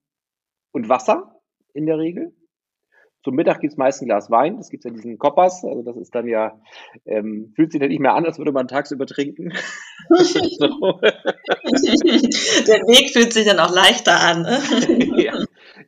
und 0.73 0.88
Wasser 0.88 1.40
in 1.75 1.87
der 1.87 1.99
Regel. 1.99 2.33
Zum 3.25 3.37
Mittag 3.37 3.61
gibt 3.61 3.73
es 3.73 3.77
meist 3.77 4.03
ein 4.03 4.07
Glas 4.07 4.33
Wein, 4.33 4.57
das 4.57 4.68
gibt 4.68 4.85
es 4.85 4.90
ja 4.90 4.95
diesen 4.95 5.16
Koppers, 5.16 5.64
also 5.64 5.83
das 5.83 5.97
ist 5.97 6.12
dann 6.12 6.27
ja, 6.27 6.61
ähm, 7.05 7.53
fühlt 7.55 7.71
sich 7.71 7.81
dann 7.81 7.90
nicht 7.90 8.01
mehr 8.01 8.14
an, 8.14 8.27
als 8.27 8.38
würde 8.38 8.51
man 8.51 8.66
tagsüber 8.66 9.07
trinken. 9.07 9.53
Der 12.66 12.81
Weg 12.88 13.11
fühlt 13.11 13.33
sich 13.33 13.47
dann 13.47 13.61
auch 13.61 13.73
leichter 13.73 14.18
an. 14.18 14.42
Ne? 14.42 14.59
ja. 15.23 15.38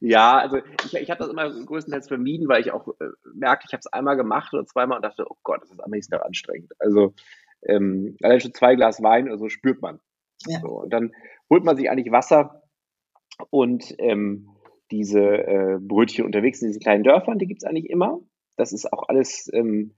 ja. 0.00 0.38
also 0.38 0.58
ich, 0.84 0.94
ich 0.94 1.10
habe 1.10 1.18
das 1.18 1.28
immer 1.28 1.50
größtenteils 1.50 2.06
vermieden, 2.06 2.46
weil 2.46 2.60
ich 2.60 2.70
auch 2.70 2.86
äh, 3.00 3.08
merke, 3.34 3.64
ich 3.66 3.72
habe 3.72 3.80
es 3.80 3.92
einmal 3.92 4.16
gemacht 4.16 4.54
oder 4.54 4.64
zweimal 4.64 4.98
und 4.98 5.04
dachte, 5.04 5.26
oh 5.28 5.36
Gott, 5.42 5.60
das 5.62 5.72
ist 5.72 5.82
am 5.82 5.90
nächsten 5.90 6.12
Tag 6.12 6.24
anstrengend. 6.24 6.70
Also 6.78 7.14
ähm, 7.66 8.16
allein 8.22 8.40
schon 8.40 8.54
zwei 8.54 8.76
Glas 8.76 9.02
Wein 9.02 9.26
oder 9.26 9.38
so 9.38 9.48
spürt 9.48 9.82
man. 9.82 9.98
Ja. 10.46 10.60
So, 10.60 10.68
und 10.68 10.90
dann 10.90 11.12
holt 11.50 11.64
man 11.64 11.76
sich 11.76 11.90
eigentlich 11.90 12.12
Wasser 12.12 12.62
und 13.50 13.94
ähm, 13.98 14.50
diese 14.90 15.20
äh, 15.20 15.78
Brötchen 15.80 16.24
unterwegs 16.24 16.62
in 16.62 16.68
diesen 16.68 16.80
kleinen 16.80 17.04
Dörfern, 17.04 17.38
die 17.38 17.46
gibt 17.46 17.62
es 17.62 17.68
eigentlich 17.68 17.90
immer. 17.90 18.20
Das 18.56 18.72
ist 18.72 18.92
auch 18.92 19.08
alles, 19.08 19.50
ähm, 19.52 19.94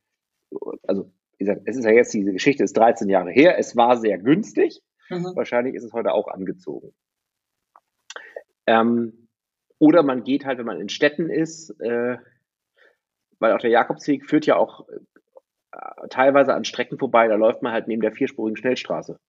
also 0.87 1.11
wie 1.39 1.45
gesagt, 1.45 1.63
es 1.67 1.77
ist 1.77 1.85
ja 1.85 1.91
jetzt, 1.91 2.15
diese 2.15 2.33
Geschichte 2.33 2.65
ist 2.65 2.77
13 2.77 3.09
Jahre 3.09 3.31
her, 3.31 3.59
es 3.59 3.77
war 3.77 3.97
sehr 3.97 4.19
günstig. 4.19 4.81
Mhm. 5.11 5.33
Wahrscheinlich 5.35 5.75
ist 5.75 5.85
es 5.85 5.93
heute 5.93 6.13
auch 6.13 6.29
angezogen. 6.29 6.95
Ähm, 8.67 9.29
oder 9.79 10.03
man 10.03 10.25
geht 10.25 10.45
halt, 10.45 10.59
wenn 10.59 10.67
man 10.67 10.81
in 10.81 10.89
Städten 10.89 11.31
ist, 11.31 11.71
äh, 11.81 12.17
weil 13.39 13.53
auch 13.53 13.61
der 13.61 13.71
Jakobsweg 13.71 14.25
führt 14.25 14.47
ja 14.47 14.57
auch 14.57 14.89
äh, 14.89 16.09
teilweise 16.09 16.55
an 16.55 16.65
Strecken 16.65 16.99
vorbei, 16.99 17.29
da 17.29 17.35
läuft 17.35 17.63
man 17.63 17.73
halt 17.73 17.87
neben 17.87 18.01
der 18.01 18.13
vierspurigen 18.13 18.57
Schnellstraße. 18.57 19.21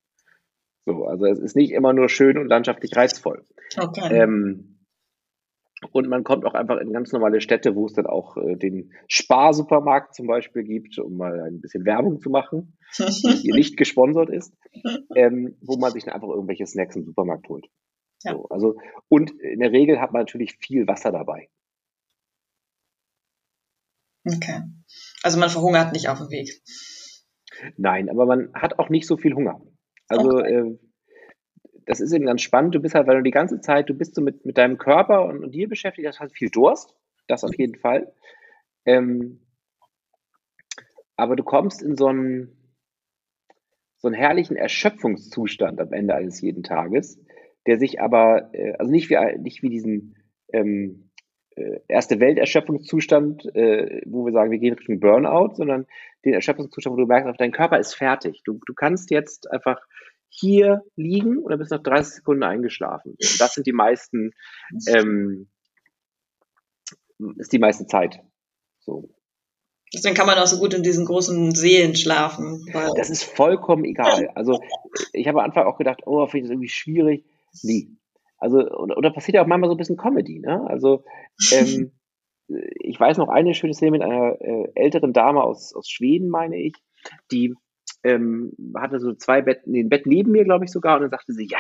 So, 0.88 1.04
also 1.04 1.26
es 1.26 1.40
ist 1.40 1.58
nicht 1.58 1.74
immer 1.74 1.92
nur 1.92 2.08
schön 2.08 2.38
und 2.38 2.48
landschaftlich 2.48 2.96
reizvoll. 2.96 3.44
Okay. 3.78 4.08
Ähm, 4.10 4.80
und 5.92 6.08
man 6.08 6.24
kommt 6.24 6.46
auch 6.46 6.54
einfach 6.54 6.78
in 6.78 6.94
ganz 6.94 7.12
normale 7.12 7.42
Städte, 7.42 7.76
wo 7.76 7.86
es 7.86 7.94
dann 7.94 8.06
auch 8.08 8.38
äh, 8.38 8.56
den 8.56 8.94
Sparsupermarkt 9.10 10.16
zum 10.16 10.28
Beispiel 10.28 10.64
gibt, 10.64 10.98
um 10.98 11.18
mal 11.18 11.42
ein 11.42 11.60
bisschen 11.60 11.84
Werbung 11.84 12.22
zu 12.22 12.30
machen, 12.30 12.78
die 12.98 13.34
hier 13.34 13.54
nicht 13.54 13.76
gesponsert 13.76 14.30
ist, 14.30 14.56
ähm, 15.16 15.58
wo 15.60 15.76
man 15.78 15.92
sich 15.92 16.06
dann 16.06 16.14
einfach 16.14 16.30
irgendwelche 16.30 16.66
Snacks 16.66 16.96
im 16.96 17.04
Supermarkt 17.04 17.50
holt. 17.50 17.68
Ja. 18.24 18.32
So, 18.32 18.46
also, 18.46 18.78
und 19.10 19.32
in 19.42 19.60
der 19.60 19.74
Regel 19.74 20.00
hat 20.00 20.14
man 20.14 20.22
natürlich 20.22 20.56
viel 20.62 20.88
Wasser 20.88 21.12
dabei. 21.12 21.50
Okay. 24.26 24.62
Also 25.22 25.38
man 25.38 25.50
verhungert 25.50 25.92
nicht 25.92 26.08
auf 26.08 26.20
dem 26.20 26.30
Weg. 26.30 26.50
Nein, 27.76 28.10
aber 28.10 28.26
man 28.26 28.54
hat 28.54 28.80
auch 28.80 28.88
nicht 28.88 29.06
so 29.06 29.18
viel 29.18 29.34
Hunger. 29.34 29.62
Also 30.08 30.40
okay. 30.40 30.54
äh, 30.54 30.78
das 31.86 32.02
ist 32.02 32.12
eben 32.14 32.26
ganz 32.26 32.42
spannend. 32.42 32.76
Du 32.76 32.80
bist 32.82 32.96
halt, 32.96 33.08
weil 33.08 33.18
du 33.18 33.24
die 33.24 33.32
ganze 33.32 33.62
Zeit, 33.62 33.90
du 33.90 33.94
bist 33.94 34.16
so 34.16 34.22
mit, 34.22 34.46
mit 34.46 34.58
deinem 34.58 34.78
Körper 34.78 35.26
und, 35.26 35.44
und 35.44 35.52
dir 35.52 35.70
beschäftigt, 35.70 36.08
hast 36.08 36.20
halt 36.20 36.34
viel 36.34 36.50
Durst. 36.50 36.96
Das 37.28 37.44
auf 37.44 37.58
jeden 37.58 37.76
Fall. 37.76 38.14
Ähm, 38.86 39.40
aber 41.16 41.36
du 41.36 41.44
kommst 41.44 41.82
in 41.82 41.96
so 41.96 42.08
einen, 42.08 42.74
so 43.98 44.08
einen 44.08 44.16
herrlichen 44.16 44.56
Erschöpfungszustand 44.56 45.80
am 45.82 45.92
Ende 45.94 46.14
eines 46.14 46.42
jeden 46.42 46.64
Tages, 46.64 47.20
der 47.66 47.80
sich 47.80 48.00
aber, 48.02 48.54
äh, 48.54 48.74
also 48.74 48.92
nicht 48.92 49.10
wie, 49.10 49.18
nicht 49.40 49.64
wie 49.64 49.70
diesen 49.70 50.16
ähm, 50.54 51.07
äh, 51.58 51.80
erste 51.88 52.20
Welt-Erschöpfungszustand, 52.20 53.46
äh, 53.56 54.02
wo 54.06 54.26
wir 54.26 54.32
sagen, 54.32 54.52
wir 54.52 54.60
gehen 54.60 54.76
Richtung 54.76 55.00
Burnout, 55.00 55.56
sondern 55.56 55.88
den 56.24 56.34
Erschöpfungszustand, 56.34 56.96
wo 56.96 57.00
du 57.00 57.08
merkst, 57.08 57.40
dein 57.40 57.52
Körper 57.52 57.80
ist 57.80 57.96
fertig. 57.96 58.44
Du, 58.46 58.60
du 58.66 58.74
kannst 58.74 59.10
jetzt 59.10 59.52
einfach 59.52 59.82
hier 60.30 60.84
liegen 60.96 61.40
und 61.40 61.50
dann 61.50 61.60
bist 61.60 61.72
du 61.72 61.76
nach 61.76 61.84
30 61.84 62.16
Sekunden 62.16 62.44
eingeschlafen. 62.44 63.12
Und 63.12 63.42
das 63.42 63.54
sind 63.54 63.66
die 63.66 63.74
meisten, 63.74 64.32
ähm, 64.88 65.48
ist 67.38 67.54
die 67.54 67.60
meiste 67.60 67.88
Zeit. 67.88 68.22
So. 68.80 69.10
Deswegen 69.94 70.16
kann 70.16 70.28
man 70.28 70.38
auch 70.38 70.48
so 70.48 70.60
gut 70.60 70.74
in 70.74 70.84
diesen 70.84 71.06
großen 71.06 71.56
Seen 71.56 71.96
schlafen. 71.96 72.66
das 72.96 73.10
ist 73.10 73.24
vollkommen 73.24 73.86
egal. 73.86 74.30
Also 74.36 74.62
ich 75.14 75.28
habe 75.28 75.40
am 75.40 75.46
Anfang 75.46 75.66
auch 75.66 75.78
gedacht, 75.78 76.02
oh, 76.06 76.26
finde 76.28 76.38
ich 76.38 76.44
das 76.44 76.52
irgendwie 76.52 76.70
schwierig. 76.70 77.26
Nee. 77.64 77.88
Also, 78.38 78.70
oder, 78.70 78.98
oder 78.98 79.12
passiert 79.12 79.36
ja 79.36 79.42
auch 79.42 79.48
manchmal 79.48 79.70
so 79.70 79.76
ein 79.76 79.80
bisschen 79.80 79.98
Comedy, 79.98 80.40
ne? 80.40 80.66
Also, 80.68 81.04
ähm, 81.54 81.92
ich 82.48 83.00
weiß 83.00 83.18
noch 83.18 83.30
eine 83.30 83.54
schöne 83.54 83.74
Szene 83.74 83.92
mit 83.92 84.02
einer 84.02 84.40
äh, 84.40 84.72
älteren 84.76 85.14
Dame 85.14 85.44
aus, 85.44 85.76
aus 85.76 85.90
Schweden, 85.90 86.30
meine 86.30 86.58
ich, 86.58 86.74
die 87.32 87.56
ähm, 88.04 88.54
hatte 88.76 89.00
so 89.00 89.14
zwei 89.14 89.42
Betten, 89.42 89.74
den 89.74 89.90
Bett 89.90 90.06
neben 90.06 90.32
mir, 90.32 90.44
glaube 90.44 90.66
ich 90.66 90.72
sogar, 90.72 90.96
und 90.96 91.02
dann 91.02 91.10
sagte 91.10 91.34
sie, 91.34 91.48
ja, 91.50 91.60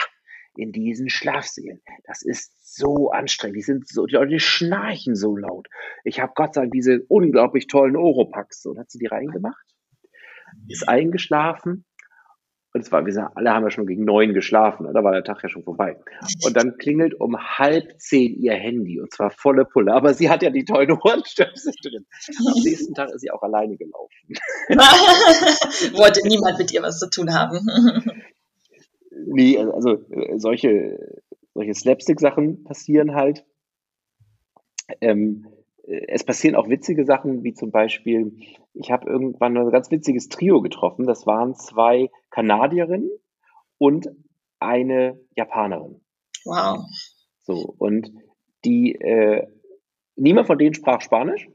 in 0.56 0.72
diesen 0.72 1.10
Schlafsälen, 1.10 1.82
das 2.06 2.24
ist 2.24 2.76
so 2.76 3.12
anstrengend, 3.12 3.58
die 3.58 3.62
sind 3.62 3.88
so, 3.88 4.06
die 4.06 4.16
Leute 4.16 4.40
schnarchen 4.40 5.16
so 5.16 5.36
laut. 5.36 5.68
Ich 6.04 6.20
habe 6.20 6.34
Gott 6.36 6.54
sei 6.54 6.62
Dank 6.62 6.74
diese 6.74 7.04
unglaublich 7.08 7.68
tollen 7.68 7.96
Oropax, 7.96 8.62
so, 8.62 8.72
und 8.72 8.80
hat 8.80 8.90
sie 8.90 9.00
die 9.00 9.08
reingemacht, 9.08 9.66
ist 10.68 10.88
eingeschlafen 10.88 11.86
und 12.78 12.84
es 12.84 12.92
war, 12.92 13.04
wir 13.06 13.13
sagen, 13.13 13.32
alle 13.34 13.54
haben 13.54 13.63
ja 13.63 13.72
schon 13.72 13.88
gegen 13.88 14.06
neun 14.06 14.36
geschlafen, 14.36 14.88
da 14.94 15.04
war 15.04 15.12
der 15.12 15.24
Tag 15.24 15.42
ja 15.42 15.50
schon 15.50 15.63
vorbei. 15.63 15.98
Und 16.46 16.56
dann 16.56 16.78
klingelt 16.78 17.16
um 17.16 17.36
halb 17.38 18.00
zehn 18.00 18.36
ihr 18.40 18.54
Handy 18.54 19.02
und 19.02 19.12
zwar 19.12 19.32
volle 19.32 19.66
Pulle. 19.66 19.94
Aber 19.94 20.13
sie 20.13 20.30
hat 20.30 20.44
ja 20.44 20.52
die 20.52 20.63
tollen 20.63 20.92
Ohrenstöpsel 20.92 21.74
drin. 21.82 22.06
Am 22.38 22.63
nächsten 22.63 22.94
Tag 22.94 23.10
ist 23.10 23.22
sie 23.22 23.32
auch 23.32 23.42
alleine 23.42 23.78
gelaufen. 23.78 24.16
Wollte 25.98 26.28
niemand 26.28 26.60
mit 26.60 26.72
ihr 26.72 26.84
was 26.84 27.00
zu 27.00 27.10
tun 27.10 27.34
haben. 27.34 27.66
nee, 29.26 29.58
also, 29.58 29.74
also 29.74 30.38
solche, 30.38 31.00
solche 31.56 31.74
Slapstick-Sachen 31.74 32.63
passieren 32.63 33.16
halt. 33.16 33.44
Ähm, 35.02 35.48
es 35.88 36.26
passieren 36.26 36.56
auch 36.56 36.69
witzige 36.69 37.06
Sachen, 37.06 37.43
wie 37.43 37.54
zum 37.54 37.71
Beispiel, 37.71 38.34
ich 38.73 38.91
habe 38.91 39.10
irgendwann 39.10 39.58
ein 39.58 39.71
ganz 39.71 39.89
witziges 39.89 40.28
Trio 40.28 40.62
getroffen. 40.62 41.08
Das 41.08 41.26
waren 41.26 41.56
zwei 41.56 42.10
Kanadierinnen 42.30 43.10
und 43.78 44.10
eine 44.60 45.19
Japanerin. 45.36 46.02
Wow. 46.43 46.86
So, 47.39 47.73
und 47.78 48.12
die, 48.65 48.95
äh, 48.95 49.47
niemand 50.15 50.47
von 50.47 50.58
denen 50.58 50.73
sprach 50.73 51.00
Spanisch. 51.00 51.50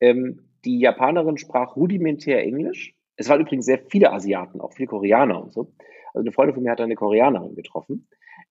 Ähm, 0.00 0.48
die 0.64 0.78
Japanerin 0.78 1.36
sprach 1.36 1.74
rudimentär 1.74 2.44
Englisch. 2.44 2.94
Es 3.16 3.28
waren 3.28 3.40
übrigens 3.40 3.66
sehr 3.66 3.80
viele 3.90 4.12
Asiaten, 4.12 4.60
auch 4.60 4.72
viele 4.72 4.86
Koreaner 4.86 5.42
und 5.42 5.52
so. 5.52 5.72
Also 6.14 6.20
eine 6.20 6.32
Freundin 6.32 6.54
von 6.54 6.62
mir 6.62 6.70
hat 6.70 6.80
eine 6.80 6.94
Koreanerin 6.94 7.56
getroffen. 7.56 8.08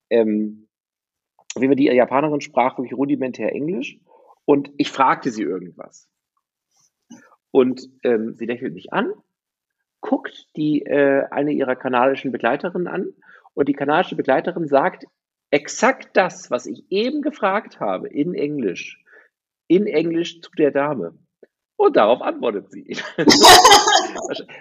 Ähm, 0.09 0.67
wie 1.55 1.69
wir 1.69 1.75
die 1.77 1.85
Japanerin 1.85 2.41
sprach 2.41 2.77
wirklich 2.77 2.97
rudimentär 2.97 3.53
Englisch 3.53 3.99
und 4.47 4.71
ich 4.77 4.91
fragte 4.91 5.29
sie 5.29 5.43
irgendwas. 5.43 6.07
Und 7.51 7.89
ähm, 8.03 8.33
sie 8.35 8.45
lächelt 8.45 8.73
mich 8.73 8.93
an, 8.93 9.11
guckt 9.99 10.47
die 10.55 10.83
äh, 10.83 11.25
eine 11.29 11.51
ihrer 11.51 11.75
kanadischen 11.75 12.31
Begleiterinnen 12.31 12.87
an 12.87 13.13
und 13.53 13.67
die 13.67 13.73
kanadische 13.73 14.15
Begleiterin 14.15 14.67
sagt 14.67 15.05
exakt 15.51 16.15
das, 16.15 16.49
was 16.49 16.65
ich 16.65 16.85
eben 16.89 17.21
gefragt 17.21 17.81
habe, 17.81 18.07
in 18.07 18.33
Englisch. 18.33 19.03
In 19.67 19.85
Englisch 19.85 20.39
zu 20.39 20.51
der 20.51 20.71
Dame. 20.71 21.17
Und 21.75 21.97
darauf 21.97 22.21
antwortet 22.21 22.71
sie. 22.71 22.97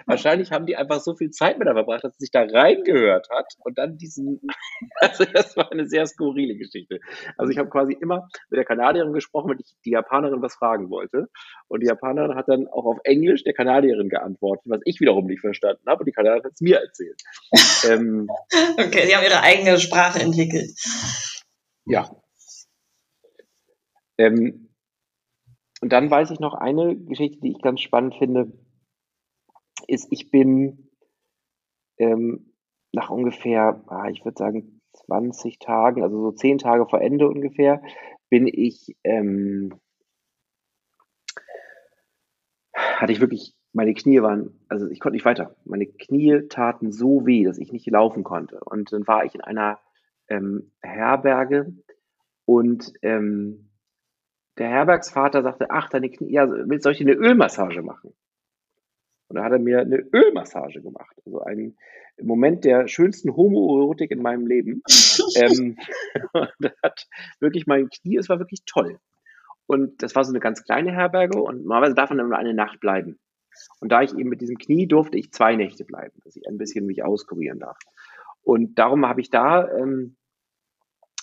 Wahrscheinlich 0.07 0.51
haben 0.51 0.65
die 0.65 0.77
einfach 0.77 1.01
so 1.01 1.15
viel 1.15 1.31
Zeit 1.31 1.59
mit 1.59 1.67
verbracht, 1.67 2.03
dass 2.03 2.13
sie 2.17 2.25
sich 2.25 2.31
da 2.31 2.43
reingehört 2.43 3.27
hat 3.29 3.53
und 3.59 3.77
dann 3.77 3.97
diesen, 3.97 4.39
also 5.01 5.25
das 5.25 5.57
war 5.57 5.69
eine 5.71 5.87
sehr 5.87 6.07
skurrile 6.07 6.55
Geschichte. 6.55 6.99
Also 7.37 7.51
ich 7.51 7.57
habe 7.57 7.69
quasi 7.69 7.93
immer 7.93 8.29
mit 8.49 8.57
der 8.57 8.65
Kanadierin 8.65 9.11
gesprochen, 9.11 9.51
wenn 9.51 9.59
ich 9.59 9.75
die 9.85 9.91
Japanerin 9.91 10.41
was 10.41 10.55
fragen 10.55 10.89
wollte. 10.89 11.27
Und 11.67 11.81
die 11.81 11.87
Japanerin 11.87 12.35
hat 12.35 12.47
dann 12.47 12.67
auch 12.67 12.85
auf 12.85 12.97
Englisch 13.03 13.43
der 13.43 13.53
Kanadierin 13.53 14.07
geantwortet, 14.07 14.63
was 14.67 14.81
ich 14.85 15.01
wiederum 15.01 15.25
nicht 15.27 15.41
verstanden 15.41 15.83
habe. 15.85 15.99
Und 15.99 16.05
die 16.05 16.13
Kanadierin 16.13 16.45
hat 16.45 16.53
es 16.53 16.61
mir 16.61 16.77
erzählt. 16.77 17.21
ähm, 17.89 18.29
okay, 18.77 19.05
sie 19.07 19.15
haben 19.15 19.25
ihre 19.25 19.41
eigene 19.41 19.77
Sprache 19.77 20.19
entwickelt. 20.19 20.71
Ja. 21.85 22.09
Ähm, 24.17 24.69
und 25.81 25.93
dann 25.93 26.09
weiß 26.09 26.31
ich 26.31 26.39
noch 26.39 26.53
eine 26.53 26.95
Geschichte, 26.95 27.39
die 27.41 27.51
ich 27.51 27.61
ganz 27.61 27.81
spannend 27.81 28.15
finde, 28.15 28.51
ist, 29.87 30.07
ich 30.11 30.31
bin 30.31 30.89
ähm, 31.97 32.53
nach 32.91 33.09
ungefähr, 33.09 33.83
ah, 33.87 34.09
ich 34.09 34.23
würde 34.25 34.37
sagen, 34.37 34.81
20 35.05 35.59
Tagen, 35.59 36.03
also 36.03 36.21
so 36.21 36.31
10 36.31 36.57
Tage 36.57 36.85
vor 36.87 37.01
Ende 37.01 37.27
ungefähr, 37.27 37.81
bin 38.29 38.47
ich, 38.47 38.95
ähm, 39.03 39.79
hatte 42.73 43.11
ich 43.11 43.19
wirklich, 43.19 43.55
meine 43.73 43.93
Knie 43.93 44.21
waren, 44.21 44.59
also 44.69 44.87
ich 44.87 44.99
konnte 44.99 45.15
nicht 45.15 45.25
weiter. 45.25 45.55
Meine 45.65 45.85
Knie 45.85 46.47
taten 46.49 46.91
so 46.91 47.25
weh, 47.25 47.43
dass 47.43 47.59
ich 47.59 47.71
nicht 47.71 47.87
laufen 47.87 48.23
konnte. 48.23 48.59
Und 48.63 48.91
dann 48.91 49.07
war 49.07 49.23
ich 49.25 49.35
in 49.35 49.41
einer 49.41 49.79
ähm, 50.29 50.71
Herberge 50.81 51.73
und 52.45 52.93
ähm, 53.01 53.69
der 54.57 54.69
Herbergsvater 54.69 55.43
sagte, 55.43 55.69
ach, 55.69 55.89
deine 55.89 56.09
Knie, 56.09 56.31
ja, 56.31 56.49
willst 56.49 56.85
du 56.85 56.89
euch 56.89 57.01
eine 57.01 57.13
Ölmassage 57.13 57.83
machen? 57.83 58.13
Und 59.29 59.35
da 59.35 59.43
hat 59.43 59.51
er 59.51 59.59
mir 59.59 59.79
eine 59.79 59.97
Ölmassage 60.13 60.81
gemacht. 60.81 61.15
Also 61.25 61.41
ein 61.41 61.75
Moment 62.21 62.65
der 62.65 62.87
schönsten 62.87 63.35
Homoerotik 63.35 64.11
in 64.11 64.21
meinem 64.21 64.47
Leben. 64.47 64.81
ähm, 65.35 65.77
hat 66.83 67.07
wirklich 67.39 67.67
mein 67.67 67.89
Knie, 67.89 68.17
es 68.17 68.29
war 68.29 68.39
wirklich 68.39 68.63
toll. 68.65 68.99
Und 69.67 70.01
das 70.01 70.15
war 70.15 70.23
so 70.23 70.31
eine 70.31 70.39
ganz 70.39 70.63
kleine 70.63 70.93
Herberge 70.93 71.41
und 71.41 71.63
normalerweise 71.63 71.95
darf 71.95 72.09
man 72.09 72.25
nur 72.25 72.37
eine 72.37 72.53
Nacht 72.53 72.79
bleiben. 72.79 73.19
Und 73.81 73.91
da 73.91 74.01
ich 74.01 74.13
eben 74.13 74.29
mit 74.29 74.39
diesem 74.39 74.57
Knie 74.57 74.87
durfte 74.87 75.17
ich 75.17 75.31
zwei 75.31 75.55
Nächte 75.55 75.83
bleiben, 75.83 76.19
dass 76.23 76.35
ich 76.35 76.47
ein 76.47 76.57
bisschen 76.57 76.85
mich 76.85 77.03
auskurieren 77.03 77.59
darf. 77.59 77.77
Und 78.43 78.79
darum 78.79 79.05
habe 79.05 79.19
ich 79.19 79.29
da 79.29 79.67
ähm, 79.69 80.15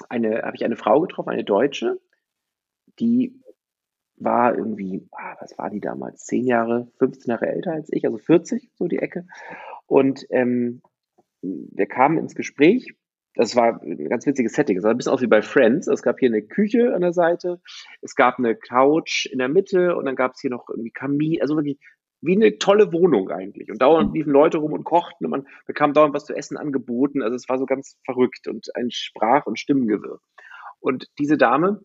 eine, 0.08 0.42
habe 0.42 0.56
ich 0.56 0.64
eine 0.64 0.76
Frau 0.76 1.00
getroffen, 1.00 1.30
eine 1.30 1.44
Deutsche, 1.44 1.98
die 2.98 3.40
war 4.16 4.56
irgendwie, 4.56 5.06
ah, 5.12 5.36
was 5.40 5.58
war 5.58 5.70
die 5.70 5.80
damals? 5.80 6.24
Zehn 6.24 6.46
Jahre, 6.46 6.88
15 6.98 7.30
Jahre 7.30 7.46
älter 7.46 7.72
als 7.72 7.92
ich, 7.92 8.04
also 8.04 8.18
40, 8.18 8.70
so 8.74 8.86
die 8.86 8.98
Ecke. 8.98 9.26
Und 9.86 10.26
ähm, 10.30 10.82
wir 11.42 11.86
kamen 11.86 12.18
ins 12.18 12.34
Gespräch. 12.34 12.94
Das 13.34 13.56
war 13.56 13.82
ein 13.82 14.08
ganz 14.08 14.26
witziges 14.26 14.52
Setting. 14.52 14.76
Es 14.76 14.84
sah 14.84 14.90
ein 14.90 14.96
bisschen 14.96 15.12
aus 15.12 15.20
wie 15.20 15.26
bei 15.26 15.42
Friends. 15.42 15.88
Es 15.88 16.02
gab 16.02 16.20
hier 16.20 16.28
eine 16.28 16.42
Küche 16.42 16.94
an 16.94 17.00
der 17.00 17.12
Seite, 17.12 17.60
es 18.00 18.14
gab 18.14 18.38
eine 18.38 18.54
Couch 18.54 19.26
in 19.26 19.38
der 19.38 19.48
Mitte 19.48 19.96
und 19.96 20.04
dann 20.04 20.14
gab 20.14 20.34
es 20.34 20.40
hier 20.40 20.50
noch 20.50 20.68
irgendwie 20.68 20.92
Kamin. 20.92 21.40
Also 21.42 21.56
wirklich 21.56 21.78
wie 22.20 22.36
eine 22.36 22.58
tolle 22.58 22.92
Wohnung 22.92 23.30
eigentlich. 23.30 23.70
Und 23.70 23.82
dauernd 23.82 24.10
mhm. 24.10 24.14
liefen 24.14 24.32
Leute 24.32 24.58
rum 24.58 24.72
und 24.72 24.84
kochten 24.84 25.26
und 25.26 25.30
man 25.30 25.46
bekam 25.66 25.92
dauernd 25.92 26.14
was 26.14 26.24
zu 26.24 26.34
essen 26.34 26.56
angeboten. 26.56 27.22
Also 27.22 27.36
es 27.36 27.48
war 27.48 27.58
so 27.58 27.66
ganz 27.66 27.98
verrückt 28.04 28.48
und 28.48 28.74
ein 28.76 28.90
Sprach- 28.90 29.46
und 29.46 29.58
Stimmengewirr. 29.58 30.20
Und 30.80 31.08
diese 31.18 31.36
Dame 31.36 31.82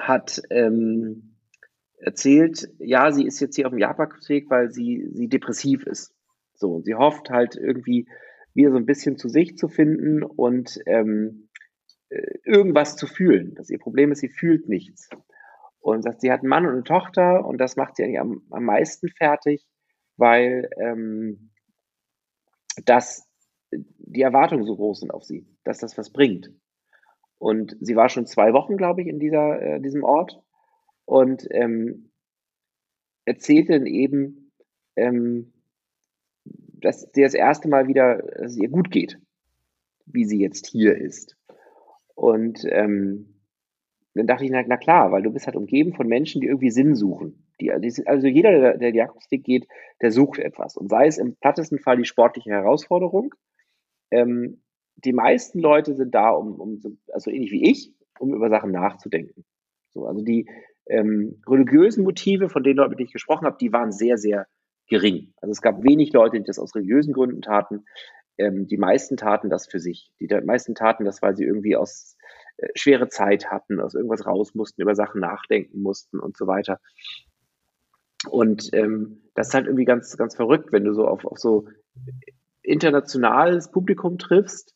hat 0.00 0.42
ähm, 0.50 1.36
erzählt, 1.98 2.68
ja, 2.78 3.12
sie 3.12 3.26
ist 3.26 3.40
jetzt 3.40 3.56
hier 3.56 3.66
auf 3.66 3.72
dem 3.72 3.78
Jakobsweg, 3.78 4.50
weil 4.50 4.70
sie, 4.70 5.08
sie 5.12 5.28
depressiv 5.28 5.86
ist. 5.86 6.14
So, 6.54 6.74
und 6.74 6.84
sie 6.84 6.94
hofft 6.94 7.30
halt 7.30 7.56
irgendwie 7.56 8.08
wieder 8.54 8.70
so 8.70 8.76
ein 8.76 8.86
bisschen 8.86 9.16
zu 9.16 9.28
sich 9.28 9.56
zu 9.56 9.68
finden 9.68 10.22
und 10.22 10.78
ähm, 10.86 11.48
äh, 12.08 12.38
irgendwas 12.44 12.96
zu 12.96 13.06
fühlen. 13.06 13.54
Das 13.54 13.70
ihr 13.70 13.78
Problem 13.78 14.12
ist, 14.12 14.20
sie 14.20 14.28
fühlt 14.28 14.68
nichts 14.68 15.08
und 15.80 16.02
sagt, 16.02 16.20
sie 16.20 16.30
hat 16.30 16.40
einen 16.40 16.48
Mann 16.48 16.66
und 16.66 16.72
eine 16.72 16.84
Tochter 16.84 17.44
und 17.46 17.58
das 17.58 17.76
macht 17.76 17.96
sie 17.96 18.04
eigentlich 18.04 18.20
am, 18.20 18.42
am 18.50 18.64
meisten 18.64 19.08
fertig, 19.08 19.66
weil 20.16 20.68
ähm, 20.78 21.50
das, 22.84 23.26
die 23.72 24.22
Erwartungen 24.22 24.64
so 24.64 24.76
groß 24.76 25.00
sind 25.00 25.12
auf 25.12 25.24
sie, 25.24 25.46
dass 25.64 25.78
das 25.78 25.96
was 25.96 26.12
bringt. 26.12 26.50
Und 27.40 27.74
sie 27.80 27.96
war 27.96 28.10
schon 28.10 28.26
zwei 28.26 28.52
Wochen, 28.52 28.76
glaube 28.76 29.00
ich, 29.00 29.08
in 29.08 29.18
dieser, 29.18 29.62
äh, 29.62 29.80
diesem 29.80 30.04
Ort 30.04 30.42
und 31.06 31.48
ähm, 31.50 32.10
erzählte 33.24 33.72
dann 33.72 33.86
eben, 33.86 34.52
ähm, 34.94 35.54
dass 36.44 37.08
sie 37.12 37.22
das 37.22 37.32
erste 37.32 37.68
Mal 37.68 37.88
wieder, 37.88 38.18
dass 38.18 38.52
es 38.52 38.58
ihr 38.58 38.68
gut 38.68 38.90
geht, 38.90 39.18
wie 40.04 40.26
sie 40.26 40.38
jetzt 40.38 40.66
hier 40.66 40.98
ist. 40.98 41.38
Und 42.14 42.62
ähm, 42.68 43.40
dann 44.12 44.26
dachte 44.26 44.44
ich, 44.44 44.50
na, 44.50 44.62
na, 44.66 44.76
klar, 44.76 45.10
weil 45.10 45.22
du 45.22 45.32
bist 45.32 45.46
halt 45.46 45.56
umgeben 45.56 45.94
von 45.94 46.08
Menschen, 46.08 46.42
die 46.42 46.48
irgendwie 46.48 46.70
Sinn 46.70 46.94
suchen. 46.94 47.46
Die, 47.58 47.72
also 47.72 48.26
jeder, 48.26 48.52
der, 48.52 48.76
der 48.76 48.94
Jakobsweg 48.94 49.44
geht, 49.44 49.66
der 50.02 50.10
sucht 50.10 50.40
etwas. 50.40 50.76
Und 50.76 50.90
sei 50.90 51.06
es 51.06 51.16
im 51.16 51.36
plattesten 51.36 51.78
Fall 51.78 51.96
die 51.96 52.04
sportliche 52.04 52.50
Herausforderung. 52.50 53.34
Ähm, 54.10 54.60
die 54.96 55.12
meisten 55.12 55.60
Leute 55.60 55.94
sind 55.94 56.14
da, 56.14 56.30
um, 56.30 56.60
um 56.60 56.98
also 57.12 57.30
ähnlich 57.30 57.52
wie 57.52 57.70
ich, 57.70 57.92
um 58.18 58.34
über 58.34 58.50
Sachen 58.50 58.70
nachzudenken. 58.70 59.44
So, 59.90 60.06
also 60.06 60.22
die 60.22 60.48
ähm, 60.86 61.42
religiösen 61.48 62.04
Motive, 62.04 62.48
von 62.48 62.62
denen 62.62 62.76
Leuten, 62.76 62.90
mit 62.90 62.98
denen 62.98 63.06
ich 63.06 63.12
gesprochen 63.12 63.46
habe, 63.46 63.56
die 63.60 63.72
waren 63.72 63.92
sehr, 63.92 64.18
sehr 64.18 64.46
gering. 64.88 65.32
Also 65.40 65.52
es 65.52 65.62
gab 65.62 65.82
wenig 65.82 66.12
Leute, 66.12 66.38
die 66.38 66.44
das 66.44 66.58
aus 66.58 66.74
religiösen 66.74 67.12
Gründen 67.12 67.42
taten. 67.42 67.84
Ähm, 68.38 68.66
die 68.66 68.76
meisten 68.76 69.16
taten 69.16 69.48
das 69.48 69.66
für 69.66 69.78
sich. 69.78 70.12
Die 70.20 70.26
meisten 70.44 70.74
taten 70.74 71.04
das, 71.04 71.22
weil 71.22 71.36
sie 71.36 71.44
irgendwie 71.44 71.76
aus 71.76 72.16
äh, 72.56 72.68
schwere 72.74 73.08
Zeit 73.08 73.50
hatten, 73.50 73.80
aus 73.80 73.94
irgendwas 73.94 74.26
raus 74.26 74.54
mussten, 74.54 74.82
über 74.82 74.94
Sachen 74.94 75.20
nachdenken 75.20 75.80
mussten 75.80 76.18
und 76.18 76.36
so 76.36 76.46
weiter. 76.46 76.80
Und 78.28 78.70
ähm, 78.72 79.22
das 79.34 79.48
ist 79.48 79.54
halt 79.54 79.66
irgendwie 79.66 79.84
ganz, 79.84 80.16
ganz 80.16 80.36
verrückt, 80.36 80.72
wenn 80.72 80.84
du 80.84 80.92
so 80.92 81.06
auf, 81.06 81.24
auf 81.24 81.38
so 81.38 81.68
internationales 82.62 83.70
Publikum 83.70 84.18
triffst, 84.18 84.74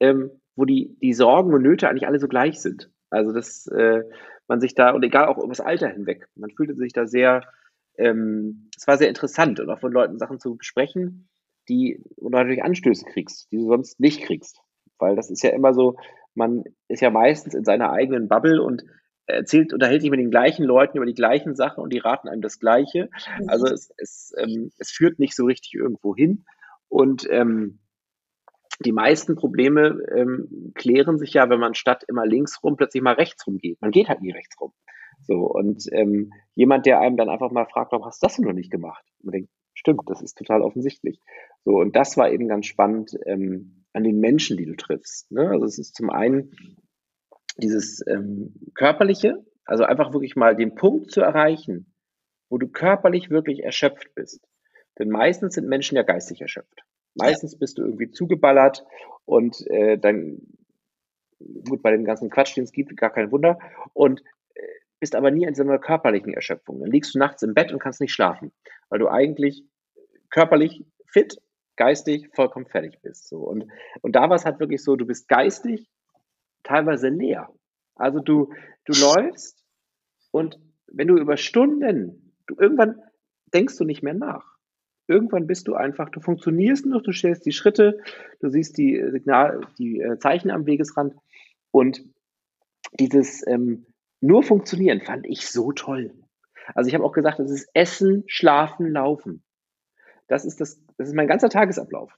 ähm, 0.00 0.30
wo 0.54 0.64
die, 0.64 0.96
die 1.00 1.12
Sorgen 1.12 1.52
und 1.52 1.62
Nöte 1.62 1.88
eigentlich 1.88 2.06
alle 2.06 2.18
so 2.18 2.28
gleich 2.28 2.60
sind. 2.60 2.90
Also 3.10 3.32
dass 3.32 3.66
äh, 3.68 4.02
man 4.48 4.60
sich 4.60 4.74
da, 4.74 4.90
und 4.90 5.02
egal 5.02 5.26
auch 5.26 5.38
über 5.38 5.48
das 5.48 5.60
Alter 5.60 5.88
hinweg, 5.88 6.28
man 6.34 6.50
fühlte 6.50 6.74
sich 6.74 6.92
da 6.92 7.06
sehr, 7.06 7.42
ähm, 7.98 8.68
es 8.76 8.86
war 8.86 8.98
sehr 8.98 9.08
interessant 9.08 9.60
und 9.60 9.70
auch 9.70 9.80
von 9.80 9.92
Leuten 9.92 10.18
Sachen 10.18 10.40
zu 10.40 10.56
besprechen, 10.56 11.28
die, 11.68 12.02
du 12.16 12.28
natürlich 12.28 12.62
Anstöße 12.62 13.04
kriegst, 13.06 13.50
die 13.50 13.56
du 13.56 13.66
sonst 13.66 14.00
nicht 14.00 14.22
kriegst. 14.22 14.60
Weil 14.98 15.16
das 15.16 15.30
ist 15.30 15.42
ja 15.42 15.50
immer 15.50 15.74
so, 15.74 15.96
man 16.34 16.64
ist 16.88 17.02
ja 17.02 17.10
meistens 17.10 17.54
in 17.54 17.64
seiner 17.64 17.90
eigenen 17.90 18.28
Bubble 18.28 18.62
und 18.62 18.84
erzählt, 19.26 19.72
unterhält 19.72 20.02
sich 20.02 20.10
mit 20.10 20.20
den 20.20 20.30
gleichen 20.30 20.64
Leuten 20.64 20.96
über 20.96 21.06
die 21.06 21.14
gleichen 21.14 21.56
Sachen 21.56 21.82
und 21.82 21.92
die 21.92 21.98
raten 21.98 22.28
einem 22.28 22.42
das 22.42 22.60
Gleiche. 22.60 23.08
Mhm. 23.40 23.48
Also 23.48 23.66
es, 23.66 23.92
es, 23.96 24.32
ähm, 24.38 24.70
es 24.78 24.90
führt 24.90 25.18
nicht 25.18 25.34
so 25.34 25.44
richtig 25.44 25.74
irgendwo 25.74 26.14
hin. 26.14 26.44
Und 26.88 27.26
ähm, 27.30 27.80
die 28.84 28.92
meisten 28.92 29.36
Probleme 29.36 29.98
ähm, 30.14 30.72
klären 30.74 31.18
sich 31.18 31.32
ja, 31.34 31.48
wenn 31.48 31.60
man 31.60 31.74
statt 31.74 32.04
immer 32.08 32.26
links 32.26 32.62
rum 32.62 32.76
plötzlich 32.76 33.02
mal 33.02 33.14
rechts 33.14 33.46
rum 33.46 33.58
geht. 33.58 33.80
Man 33.80 33.90
geht 33.90 34.08
halt 34.08 34.20
nie 34.20 34.32
rechts 34.32 34.60
rum. 34.60 34.72
So, 35.22 35.46
und 35.46 35.84
ähm, 35.92 36.32
jemand, 36.54 36.86
der 36.86 37.00
einem 37.00 37.16
dann 37.16 37.30
einfach 37.30 37.50
mal 37.50 37.66
fragt, 37.66 37.92
warum 37.92 38.04
hast 38.04 38.22
du 38.22 38.26
das 38.26 38.36
denn 38.36 38.44
noch 38.44 38.52
nicht 38.52 38.70
gemacht? 38.70 39.04
man 39.22 39.32
denkt, 39.32 39.50
stimmt, 39.74 40.02
das 40.06 40.22
ist 40.22 40.36
total 40.36 40.62
offensichtlich. 40.62 41.20
So, 41.64 41.78
und 41.78 41.96
das 41.96 42.16
war 42.16 42.30
eben 42.30 42.48
ganz 42.48 42.66
spannend, 42.66 43.12
ähm, 43.26 43.84
an 43.92 44.04
den 44.04 44.20
Menschen, 44.20 44.56
die 44.56 44.66
du 44.66 44.76
triffst. 44.76 45.32
Ne? 45.32 45.48
Also 45.48 45.64
es 45.64 45.78
ist 45.78 45.94
zum 45.94 46.10
einen 46.10 46.52
dieses 47.56 48.04
ähm, 48.06 48.54
körperliche, 48.74 49.44
also 49.64 49.84
einfach 49.84 50.12
wirklich 50.12 50.36
mal 50.36 50.54
den 50.54 50.74
Punkt 50.74 51.10
zu 51.10 51.22
erreichen, 51.22 51.94
wo 52.50 52.58
du 52.58 52.68
körperlich 52.68 53.30
wirklich 53.30 53.64
erschöpft 53.64 54.14
bist. 54.14 54.46
Denn 54.98 55.08
meistens 55.08 55.54
sind 55.54 55.66
Menschen 55.66 55.96
ja 55.96 56.02
geistig 56.02 56.42
erschöpft. 56.42 56.85
Meistens 57.16 57.52
ja. 57.52 57.58
bist 57.58 57.78
du 57.78 57.82
irgendwie 57.82 58.10
zugeballert 58.10 58.84
und 59.24 59.66
äh, 59.68 59.98
dann, 59.98 60.40
gut, 61.68 61.82
bei 61.82 61.90
dem 61.90 62.04
ganzen 62.04 62.30
Quatsch, 62.30 62.56
den 62.56 62.64
es 62.64 62.72
gibt, 62.72 62.96
gar 62.96 63.10
kein 63.10 63.32
Wunder. 63.32 63.58
Und 63.92 64.22
äh, 64.54 64.62
bist 65.00 65.14
aber 65.14 65.30
nie 65.30 65.44
in 65.44 65.54
so 65.54 65.62
einer 65.62 65.78
körperlichen 65.78 66.34
Erschöpfung. 66.34 66.80
Dann 66.80 66.90
liegst 66.90 67.14
du 67.14 67.18
nachts 67.18 67.42
im 67.42 67.54
Bett 67.54 67.72
und 67.72 67.78
kannst 67.78 68.00
nicht 68.00 68.12
schlafen, 68.12 68.52
weil 68.88 68.98
du 68.98 69.08
eigentlich 69.08 69.64
körperlich 70.30 70.84
fit 71.06 71.38
geistig 71.76 72.28
vollkommen 72.34 72.66
fertig 72.66 73.00
bist. 73.02 73.28
So. 73.28 73.38
Und, 73.38 73.66
und 74.00 74.16
da 74.16 74.28
war 74.28 74.36
es 74.36 74.44
halt 74.44 74.60
wirklich 74.60 74.82
so, 74.82 74.96
du 74.96 75.06
bist 75.06 75.28
geistig 75.28 75.88
teilweise 76.62 77.08
leer. 77.08 77.48
Also 77.94 78.20
du, 78.20 78.52
du 78.84 78.92
läufst 78.92 79.62
und 80.30 80.58
wenn 80.86 81.08
du 81.08 81.16
über 81.16 81.36
Stunden, 81.36 82.34
du 82.46 82.56
irgendwann 82.58 83.00
denkst 83.52 83.76
du 83.76 83.84
nicht 83.84 84.02
mehr 84.02 84.14
nach. 84.14 84.55
Irgendwann 85.08 85.46
bist 85.46 85.68
du 85.68 85.74
einfach, 85.74 86.08
du 86.10 86.20
funktionierst 86.20 86.86
noch, 86.86 87.02
du 87.02 87.12
stellst 87.12 87.46
die 87.46 87.52
Schritte, 87.52 88.00
du 88.40 88.48
siehst 88.48 88.76
die 88.76 89.02
Signal, 89.10 89.60
die 89.78 90.00
äh, 90.00 90.18
Zeichen 90.18 90.50
am 90.50 90.66
Wegesrand 90.66 91.14
und 91.70 92.04
dieses 92.98 93.46
ähm, 93.46 93.86
nur 94.20 94.42
funktionieren 94.42 95.00
fand 95.00 95.26
ich 95.26 95.46
so 95.48 95.72
toll. 95.72 96.12
Also 96.74 96.88
ich 96.88 96.94
habe 96.94 97.04
auch 97.04 97.12
gesagt, 97.12 97.38
es 97.38 97.50
ist 97.50 97.68
Essen, 97.74 98.24
Schlafen, 98.26 98.90
Laufen. 98.90 99.42
Das 100.26 100.44
ist, 100.44 100.60
das, 100.60 100.82
das 100.96 101.08
ist 101.08 101.14
mein 101.14 101.28
ganzer 101.28 101.48
Tagesablauf. 101.48 102.12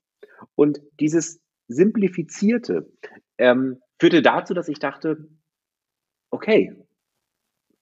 Und 0.55 0.81
dieses 1.01 1.41
Simplifizierte 1.67 2.91
ähm, 3.37 3.83
führte 4.01 4.23
dazu, 4.23 4.55
dass 4.55 4.69
ich 4.69 4.79
dachte, 4.79 5.29
okay, 6.31 6.75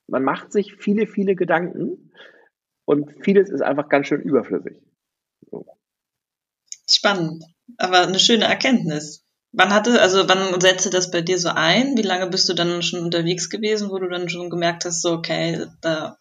man 0.09 0.25
macht 0.25 0.53
sich 0.53 0.75
viele, 0.75 1.07
viele 1.07 1.37
Gedanken 1.37 2.11
und 2.85 3.13
vieles 3.25 3.51
ist 3.51 3.63
einfach 3.63 3.89
ganz 3.89 4.09
schön 4.09 4.23
überflüssig. 4.23 4.81
Spannend, 6.89 7.45
aber 7.79 8.03
eine 8.03 8.19
schöne 8.19 8.45
Erkenntnis. 8.45 9.25
Wann 9.53 9.71
hatte, 9.71 10.01
also 10.01 10.29
wann 10.29 10.61
setzte 10.61 10.91
das 10.91 11.11
bei 11.11 11.23
dir 11.23 11.39
so 11.39 11.49
ein? 11.49 11.97
Wie 11.97 12.03
lange 12.03 12.29
bist 12.29 12.49
du 12.49 12.55
dann 12.55 12.83
schon 12.83 13.01
unterwegs 13.01 13.49
gewesen, 13.49 13.91
wo 13.91 13.99
du 13.99 14.09
dann 14.09 14.29
schon 14.29 14.51
gemerkt 14.51 14.85
hast, 14.85 15.03
so 15.03 15.13
okay, 15.13 15.67
da 15.81 16.19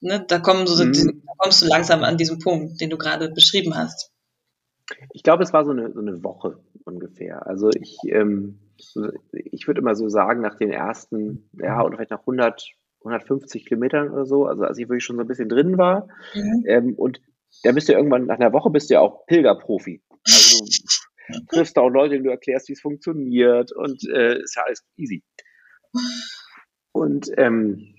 Ne, 0.00 0.24
da, 0.28 0.40
so, 0.66 0.84
mhm. 0.84 0.92
da 0.92 1.32
kommst 1.38 1.62
du 1.62 1.66
langsam 1.66 2.04
an 2.04 2.16
diesen 2.16 2.38
Punkt, 2.38 2.80
den 2.80 2.90
du 2.90 2.96
gerade 2.96 3.30
beschrieben 3.30 3.76
hast. 3.76 4.12
Ich 5.12 5.22
glaube, 5.22 5.42
es 5.42 5.52
war 5.52 5.64
so 5.64 5.72
eine, 5.72 5.92
so 5.92 6.00
eine 6.00 6.22
Woche 6.22 6.60
ungefähr. 6.84 7.46
Also 7.46 7.70
ich, 7.70 7.98
ähm, 8.06 8.60
ich 9.32 9.66
würde 9.66 9.80
immer 9.80 9.94
so 9.94 10.08
sagen, 10.08 10.40
nach 10.40 10.54
den 10.56 10.70
ersten, 10.70 11.50
ja, 11.52 11.84
oder 11.84 11.96
vielleicht 11.96 12.12
nach 12.12 12.20
100, 12.20 12.64
150 13.00 13.66
Kilometern 13.66 14.10
oder 14.10 14.24
so, 14.24 14.46
also 14.46 14.62
als 14.62 14.78
ich 14.78 14.88
wirklich 14.88 15.04
schon 15.04 15.16
so 15.16 15.22
ein 15.22 15.28
bisschen 15.28 15.48
drin 15.48 15.78
war. 15.78 16.08
Mhm. 16.34 16.64
Ähm, 16.66 16.94
und 16.94 17.20
da 17.62 17.72
bist 17.72 17.88
du 17.88 17.92
irgendwann, 17.92 18.26
nach 18.26 18.38
einer 18.38 18.52
Woche 18.52 18.70
bist 18.70 18.90
du 18.90 18.94
ja 18.94 19.00
auch 19.00 19.26
Pilgerprofi. 19.26 20.02
Also 20.24 20.64
du 21.28 21.40
triffst 21.50 21.76
da 21.76 21.82
auch 21.82 21.88
Leute, 21.88 22.14
denen 22.14 22.24
du 22.24 22.30
erklärst, 22.30 22.68
wie 22.68 22.74
es 22.74 22.80
funktioniert 22.80 23.72
und 23.72 24.02
äh, 24.08 24.40
ist 24.40 24.56
ja 24.56 24.62
alles 24.64 24.84
easy. 24.96 25.22
Und 26.92 27.30
ähm, 27.36 27.94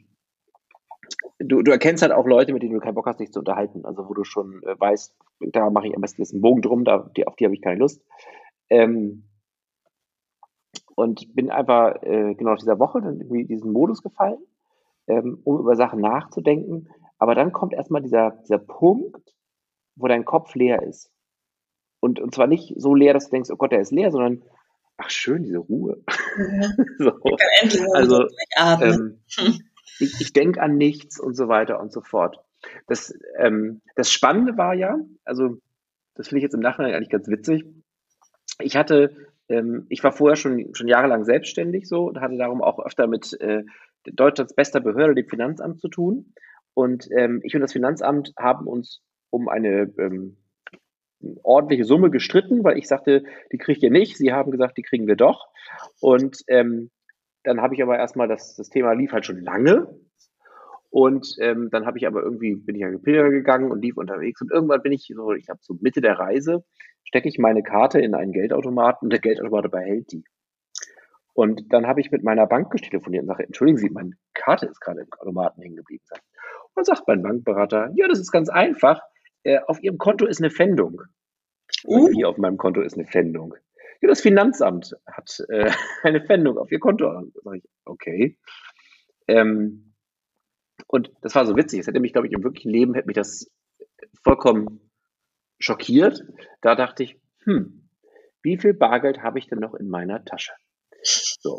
du, 1.39 1.61
du 1.61 1.71
erkennst 1.71 2.01
halt 2.01 2.11
auch 2.11 2.25
Leute, 2.25 2.53
mit 2.53 2.63
denen 2.63 2.73
du 2.73 2.79
keinen 2.79 2.95
Bock 2.95 3.07
hast, 3.07 3.19
dich 3.19 3.31
zu 3.31 3.39
unterhalten. 3.39 3.85
Also 3.85 4.07
wo 4.07 4.13
du 4.13 4.23
schon 4.23 4.61
äh, 4.63 4.79
weißt, 4.79 5.15
da 5.51 5.69
mache 5.69 5.87
ich 5.87 5.95
am 5.95 6.01
besten 6.01 6.21
jetzt 6.21 6.33
einen 6.33 6.41
Bogen 6.41 6.61
drum, 6.61 6.83
da, 6.83 7.09
die, 7.15 7.27
auf 7.27 7.35
die 7.35 7.45
habe 7.45 7.55
ich 7.55 7.61
keine 7.61 7.79
Lust. 7.79 8.01
Ähm, 8.69 9.25
und 10.95 11.33
bin 11.33 11.49
einfach 11.49 12.03
äh, 12.03 12.35
genau 12.35 12.51
nach 12.51 12.59
dieser 12.59 12.79
Woche 12.79 13.01
dann 13.01 13.21
irgendwie 13.21 13.45
diesen 13.45 13.71
Modus 13.71 14.03
gefallen, 14.03 14.39
ähm, 15.07 15.39
um 15.45 15.59
über 15.59 15.75
Sachen 15.75 16.01
nachzudenken. 16.01 16.89
Aber 17.17 17.35
dann 17.35 17.53
kommt 17.53 17.73
erstmal 17.73 18.01
dieser, 18.01 18.31
dieser 18.31 18.57
Punkt, 18.57 19.33
wo 19.99 20.07
dein 20.07 20.25
Kopf 20.25 20.55
leer 20.55 20.81
ist. 20.83 21.11
Und, 21.99 22.19
und 22.19 22.33
zwar 22.33 22.47
nicht 22.47 22.73
so 22.77 22.95
leer, 22.95 23.13
dass 23.13 23.25
du 23.25 23.31
denkst, 23.31 23.49
oh 23.51 23.57
Gott, 23.57 23.71
der 23.71 23.81
ist 23.81 23.91
leer, 23.91 24.11
sondern 24.11 24.43
ach 24.97 25.09
schön, 25.09 25.43
diese 25.43 25.57
Ruhe. 25.59 26.01
Ja. 26.37 26.71
so. 26.97 27.37
Also, 27.93 28.27
ähm, 28.57 29.19
ich, 29.99 30.21
ich 30.21 30.33
denke 30.33 30.61
an 30.61 30.77
nichts 30.77 31.19
und 31.19 31.35
so 31.35 31.47
weiter 31.47 31.79
und 31.79 31.91
so 31.91 32.01
fort. 32.01 32.39
Das, 32.87 33.13
ähm, 33.37 33.81
das 33.95 34.11
Spannende 34.11 34.57
war 34.57 34.73
ja, 34.73 34.97
also 35.23 35.57
das 36.15 36.27
finde 36.27 36.39
ich 36.39 36.43
jetzt 36.43 36.53
im 36.53 36.59
Nachhinein 36.59 36.93
eigentlich 36.93 37.09
ganz 37.09 37.27
witzig. 37.27 37.65
Ich 38.61 38.75
hatte, 38.75 39.15
ähm, 39.47 39.85
ich 39.89 40.03
war 40.03 40.11
vorher 40.11 40.35
schon, 40.35 40.73
schon 40.73 40.87
jahrelang 40.87 41.23
selbstständig 41.23 41.87
so 41.87 42.05
und 42.05 42.19
hatte 42.19 42.37
darum 42.37 42.61
auch 42.61 42.79
öfter 42.79 43.07
mit 43.07 43.39
äh, 43.39 43.63
Deutschlands 44.03 44.53
bester 44.53 44.81
Behörde, 44.81 45.15
dem 45.15 45.27
Finanzamt, 45.27 45.79
zu 45.79 45.87
tun. 45.87 46.33
Und 46.73 47.09
ähm, 47.11 47.41
ich 47.43 47.55
und 47.55 47.61
das 47.61 47.73
Finanzamt 47.73 48.33
haben 48.37 48.67
uns 48.67 49.01
um 49.29 49.47
eine 49.47 49.93
ähm, 49.97 50.37
ordentliche 51.43 51.83
Summe 51.83 52.09
gestritten, 52.09 52.63
weil 52.63 52.77
ich 52.77 52.87
sagte, 52.87 53.23
die 53.51 53.57
kriegt 53.57 53.83
ihr 53.83 53.91
nicht. 53.91 54.17
Sie 54.17 54.31
haben 54.31 54.51
gesagt, 54.51 54.77
die 54.77 54.83
kriegen 54.83 55.07
wir 55.07 55.15
doch. 55.15 55.47
Und 55.99 56.41
ähm, 56.47 56.91
dann 57.43 57.61
habe 57.61 57.75
ich 57.75 57.83
aber 57.83 57.97
erstmal, 57.97 58.27
das, 58.27 58.55
das 58.55 58.69
Thema 58.69 58.93
lief 58.93 59.11
halt 59.11 59.25
schon 59.25 59.41
lange. 59.41 59.87
Und 60.89 61.35
ähm, 61.39 61.69
dann 61.71 61.85
habe 61.85 61.97
ich 61.97 62.07
aber 62.07 62.23
irgendwie, 62.23 62.55
bin 62.55 62.75
ich 62.75 62.81
ja 62.81 62.89
gepilgert 62.89 63.31
gegangen 63.31 63.71
und 63.71 63.81
lief 63.81 63.97
unterwegs. 63.97 64.41
Und 64.41 64.51
irgendwann 64.51 64.81
bin 64.81 64.91
ich 64.91 65.11
so, 65.13 65.33
ich 65.33 65.49
habe 65.49 65.59
so 65.61 65.75
Mitte 65.79 66.01
der 66.01 66.17
Reise, 66.17 66.63
stecke 67.03 67.29
ich 67.29 67.37
meine 67.37 67.61
Karte 67.61 67.99
in 67.99 68.15
einen 68.15 68.31
Geldautomaten 68.31 69.05
und 69.05 69.09
der 69.11 69.19
Geldautomat 69.19 69.69
behält 69.71 70.11
die. 70.11 70.23
Und 71.33 71.71
dann 71.71 71.87
habe 71.87 72.01
ich 72.01 72.11
mit 72.11 72.23
meiner 72.23 72.47
Bank 72.47 72.71
telefoniert 72.75 73.21
und 73.21 73.27
sage, 73.27 73.45
entschuldigen 73.45 73.77
Sie, 73.77 73.89
meine 73.89 74.11
Karte 74.33 74.65
ist 74.65 74.81
gerade 74.81 75.01
im 75.01 75.07
Automaten 75.19 75.61
hängen 75.61 75.75
geblieben. 75.75 76.03
Und 76.11 76.19
dann 76.75 76.85
sagt 76.85 77.07
mein 77.07 77.21
Bankberater, 77.21 77.91
ja, 77.95 78.07
das 78.07 78.19
ist 78.19 78.31
ganz 78.31 78.49
einfach. 78.49 78.99
Äh, 79.43 79.59
auf 79.67 79.81
Ihrem 79.81 79.97
Konto 79.97 80.25
ist 80.25 80.41
eine 80.41 80.51
Pfändung. 80.51 81.01
Uh. 81.85 82.09
Wie 82.09 82.25
auf 82.25 82.37
meinem 82.37 82.57
Konto 82.57 82.81
ist 82.81 82.95
eine 82.95 83.05
Pfändung. 83.05 83.55
Ja, 84.01 84.09
das 84.09 84.21
Finanzamt 84.21 84.95
hat 85.05 85.43
äh, 85.49 85.71
eine 86.03 86.21
Pfändung 86.21 86.57
auf 86.57 86.71
Ihr 86.71 86.79
Konto. 86.79 87.31
Sag 87.43 87.55
ich, 87.55 87.63
okay. 87.85 88.37
Ähm, 89.27 89.93
und 90.87 91.11
das 91.21 91.35
war 91.35 91.45
so 91.45 91.55
witzig. 91.55 91.79
Es 91.79 91.87
hätte 91.87 91.99
mich, 91.99 92.13
glaube 92.13 92.27
ich, 92.27 92.33
im 92.33 92.43
wirklichen 92.43 92.71
Leben 92.71 92.93
hätte 92.93 93.07
mich 93.07 93.15
das 93.15 93.51
vollkommen 94.23 94.89
schockiert. 95.59 96.23
Da 96.61 96.75
dachte 96.75 97.03
ich, 97.03 97.19
hm, 97.43 97.89
wie 98.41 98.57
viel 98.57 98.73
Bargeld 98.73 99.21
habe 99.21 99.39
ich 99.39 99.47
denn 99.47 99.59
noch 99.59 99.73
in 99.73 99.89
meiner 99.89 100.23
Tasche? 100.23 100.53
So. 101.03 101.57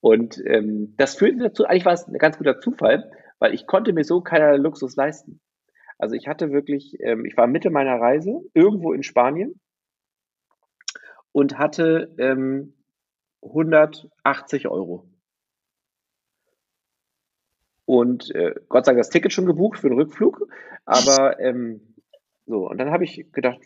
Und 0.00 0.40
ähm, 0.46 0.94
das 0.96 1.16
führte 1.16 1.38
dazu, 1.38 1.64
eigentlich 1.64 1.84
war 1.84 1.92
es 1.92 2.06
ein 2.06 2.14
ganz 2.14 2.38
guter 2.38 2.60
Zufall, 2.60 3.10
weil 3.38 3.54
ich 3.54 3.66
konnte 3.66 3.92
mir 3.92 4.04
so 4.04 4.20
keiner 4.22 4.56
Luxus 4.56 4.96
leisten. 4.96 5.40
Also 6.00 6.16
ich 6.16 6.28
hatte 6.28 6.50
wirklich, 6.50 6.96
ähm, 7.00 7.26
ich 7.26 7.36
war 7.36 7.46
Mitte 7.46 7.68
meiner 7.68 8.00
Reise 8.00 8.40
irgendwo 8.54 8.94
in 8.94 9.02
Spanien 9.02 9.60
und 11.30 11.58
hatte 11.58 12.14
ähm, 12.16 12.72
180 13.42 14.68
Euro. 14.68 15.06
Und 17.84 18.34
äh, 18.34 18.54
Gott 18.70 18.86
sei 18.86 18.92
Dank 18.92 19.00
das 19.00 19.10
Ticket 19.10 19.32
schon 19.32 19.44
gebucht 19.44 19.78
für 19.78 19.90
den 19.90 19.98
Rückflug. 19.98 20.48
Aber 20.86 21.38
ähm, 21.38 21.94
so, 22.46 22.70
und 22.70 22.78
dann 22.78 22.90
habe 22.90 23.04
ich 23.04 23.30
gedacht, 23.32 23.60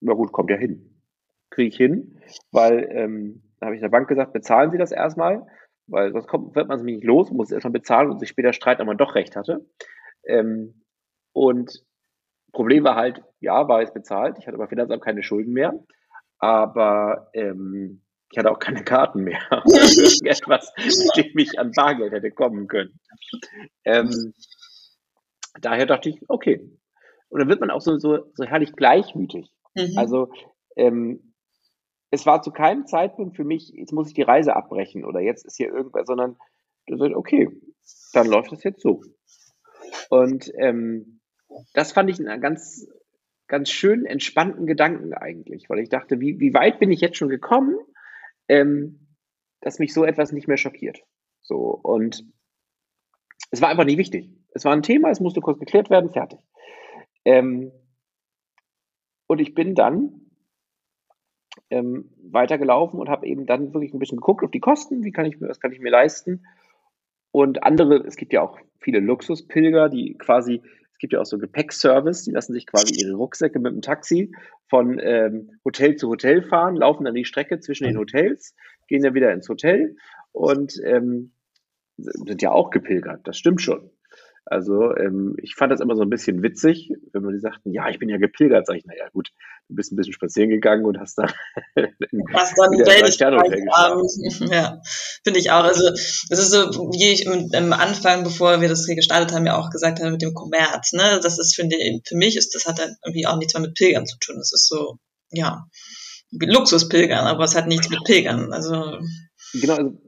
na 0.00 0.14
gut, 0.14 0.32
kommt 0.32 0.48
ja 0.48 0.56
hin. 0.56 1.02
Kriege 1.50 1.68
ich 1.68 1.76
hin, 1.76 2.18
weil 2.50 2.88
ähm, 2.92 3.42
da 3.60 3.66
habe 3.66 3.74
ich 3.74 3.82
der 3.82 3.90
Bank 3.90 4.08
gesagt, 4.08 4.32
bezahlen 4.32 4.70
Sie 4.70 4.78
das 4.78 4.90
erstmal, 4.90 5.46
weil 5.86 6.12
sonst 6.12 6.28
kommt, 6.28 6.56
wird 6.56 6.68
man 6.68 6.78
es 6.78 6.84
nicht 6.84 7.04
los, 7.04 7.30
muss 7.30 7.48
es 7.48 7.52
erstmal 7.52 7.72
bezahlen 7.72 8.10
und 8.10 8.20
sich 8.20 8.30
später 8.30 8.54
streiten, 8.54 8.80
ob 8.80 8.86
man 8.86 8.96
doch 8.96 9.14
recht 9.14 9.36
hatte. 9.36 9.66
Ähm, 10.24 10.83
und 11.34 11.84
Problem 12.52 12.84
war 12.84 12.94
halt, 12.94 13.22
ja, 13.40 13.68
war 13.68 13.82
es 13.82 13.92
bezahlt. 13.92 14.38
Ich 14.38 14.46
hatte 14.46 14.56
aber 14.56 14.68
Finanzamt 14.68 15.02
keine 15.02 15.22
Schulden 15.22 15.52
mehr. 15.52 15.74
Aber 16.38 17.28
ähm, 17.34 18.02
ich 18.30 18.38
hatte 18.38 18.50
auch 18.50 18.58
keine 18.58 18.84
Karten 18.84 19.24
mehr. 19.24 19.42
Etwas, 19.50 20.72
mit 20.76 21.26
dem 21.26 21.38
ich 21.38 21.58
an 21.58 21.72
Bargeld 21.72 22.12
hätte 22.12 22.30
kommen 22.30 22.68
können. 22.68 22.98
Ähm, 23.84 24.32
daher 25.60 25.86
dachte 25.86 26.08
ich, 26.08 26.20
okay. 26.28 26.60
Und 27.28 27.40
dann 27.40 27.48
wird 27.48 27.60
man 27.60 27.70
auch 27.70 27.80
so, 27.80 27.98
so, 27.98 28.30
so 28.34 28.44
herrlich 28.44 28.72
gleichmütig. 28.72 29.50
Mhm. 29.74 29.98
Also 29.98 30.30
ähm, 30.76 31.34
es 32.10 32.24
war 32.26 32.42
zu 32.42 32.52
keinem 32.52 32.86
Zeitpunkt 32.86 33.36
für 33.36 33.44
mich, 33.44 33.70
jetzt 33.74 33.92
muss 33.92 34.08
ich 34.08 34.14
die 34.14 34.22
Reise 34.22 34.54
abbrechen 34.54 35.04
oder 35.04 35.20
jetzt 35.20 35.44
ist 35.44 35.56
hier 35.56 35.72
irgendwas, 35.72 36.06
sondern 36.06 36.36
du 36.86 36.96
sagst, 36.96 37.16
okay, 37.16 37.48
dann 38.12 38.28
läuft 38.28 38.52
es 38.52 38.62
jetzt 38.62 38.80
so. 38.80 39.02
Und 40.10 40.52
ähm, 40.58 41.13
das 41.72 41.92
fand 41.92 42.10
ich 42.10 42.18
einen 42.18 42.40
ganz, 42.40 42.88
ganz 43.46 43.70
schön 43.70 44.06
entspannten 44.06 44.66
Gedanken 44.66 45.14
eigentlich, 45.14 45.68
weil 45.68 45.80
ich 45.80 45.88
dachte, 45.88 46.20
wie, 46.20 46.40
wie 46.40 46.54
weit 46.54 46.78
bin 46.78 46.90
ich 46.90 47.00
jetzt 47.00 47.16
schon 47.16 47.28
gekommen, 47.28 47.76
ähm, 48.48 49.08
dass 49.60 49.78
mich 49.78 49.92
so 49.92 50.04
etwas 50.04 50.32
nicht 50.32 50.48
mehr 50.48 50.56
schockiert. 50.56 51.00
So, 51.42 51.58
und 51.82 52.24
es 53.50 53.60
war 53.60 53.68
einfach 53.68 53.84
nie 53.84 53.98
wichtig. 53.98 54.30
Es 54.52 54.64
war 54.64 54.72
ein 54.72 54.82
Thema, 54.82 55.10
es 55.10 55.20
musste 55.20 55.40
kurz 55.40 55.58
geklärt 55.58 55.90
werden, 55.90 56.10
fertig. 56.10 56.38
Ähm, 57.24 57.72
und 59.26 59.40
ich 59.40 59.54
bin 59.54 59.74
dann 59.74 60.20
ähm, 61.70 62.10
weitergelaufen 62.22 63.00
und 63.00 63.08
habe 63.08 63.26
eben 63.26 63.46
dann 63.46 63.72
wirklich 63.72 63.92
ein 63.94 63.98
bisschen 63.98 64.18
geguckt 64.18 64.44
auf 64.44 64.50
die 64.50 64.60
Kosten, 64.60 65.04
wie 65.04 65.12
kann 65.12 65.26
ich 65.26 65.40
mir, 65.40 65.48
was 65.48 65.60
kann 65.60 65.72
ich 65.72 65.80
mir 65.80 65.90
leisten. 65.90 66.46
Und 67.30 67.64
andere, 67.64 67.96
es 68.06 68.16
gibt 68.16 68.32
ja 68.32 68.42
auch 68.42 68.58
viele 68.78 69.00
Luxuspilger, 69.00 69.88
die 69.88 70.16
quasi 70.18 70.62
es 70.94 70.98
gibt 70.98 71.12
ja 71.12 71.20
auch 71.20 71.26
so 71.26 71.38
Gepäckservice, 71.38 72.22
die 72.22 72.30
lassen 72.30 72.52
sich 72.52 72.66
quasi 72.66 72.94
ihre 72.94 73.14
Rucksäcke 73.14 73.58
mit 73.58 73.72
dem 73.72 73.82
Taxi 73.82 74.32
von 74.70 75.00
ähm, 75.00 75.58
Hotel 75.64 75.96
zu 75.96 76.08
Hotel 76.08 76.42
fahren, 76.42 76.76
laufen 76.76 77.04
dann 77.04 77.14
die 77.14 77.24
Strecke 77.24 77.58
zwischen 77.58 77.84
den 77.84 77.98
Hotels, 77.98 78.54
gehen 78.86 79.02
dann 79.02 79.14
wieder 79.14 79.32
ins 79.32 79.48
Hotel 79.48 79.96
und 80.30 80.80
ähm, 80.84 81.32
sind 81.96 82.42
ja 82.42 82.52
auch 82.52 82.70
gepilgert, 82.70 83.26
das 83.26 83.36
stimmt 83.36 83.60
schon. 83.60 83.90
Also 84.46 84.94
ähm, 84.94 85.36
ich 85.42 85.54
fand 85.54 85.72
das 85.72 85.80
immer 85.80 85.96
so 85.96 86.02
ein 86.02 86.10
bisschen 86.10 86.42
witzig, 86.42 86.90
wenn 87.12 87.22
man 87.22 87.32
die 87.32 87.40
sagten, 87.40 87.72
ja, 87.72 87.88
ich 87.88 87.98
bin 87.98 88.10
ja 88.10 88.18
gepilgert, 88.18 88.66
sage 88.66 88.78
ich, 88.78 88.84
naja 88.84 89.08
gut, 89.10 89.30
du 89.68 89.74
bist 89.74 89.90
ein 89.90 89.96
bisschen 89.96 90.12
spazieren 90.12 90.50
gegangen 90.50 90.84
und 90.84 91.00
hast 91.00 91.16
da 91.16 91.22
hast 91.76 92.58
dann 92.58 92.72
wieder 92.72 92.84
Ja, 94.52 94.82
finde 95.22 95.40
ich 95.40 95.50
auch. 95.50 95.64
Also 95.64 95.88
es 95.88 96.30
ist 96.30 96.50
so, 96.50 96.68
wie 96.92 97.12
ich 97.12 97.26
am 97.26 97.72
Anfang, 97.72 98.22
bevor 98.22 98.60
wir 98.60 98.68
das 98.68 98.84
hier 98.84 98.96
gestartet 98.96 99.32
haben, 99.32 99.46
ja 99.46 99.56
auch 99.56 99.70
gesagt 99.70 100.00
haben 100.00 100.12
mit 100.12 100.22
dem 100.22 100.34
Kommerz. 100.34 100.92
Ne, 100.92 101.20
das 101.22 101.38
ist 101.38 101.54
finde 101.54 101.76
für 102.06 102.16
mich 102.16 102.36
ist 102.36 102.54
das 102.54 102.66
hat 102.66 102.78
dann 102.78 102.96
irgendwie 103.04 103.26
auch 103.26 103.38
nichts 103.38 103.54
mehr 103.54 103.62
mit 103.62 103.74
Pilgern 103.74 104.06
zu 104.06 104.18
tun. 104.18 104.36
Das 104.36 104.52
ist 104.52 104.68
so, 104.68 104.98
ja, 105.30 105.66
Luxuspilgern, 106.32 107.26
aber 107.26 107.44
es 107.44 107.54
hat 107.54 107.66
nichts 107.66 107.88
mit 107.88 108.04
Pilgern. 108.04 108.52
Also 108.52 108.98
genau. 109.54 109.76
Also 109.76 109.98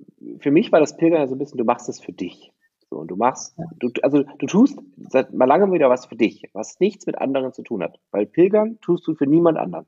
für 0.40 0.50
mich 0.50 0.72
war 0.72 0.80
das 0.80 0.96
Pilgern 0.96 1.18
so 1.18 1.22
also 1.22 1.34
ein 1.34 1.38
bisschen, 1.38 1.58
du 1.58 1.64
machst 1.64 1.88
es 1.88 2.00
für 2.00 2.12
dich. 2.12 2.52
So, 2.90 2.98
und 2.98 3.08
du 3.10 3.16
machst, 3.16 3.56
du, 3.78 3.90
also 4.02 4.22
du 4.22 4.46
tust 4.46 4.78
seit 5.08 5.32
mal 5.34 5.46
lange 5.46 5.72
wieder 5.72 5.90
was 5.90 6.06
für 6.06 6.16
dich, 6.16 6.48
was 6.52 6.78
nichts 6.78 7.06
mit 7.06 7.18
anderen 7.18 7.52
zu 7.52 7.62
tun 7.62 7.82
hat. 7.82 7.98
Weil 8.12 8.26
Pilgern 8.26 8.78
tust 8.80 9.06
du 9.06 9.14
für 9.14 9.26
niemand 9.26 9.58
anderen. 9.58 9.86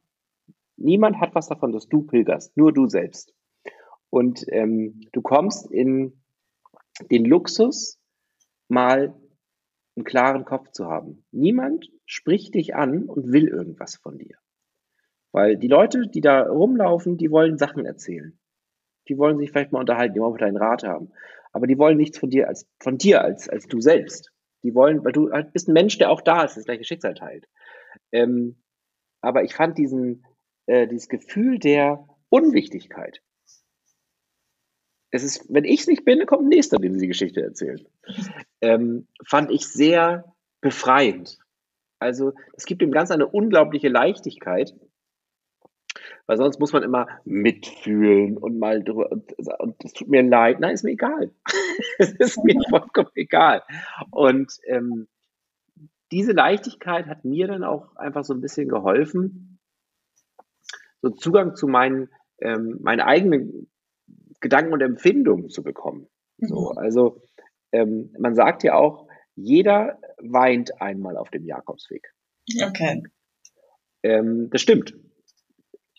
Niemand 0.77 1.21
hat 1.21 1.35
was 1.35 1.49
davon, 1.49 1.73
dass 1.73 1.89
du 1.89 2.03
pilgerst, 2.03 2.57
nur 2.57 2.73
du 2.73 2.87
selbst. 2.87 3.35
Und 4.11 4.45
ähm, 4.49 5.01
du 5.13 5.23
kommst 5.23 5.71
in 5.71 6.21
den 7.11 7.25
Luxus, 7.25 7.99
mal 8.69 9.15
einen 9.97 10.05
klaren 10.05 10.45
Kopf 10.45 10.71
zu 10.71 10.87
haben. 10.87 11.25
Niemand 11.31 11.91
spricht 12.05 12.55
dich 12.55 12.75
an 12.75 13.05
und 13.05 13.33
will 13.33 13.49
irgendwas 13.49 13.97
von 13.97 14.19
dir. 14.19 14.37
Weil 15.33 15.57
die 15.57 15.69
Leute, 15.69 16.09
die 16.09 16.21
da 16.21 16.43
rumlaufen, 16.43 17.17
die 17.17 17.31
wollen 17.31 17.59
Sachen 17.59 17.87
erzählen. 17.87 18.39
Die 19.09 19.19
wollen 19.19 19.39
sich 19.39 19.51
vielleicht 19.51 19.73
mal 19.73 19.81
unterhalten, 19.81 20.15
die 20.15 20.21
wollen 20.21 20.37
deinen 20.37 20.57
Rat 20.57 20.85
haben 20.85 21.13
aber 21.59 21.67
die 21.67 21.79
wollen 21.79 21.97
nichts 21.97 22.19
von 22.19 22.31
dir 22.31 22.47
als 22.47 22.69
von 22.81 22.99
dir 22.99 23.23
als 23.23 23.49
als 23.49 23.67
du 23.67 23.81
selbst. 23.81 24.31
Die 24.63 24.75
wollen, 24.75 25.05
weil 25.05 25.13
du 25.13 25.31
halt 25.33 25.53
bist 25.53 25.69
ein 25.69 25.73
Mensch, 25.73 25.99
der 25.99 26.11
auch 26.11 26.21
da 26.21 26.45
ist, 26.45 26.57
das 26.57 26.65
gleiche 26.65 26.85
Schicksal 26.85 27.15
teilt. 27.15 27.49
Ähm, 28.13 28.63
aber 29.21 29.43
ich 29.43 29.55
fand 29.55 29.77
diesen 29.77 30.25
äh, 30.67 30.87
dieses 30.87 31.09
Gefühl 31.09 31.59
der 31.59 32.07
Unwichtigkeit. 32.29 33.23
Es 35.11 35.25
ist, 35.25 35.53
wenn 35.53 35.65
ich 35.65 35.81
es 35.81 35.87
nicht 35.89 36.05
bin, 36.05 36.25
kommt 36.27 36.43
ein 36.43 36.49
nächster, 36.49 36.77
dem 36.77 36.93
sie 36.95 37.01
die 37.01 37.09
Geschichte 37.09 37.43
erzählt. 37.43 37.91
Ähm, 38.61 39.09
fand 39.27 39.51
ich 39.51 39.67
sehr 39.67 40.37
befreiend. 40.61 41.39
Also 41.99 42.35
es 42.53 42.67
gibt 42.67 42.83
dem 42.83 42.93
Ganzen 42.93 43.15
eine 43.15 43.27
unglaubliche 43.27 43.89
Leichtigkeit 43.89 44.75
weil 46.29 46.37
sonst 46.37 46.61
muss 46.61 46.75
man 46.75 46.83
immer 46.83 47.09
mitfühlen 47.25 48.37
und 48.37 48.59
mal 48.59 48.85
drüber, 48.85 49.11
und 49.11 49.83
es 49.83 49.95
tut 49.95 50.09
mir 50.09 50.23
leid. 50.23 50.61
Nein, 50.61 50.75
ist 50.75 50.85
mir 50.85 50.93
egal. 50.93 51.33
es 51.99 52.13
ist 52.13 52.45
mir 52.45 52.55
vollkommen 52.69 53.11
egal. 53.15 53.63
Und 54.11 54.53
ähm, 54.67 55.09
diese 56.13 56.33
Leichtigkeit 56.33 57.07
hat 57.07 57.25
mir 57.25 57.47
dann 57.49 57.65
auch 57.65 57.97
einfach 57.97 58.25
so 58.25 58.35
ein 58.35 58.43
bisschen 58.43 58.69
geholfen, 58.69 59.59
so 61.01 61.09
Zugang 61.09 61.57
zu 61.57 61.67
meinen, 61.67 62.11
ähm, 62.43 62.79
meinen 62.83 63.01
eigenen 63.01 63.71
Gedanken 64.41 64.75
und 64.75 64.83
Empfindungen 64.83 65.49
zu 65.49 65.63
bekommen. 65.63 66.09
So, 66.37 66.73
mhm. 66.73 66.79
also 66.79 67.23
ähm, 67.73 68.15
man 68.19 68.35
sagt 68.35 68.65
ja 68.65 68.75
auch, 68.75 69.09
jeder 69.35 69.99
weint 70.19 70.79
einmal 70.83 71.17
auf 71.17 71.31
dem 71.31 71.47
Jakobsweg. 71.47 72.13
Okay. 72.63 73.03
Ähm, 74.03 74.51
das 74.51 74.61
stimmt. 74.61 74.95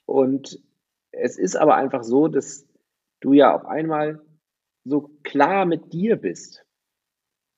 Und 0.10 0.60
es 1.12 1.38
ist 1.38 1.56
aber 1.56 1.76
einfach 1.76 2.04
so, 2.04 2.28
dass 2.28 2.68
du 3.20 3.34
ja 3.34 3.54
auf 3.54 3.66
einmal 3.66 4.20
so 4.84 5.12
klar 5.22 5.66
mit 5.66 5.94
dir 5.94 6.16
bist, 6.16 6.66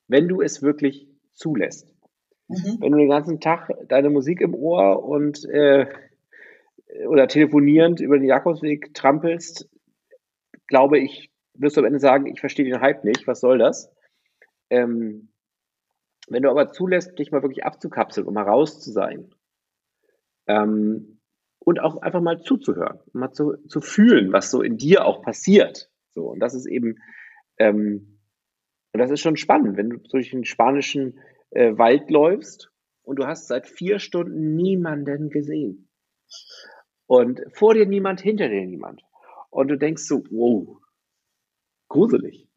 wenn 0.09 0.27
du 0.27 0.41
es 0.41 0.61
wirklich 0.61 1.07
zulässt. 1.31 1.95
Mhm. 2.49 2.77
Wenn 2.81 2.91
du 2.91 2.97
den 2.97 3.09
ganzen 3.09 3.39
Tag 3.39 3.71
deine 3.87 4.09
Musik 4.09 4.41
im 4.41 4.53
Ohr 4.53 5.01
und 5.01 5.45
äh, 5.45 5.85
oder 7.07 7.29
telefonierend 7.29 8.01
über 8.01 8.17
den 8.17 8.27
Jakobsweg 8.27 8.93
trampelst, 8.93 9.69
glaube 10.67 10.99
ich, 10.99 11.31
wirst 11.53 11.77
du 11.77 11.81
am 11.81 11.87
Ende 11.87 11.99
sagen, 11.99 12.25
ich 12.25 12.41
verstehe 12.41 12.65
den 12.65 12.81
Hype 12.81 13.05
nicht, 13.05 13.27
was 13.27 13.39
soll 13.39 13.59
das? 13.59 13.89
Ähm, 14.69 15.29
wenn 16.27 16.43
du 16.43 16.49
aber 16.49 16.73
zulässt, 16.73 17.17
dich 17.17 17.31
mal 17.31 17.43
wirklich 17.43 17.63
abzukapseln, 17.63 18.27
um 18.27 18.33
mal 18.33 18.43
raus 18.43 18.81
zu 18.81 18.91
sein 18.91 19.33
ähm, 20.47 21.20
und 21.63 21.79
auch 21.79 22.01
einfach 22.01 22.21
mal 22.21 22.41
zuzuhören, 22.41 22.99
mal 23.13 23.31
zu, 23.31 23.55
zu 23.67 23.81
fühlen, 23.81 24.33
was 24.33 24.49
so 24.49 24.61
in 24.61 24.77
dir 24.77 25.05
auch 25.05 25.21
passiert. 25.21 25.89
So, 26.13 26.27
und 26.29 26.39
das 26.39 26.55
ist 26.55 26.65
eben, 26.65 26.97
ähm, 27.57 28.19
und 28.93 28.99
das 28.99 29.11
ist 29.11 29.21
schon 29.21 29.37
spannend, 29.37 29.77
wenn 29.77 29.89
du 29.89 29.97
durch 29.97 30.31
den 30.31 30.43
spanischen 30.43 31.19
äh, 31.51 31.77
Wald 31.77 32.09
läufst 32.09 32.71
und 33.03 33.17
du 33.17 33.27
hast 33.27 33.47
seit 33.47 33.67
vier 33.67 33.99
Stunden 33.99 34.55
niemanden 34.55 35.29
gesehen. 35.29 35.87
Und 37.05 37.41
vor 37.51 37.73
dir 37.73 37.85
niemand, 37.85 38.21
hinter 38.21 38.49
dir 38.49 38.65
niemand. 38.65 39.03
Und 39.49 39.67
du 39.67 39.77
denkst 39.77 40.03
so, 40.03 40.23
wow, 40.31 40.77
gruselig. 41.89 42.47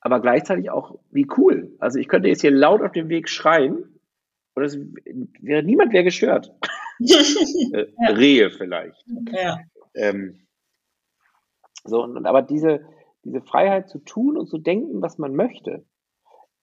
Aber 0.00 0.20
gleichzeitig 0.20 0.70
auch, 0.70 0.98
wie 1.10 1.28
cool. 1.36 1.74
Also 1.78 1.98
ich 1.98 2.08
könnte 2.08 2.28
jetzt 2.28 2.40
hier 2.40 2.50
laut 2.50 2.82
auf 2.82 2.92
dem 2.92 3.08
Weg 3.08 3.28
schreien 3.28 4.00
und 4.54 4.64
es 4.64 4.78
wäre 5.40 5.62
niemand 5.62 5.92
wäre 5.92 6.04
gestört. 6.04 6.52
äh, 7.74 7.86
ja. 7.98 8.14
Rehe 8.14 8.50
vielleicht. 8.50 9.04
Ja. 9.32 9.58
Ähm, 9.94 10.46
so, 11.84 12.02
und, 12.02 12.26
aber 12.26 12.42
diese, 12.42 12.86
diese 13.24 13.40
Freiheit 13.40 13.88
zu 13.88 13.98
tun 13.98 14.36
und 14.36 14.48
zu 14.48 14.58
denken, 14.58 15.02
was 15.02 15.18
man 15.18 15.34
möchte, 15.34 15.84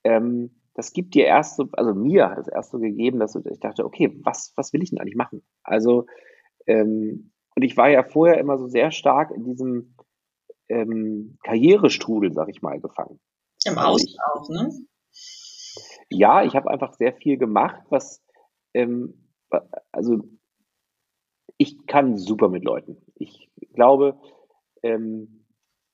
ähm, 0.03 0.61
das 0.73 0.93
gibt 0.93 1.15
dir 1.15 1.25
erst 1.25 1.55
so, 1.57 1.67
also 1.73 1.95
mir 1.95 2.29
hat 2.29 2.37
es 2.37 2.47
erst 2.47 2.71
so 2.71 2.77
gegeben, 2.77 3.19
dass 3.19 3.35
ich 3.35 3.59
dachte, 3.59 3.83
okay, 3.83 4.15
was, 4.23 4.53
was 4.55 4.73
will 4.73 4.83
ich 4.83 4.91
denn 4.91 4.99
eigentlich 4.99 5.15
machen? 5.15 5.43
Also, 5.63 6.05
ähm, 6.67 7.31
und 7.55 7.63
ich 7.63 7.75
war 7.75 7.89
ja 7.89 8.03
vorher 8.03 8.37
immer 8.37 8.59
so 8.59 8.67
sehr 8.67 8.91
stark 8.91 9.31
in 9.31 9.43
diesem 9.43 9.95
ähm, 10.69 11.39
Karrierestrudel, 11.43 12.31
sag 12.31 12.49
ich 12.49 12.61
mal, 12.61 12.79
gefangen. 12.79 13.19
Im 13.65 13.77
also 13.77 13.93
Außen 13.93 14.15
auch, 14.33 14.49
ne? 14.49 14.71
Ja, 16.09 16.43
ich 16.43 16.55
habe 16.55 16.69
einfach 16.69 16.93
sehr 16.93 17.13
viel 17.13 17.37
gemacht, 17.37 17.81
was, 17.89 18.23
ähm, 18.75 19.26
also 19.91 20.23
ich 21.57 21.85
kann 21.87 22.17
super 22.17 22.49
mit 22.49 22.63
Leuten. 22.63 22.97
Ich 23.15 23.49
glaube, 23.73 24.19
ähm, 24.83 25.45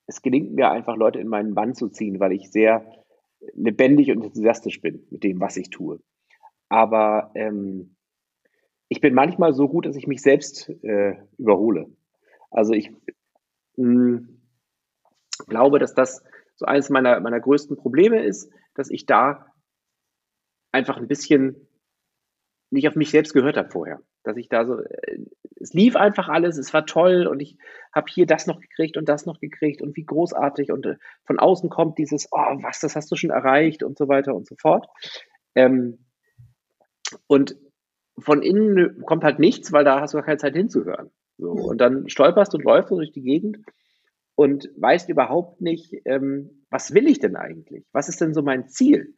es 0.08 0.22
gelingt 0.22 0.54
mir 0.54 0.70
einfach, 0.72 0.98
Leute 0.98 1.20
in 1.20 1.28
meinen 1.28 1.54
Bann 1.54 1.76
zu 1.76 1.90
ziehen, 1.90 2.20
weil 2.20 2.34
ich 2.34 2.52
sehr 2.52 3.04
lebendig 3.54 4.12
und 4.12 4.24
enthusiastisch 4.24 4.82
bin 4.82 5.06
mit 5.10 5.24
dem, 5.24 5.40
was 5.40 5.58
ich 5.58 5.70
tue. 5.70 6.02
Aber 6.70 7.32
ähm, 7.36 7.96
ich 8.90 9.02
bin 9.02 9.14
manchmal 9.14 9.54
so 9.54 9.68
gut, 9.68 9.86
dass 9.86 9.96
ich 9.96 10.08
mich 10.08 10.22
selbst 10.22 10.70
äh, 10.84 11.16
überhole. 11.38 11.88
Also 12.52 12.74
ich 12.74 12.92
mh, 13.78 14.20
hm, 14.20 14.42
glaube, 15.48 15.80
dass 15.80 15.94
das 15.94 16.24
so 16.56 16.66
eines 16.66 16.90
meiner, 16.90 17.20
meiner 17.20 17.40
größten 17.40 17.78
Probleme 17.78 18.24
ist, 18.24 18.52
dass 18.76 18.90
ich 18.90 19.06
da 19.06 19.48
einfach 20.72 20.98
ein 20.98 21.08
bisschen 21.08 21.68
nicht 22.74 22.88
auf 22.88 22.96
mich 22.96 23.12
selbst 23.12 23.34
gehört 23.34 23.58
habe 23.58 23.70
vorher. 23.70 24.02
Dass 24.24 24.38
ich 24.38 24.50
da 24.50 24.66
so, 24.66 24.80
äh, 24.80 25.20
es 25.60 25.74
lief 25.74 25.96
einfach 25.96 26.28
alles, 26.28 26.58
es 26.58 26.74
war 26.74 26.86
toll 26.86 27.28
und 27.28 27.40
ich 27.40 27.58
habe 27.94 28.08
hier 28.10 28.26
das 28.26 28.48
noch 28.48 28.60
gekriegt 28.60 28.98
und 28.98 29.08
das 29.08 29.26
noch 29.26 29.40
gekriegt 29.40 29.82
und 29.82 29.96
wie 29.96 30.06
großartig 30.06 30.72
und 30.72 30.86
äh, 30.86 30.96
von 31.26 31.40
außen 31.40 31.70
kommt 31.70 31.98
dieses, 31.98 32.28
oh, 32.32 32.58
was, 32.62 32.80
das 32.80 32.96
hast 32.96 33.12
du 33.12 33.16
schon 33.16 33.30
erreicht 33.30 33.84
und 33.84 33.98
so 33.98 34.08
weiter 34.08 34.36
und 34.36 34.48
so 34.48 34.56
fort. 34.60 34.88
Ähm, 35.56 36.06
und 37.28 37.56
von 38.18 38.42
innen 38.42 39.04
kommt 39.06 39.24
halt 39.24 39.40
nichts, 39.40 39.72
weil 39.72 39.84
da 39.84 40.02
hast 40.02 40.14
du 40.14 40.18
gar 40.18 40.26
keine 40.26 40.38
Zeit 40.38 40.56
hinzuhören. 40.56 41.12
So, 41.38 41.52
und 41.52 41.80
dann 41.80 42.10
stolperst 42.10 42.54
und 42.54 42.64
läufst 42.64 42.92
du 42.92 42.96
durch 42.96 43.12
die 43.12 43.24
Gegend 43.24 43.58
und 44.36 44.70
weißt 44.78 45.10
überhaupt 45.10 45.62
nicht, 45.62 45.94
ähm, 46.06 46.66
was 46.70 46.94
will 46.94 47.08
ich 47.08 47.20
denn 47.20 47.36
eigentlich? 47.36 47.86
Was 47.92 48.10
ist 48.10 48.22
denn 48.22 48.34
so 48.34 48.42
mein 48.42 48.68
Ziel? 48.68 49.16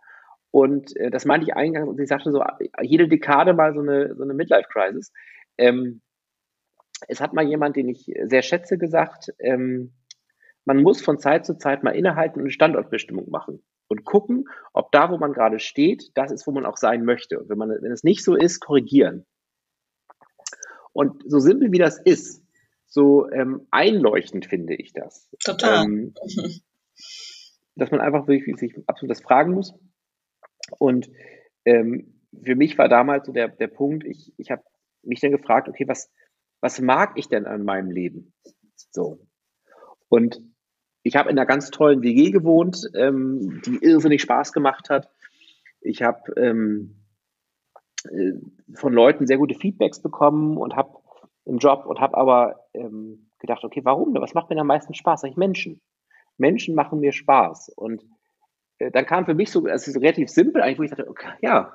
Und 0.55 0.95
äh, 0.95 1.11
das 1.11 1.25
meinte 1.25 1.45
ich 1.45 1.53
eingangs 1.53 1.89
und 1.89 1.99
ich 1.99 2.07
sagte 2.07 2.31
so, 2.31 2.41
jede 2.81 3.09
Dekade 3.09 3.53
mal 3.53 3.73
so 3.73 3.81
eine, 3.81 4.15
so 4.15 4.23
eine 4.23 4.33
Midlife-Crisis. 4.33 5.11
Ähm, 5.57 5.99
es 7.09 7.19
hat 7.19 7.33
mal 7.33 7.45
jemand, 7.45 7.75
den 7.75 7.89
ich 7.89 8.09
sehr 8.23 8.41
schätze, 8.41 8.77
gesagt, 8.77 9.33
ähm, 9.39 9.91
man 10.63 10.81
muss 10.81 11.01
von 11.01 11.19
Zeit 11.19 11.45
zu 11.45 11.57
Zeit 11.57 11.83
mal 11.83 11.93
innehalten 11.93 12.39
und 12.39 12.45
eine 12.45 12.51
Standortbestimmung 12.51 13.29
machen 13.29 13.65
und 13.89 14.05
gucken, 14.05 14.45
ob 14.71 14.93
da, 14.93 15.11
wo 15.11 15.17
man 15.17 15.33
gerade 15.33 15.59
steht, 15.59 16.11
das 16.13 16.31
ist, 16.31 16.47
wo 16.47 16.53
man 16.53 16.65
auch 16.65 16.77
sein 16.77 17.03
möchte. 17.03 17.37
Und 17.37 17.49
wenn 17.49 17.57
man, 17.57 17.71
wenn 17.81 17.91
es 17.91 18.05
nicht 18.05 18.23
so 18.23 18.33
ist, 18.33 18.61
korrigieren. 18.61 19.25
Und 20.93 21.21
so 21.29 21.39
simpel 21.39 21.73
wie 21.73 21.79
das 21.79 21.99
ist, 21.99 22.41
so 22.87 23.29
ähm, 23.29 23.67
einleuchtend 23.71 24.45
finde 24.45 24.75
ich 24.75 24.93
das. 24.93 25.29
Total. 25.43 25.83
Ähm, 25.83 26.13
dass 27.75 27.91
man 27.91 27.99
einfach 27.99 28.29
wirklich 28.29 28.55
sich 28.55 28.73
absolut 28.87 29.11
das 29.11 29.21
fragen 29.21 29.53
muss. 29.53 29.73
Und 30.79 31.09
ähm, 31.65 32.21
für 32.43 32.55
mich 32.55 32.77
war 32.77 32.89
damals 32.89 33.27
so 33.27 33.31
der, 33.31 33.49
der 33.49 33.67
Punkt, 33.67 34.03
ich, 34.05 34.33
ich 34.37 34.51
habe 34.51 34.63
mich 35.03 35.19
dann 35.19 35.31
gefragt, 35.31 35.69
okay, 35.69 35.87
was, 35.87 36.11
was 36.61 36.81
mag 36.81 37.13
ich 37.15 37.29
denn 37.29 37.45
an 37.45 37.63
meinem 37.63 37.91
Leben? 37.91 38.33
So. 38.91 39.19
Und 40.09 40.41
ich 41.03 41.15
habe 41.15 41.29
in 41.29 41.37
einer 41.37 41.45
ganz 41.45 41.69
tollen 41.69 42.01
WG 42.01 42.31
gewohnt, 42.31 42.89
ähm, 42.95 43.61
die 43.65 43.77
irrsinnig 43.77 44.21
Spaß 44.21 44.53
gemacht 44.53 44.89
hat. 44.89 45.09
Ich 45.81 46.01
habe 46.01 46.33
ähm, 46.35 47.05
äh, 48.05 48.33
von 48.73 48.93
Leuten 48.93 49.27
sehr 49.27 49.37
gute 49.37 49.55
Feedbacks 49.55 50.01
bekommen 50.01 50.57
und 50.57 50.75
habe 50.75 50.97
im 51.45 51.59
Job 51.59 51.85
und 51.85 51.99
habe 51.99 52.17
aber 52.17 52.67
ähm, 52.73 53.29
gedacht, 53.39 53.63
okay, 53.63 53.81
warum? 53.83 54.15
Was 54.15 54.33
macht 54.33 54.49
mir 54.49 54.59
am 54.59 54.67
meisten 54.67 54.95
Spaß? 54.95 55.21
Sag 55.21 55.29
ich 55.29 55.37
Menschen. 55.37 55.79
Menschen 56.37 56.75
machen 56.75 56.99
mir 56.99 57.13
Spaß. 57.13 57.69
Und 57.69 58.03
dann 58.79 59.05
kam 59.05 59.25
für 59.25 59.33
mich 59.33 59.51
so, 59.51 59.67
es 59.67 59.87
ist 59.87 59.97
relativ 59.97 60.29
simpel 60.29 60.61
eigentlich, 60.61 60.79
wo 60.79 60.83
ich 60.83 60.89
dachte, 60.89 61.09
okay, 61.09 61.31
ja, 61.41 61.73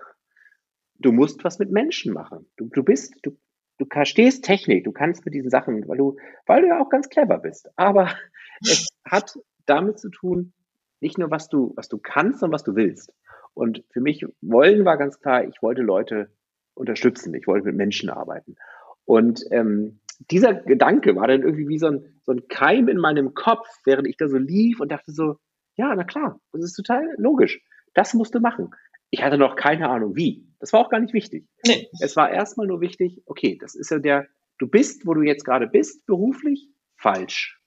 du 0.98 1.12
musst 1.12 1.44
was 1.44 1.58
mit 1.58 1.70
Menschen 1.70 2.12
machen. 2.12 2.46
Du, 2.56 2.68
du 2.68 2.82
bist, 2.82 3.14
du, 3.22 3.36
du 3.78 3.86
verstehst 3.90 4.44
Technik, 4.44 4.84
du 4.84 4.92
kannst 4.92 5.24
mit 5.24 5.34
diesen 5.34 5.50
Sachen, 5.50 5.86
weil 5.88 5.98
du, 5.98 6.16
weil 6.46 6.62
du 6.62 6.68
ja 6.68 6.80
auch 6.80 6.90
ganz 6.90 7.08
clever 7.08 7.38
bist. 7.38 7.68
Aber 7.76 8.10
es 8.60 8.86
hat 9.04 9.34
damit 9.66 9.98
zu 9.98 10.10
tun, 10.10 10.52
nicht 11.00 11.18
nur 11.18 11.30
was 11.30 11.48
du, 11.48 11.72
was 11.76 11.88
du 11.88 11.98
kannst, 11.98 12.40
sondern 12.40 12.54
was 12.54 12.64
du 12.64 12.76
willst. 12.76 13.12
Und 13.54 13.82
für 13.90 14.00
mich 14.00 14.24
wollen 14.42 14.84
war 14.84 14.96
ganz 14.96 15.18
klar, 15.20 15.44
ich 15.44 15.62
wollte 15.62 15.82
Leute 15.82 16.30
unterstützen, 16.74 17.34
ich 17.34 17.46
wollte 17.46 17.66
mit 17.66 17.76
Menschen 17.76 18.10
arbeiten. 18.10 18.56
Und 19.04 19.42
ähm, 19.50 20.00
dieser 20.30 20.54
Gedanke 20.54 21.16
war 21.16 21.26
dann 21.26 21.42
irgendwie 21.42 21.68
wie 21.68 21.78
so 21.78 21.86
ein, 21.86 22.20
so 22.24 22.32
ein 22.32 22.46
Keim 22.48 22.88
in 22.88 22.98
meinem 22.98 23.34
Kopf, 23.34 23.66
während 23.84 24.06
ich 24.06 24.16
da 24.16 24.28
so 24.28 24.36
lief 24.36 24.80
und 24.80 24.92
dachte 24.92 25.12
so, 25.12 25.36
ja, 25.76 25.94
na 25.94 26.04
klar, 26.04 26.40
das 26.52 26.64
ist 26.64 26.74
total 26.74 27.14
logisch. 27.16 27.60
Das 27.94 28.14
musst 28.14 28.34
du 28.34 28.40
machen. 28.40 28.70
Ich 29.10 29.22
hatte 29.22 29.38
noch 29.38 29.56
keine 29.56 29.88
Ahnung, 29.88 30.14
wie. 30.16 30.46
Das 30.60 30.72
war 30.72 30.80
auch 30.80 30.90
gar 30.90 31.00
nicht 31.00 31.14
wichtig. 31.14 31.48
Nee. 31.66 31.88
Es 32.00 32.16
war 32.16 32.30
erstmal 32.30 32.66
nur 32.66 32.80
wichtig, 32.80 33.22
okay, 33.26 33.58
das 33.60 33.74
ist 33.74 33.90
ja 33.90 33.98
der, 33.98 34.28
du 34.58 34.68
bist, 34.68 35.06
wo 35.06 35.14
du 35.14 35.22
jetzt 35.22 35.44
gerade 35.44 35.66
bist, 35.66 36.06
beruflich, 36.06 36.68
falsch. 36.96 37.60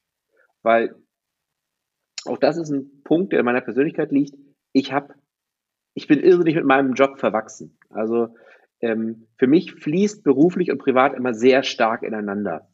Weil 0.62 0.96
auch 2.26 2.38
das 2.38 2.58
ist 2.58 2.70
ein 2.70 3.04
Punkt, 3.04 3.34
der 3.34 3.40
in 3.40 3.46
meiner 3.46 3.62
Persönlichkeit 3.62 4.12
liegt. 4.12 4.36
Ich 4.72 4.94
habe, 4.94 5.14
ich 5.94 6.08
bin 6.08 6.20
irrsinnig 6.20 6.56
mit 6.56 6.66
meinem 6.66 6.94
Job 6.94 7.20
verwachsen. 7.20 7.78
Also 7.90 8.36
ähm, 8.80 9.28
für 9.38 9.48
mich 9.48 9.74
fließt 9.74 10.24
beruflich 10.24 10.72
und 10.72 10.78
privat 10.78 11.14
immer 11.14 11.34
sehr 11.34 11.64
stark 11.64 12.04
ineinander. 12.04 12.70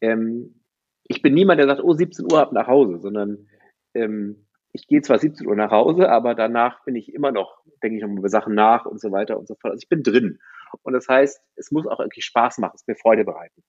Ähm, 0.00 0.62
ich 1.04 1.22
bin 1.22 1.34
niemand, 1.34 1.58
der 1.58 1.66
sagt, 1.66 1.82
oh, 1.82 1.92
17 1.92 2.26
Uhr 2.30 2.40
ab 2.40 2.52
nach 2.52 2.66
Hause, 2.66 2.98
sondern 2.98 3.48
ähm, 3.94 4.46
ich 4.72 4.86
gehe 4.86 5.02
zwar 5.02 5.18
17 5.18 5.46
Uhr 5.46 5.56
nach 5.56 5.70
Hause, 5.70 6.08
aber 6.08 6.34
danach 6.34 6.82
bin 6.84 6.96
ich 6.96 7.12
immer 7.12 7.30
noch, 7.30 7.62
denke 7.82 7.98
ich 7.98 8.02
noch 8.02 8.10
über 8.10 8.28
Sachen 8.28 8.54
nach 8.54 8.86
und 8.86 9.00
so 9.00 9.12
weiter 9.12 9.38
und 9.38 9.46
so 9.46 9.54
fort. 9.54 9.72
Also 9.72 9.82
ich 9.82 9.88
bin 9.88 10.02
drin. 10.02 10.38
Und 10.82 10.94
das 10.94 11.08
heißt, 11.08 11.42
es 11.56 11.70
muss 11.70 11.86
auch 11.86 12.00
irgendwie 12.00 12.22
Spaß 12.22 12.58
machen, 12.58 12.76
es 12.76 12.86
mir 12.86 12.96
Freude 12.96 13.24
bereiten. 13.24 13.62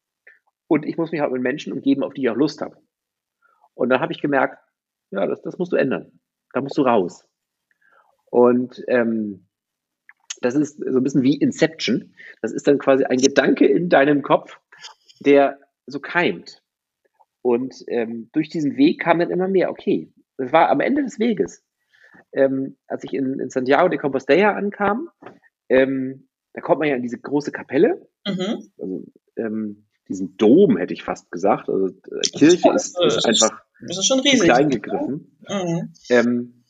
Und 0.68 0.86
ich 0.86 0.98
muss 0.98 1.12
mich 1.12 1.22
auch 1.22 1.30
mit 1.30 1.42
Menschen 1.42 1.74
umgeben, 1.74 2.04
auf 2.04 2.14
die 2.14 2.22
ich 2.22 2.30
auch 2.30 2.36
Lust 2.36 2.62
habe. 2.62 2.78
Und 3.74 3.90
dann 3.90 4.00
habe 4.00 4.14
ich 4.14 4.22
gemerkt, 4.22 4.58
ja, 5.12 5.28
das, 5.28 5.42
das 5.42 5.58
musst 5.58 5.74
du 5.74 5.76
ändern. 5.76 6.20
Da 6.54 6.62
musst 6.62 6.78
du 6.78 6.84
raus. 6.84 7.28
Und 8.30 8.82
ähm, 8.88 9.48
das 10.42 10.56
ist 10.56 10.78
so 10.78 10.98
ein 10.98 11.04
bisschen 11.04 11.24
wie 11.24 11.38
Inception. 11.38 12.16
Das 12.42 12.54
ist 12.54 12.68
dann 12.68 12.78
quasi 12.78 13.04
ein 13.04 13.20
Gedanke 13.20 13.66
in 13.66 13.90
deinem 13.90 14.22
Kopf, 14.22 14.60
der 15.20 15.60
so 15.86 16.00
keimt. 16.00 16.64
Und 17.42 17.76
ähm, 17.88 18.30
durch 18.32 18.48
diesen 18.48 18.78
Weg 18.78 19.02
kam 19.02 19.20
dann 19.20 19.30
immer 19.30 19.50
mehr, 19.50 19.70
okay, 19.70 20.13
das 20.38 20.52
war 20.52 20.70
am 20.70 20.80
Ende 20.80 21.04
des 21.04 21.20
Weges, 21.20 21.64
ähm, 22.32 22.78
als 22.88 23.04
ich 23.04 23.14
in, 23.14 23.40
in, 23.40 23.50
Santiago 23.50 23.90
de 23.90 24.00
Compostela 24.00 24.54
ankam, 24.54 25.10
ähm, 25.70 26.28
da 26.54 26.62
kommt 26.62 26.80
man 26.80 26.90
ja 26.90 26.96
in 26.96 27.02
diese 27.02 27.20
große 27.20 27.52
Kapelle, 27.52 28.08
mhm. 28.28 28.70
also 28.78 29.06
ähm, 29.38 29.86
diesen 30.08 30.38
Dom 30.38 30.78
hätte 30.78 30.94
ich 30.94 31.04
fast 31.04 31.32
gesagt. 31.32 31.70
Also 31.70 31.88
äh, 31.88 32.20
Kirche 32.38 32.72
ist, 32.74 33.00
ist, 33.02 33.26
einfach 33.26 33.64
das 33.82 33.98
ist 33.98 34.08
schon 34.08 34.20
riesig. 34.20 34.44
klein 34.44 34.70
gegriffen. 34.70 35.38
Mhm. 35.48 35.94
Ähm, 36.10 36.64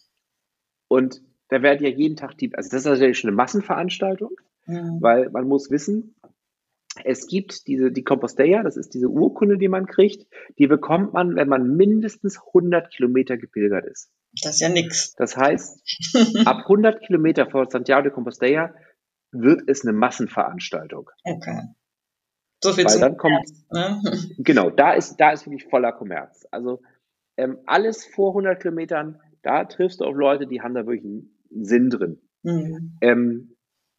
und 0.87 1.21
da 1.49 1.61
werden 1.61 1.83
ja 1.83 1.89
jeden 1.89 2.15
Tag 2.15 2.37
die, 2.37 2.53
also 2.55 2.69
das 2.69 2.81
ist 2.81 2.85
natürlich 2.85 3.19
schon 3.19 3.29
eine 3.29 3.37
Massenveranstaltung, 3.37 4.31
mhm. 4.65 5.01
weil 5.01 5.29
man 5.29 5.47
muss 5.47 5.71
wissen, 5.71 6.15
Es 7.05 7.27
gibt 7.27 7.67
diese, 7.67 7.91
die 7.91 8.03
Compostella, 8.03 8.63
das 8.63 8.77
ist 8.77 8.93
diese 8.93 9.07
Urkunde, 9.07 9.57
die 9.57 9.67
man 9.67 9.85
kriegt, 9.85 10.27
die 10.57 10.67
bekommt 10.67 11.13
man, 11.13 11.35
wenn 11.35 11.47
man 11.47 11.75
mindestens 11.75 12.39
100 12.47 12.91
Kilometer 12.91 13.37
gepilgert 13.37 13.85
ist. 13.85 14.11
Das 14.41 14.55
ist 14.55 14.61
ja 14.61 14.69
nix. 14.69 15.13
Das 15.15 15.37
heißt, 15.37 15.81
ab 16.45 16.63
100 16.63 17.01
Kilometer 17.01 17.49
vor 17.49 17.69
Santiago 17.69 18.03
de 18.03 18.11
Compostela 18.11 18.73
wird 19.31 19.63
es 19.67 19.85
eine 19.85 19.93
Massenveranstaltung. 19.93 21.09
Okay. 21.23 21.61
So 22.63 22.71
viel 22.71 22.85
Weil 22.85 22.99
dann 22.99 23.17
kommt, 23.17 23.49
ne? 23.71 24.01
genau, 24.37 24.69
da 24.69 24.93
ist, 24.93 25.17
da 25.17 25.31
ist 25.31 25.45
wirklich 25.45 25.65
voller 25.65 25.91
Kommerz. 25.91 26.47
Also 26.49 26.81
ähm, 27.35 27.57
alles 27.65 28.05
vor 28.05 28.29
100 28.29 28.61
Kilometern, 28.61 29.19
da 29.41 29.65
triffst 29.65 29.99
du 29.99 30.05
auf 30.05 30.15
Leute, 30.15 30.47
die 30.47 30.61
haben 30.61 30.73
da 30.73 30.85
wirklich 30.85 31.03
einen 31.03 31.65
Sinn 31.65 31.89
drin. 31.89 32.21
Mhm. 32.43 32.97
Ähm, 33.01 33.52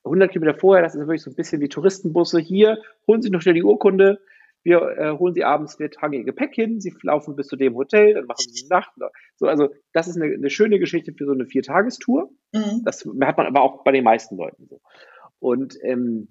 100 0.04 0.30
Kilometer 0.30 0.58
vorher, 0.58 0.82
das 0.82 0.94
ist 0.94 1.00
wirklich 1.00 1.22
so 1.22 1.30
ein 1.30 1.36
bisschen 1.36 1.60
wie 1.60 1.68
Touristenbusse. 1.68 2.38
Hier 2.38 2.78
holen 3.06 3.22
Sie 3.22 3.30
noch 3.30 3.40
schnell 3.40 3.54
die 3.54 3.62
Urkunde. 3.62 4.20
Wir 4.62 4.80
äh, 4.96 5.18
holen 5.18 5.34
Sie 5.34 5.44
abends, 5.44 5.78
wir 5.78 5.90
tragen 5.90 6.14
Ihr 6.14 6.24
Gepäck 6.24 6.54
hin. 6.54 6.80
Sie 6.80 6.94
laufen 7.02 7.36
bis 7.36 7.48
zu 7.48 7.56
dem 7.56 7.74
Hotel, 7.74 8.14
dann 8.14 8.26
machen 8.26 8.44
Sie 8.48 8.62
die 8.62 8.68
Nacht. 8.68 8.90
So, 9.36 9.46
also 9.46 9.68
das 9.92 10.08
ist 10.08 10.16
eine, 10.16 10.32
eine 10.32 10.50
schöne 10.50 10.78
Geschichte 10.78 11.12
für 11.12 11.26
so 11.26 11.32
eine 11.32 11.46
Viertagestour. 11.46 12.30
Mhm. 12.52 12.82
Das 12.84 13.04
hat 13.04 13.36
man 13.36 13.46
aber 13.46 13.62
auch 13.62 13.84
bei 13.84 13.92
den 13.92 14.04
meisten 14.04 14.36
Leuten 14.36 14.66
so. 14.66 14.80
Und 15.38 15.76
ähm, 15.82 16.28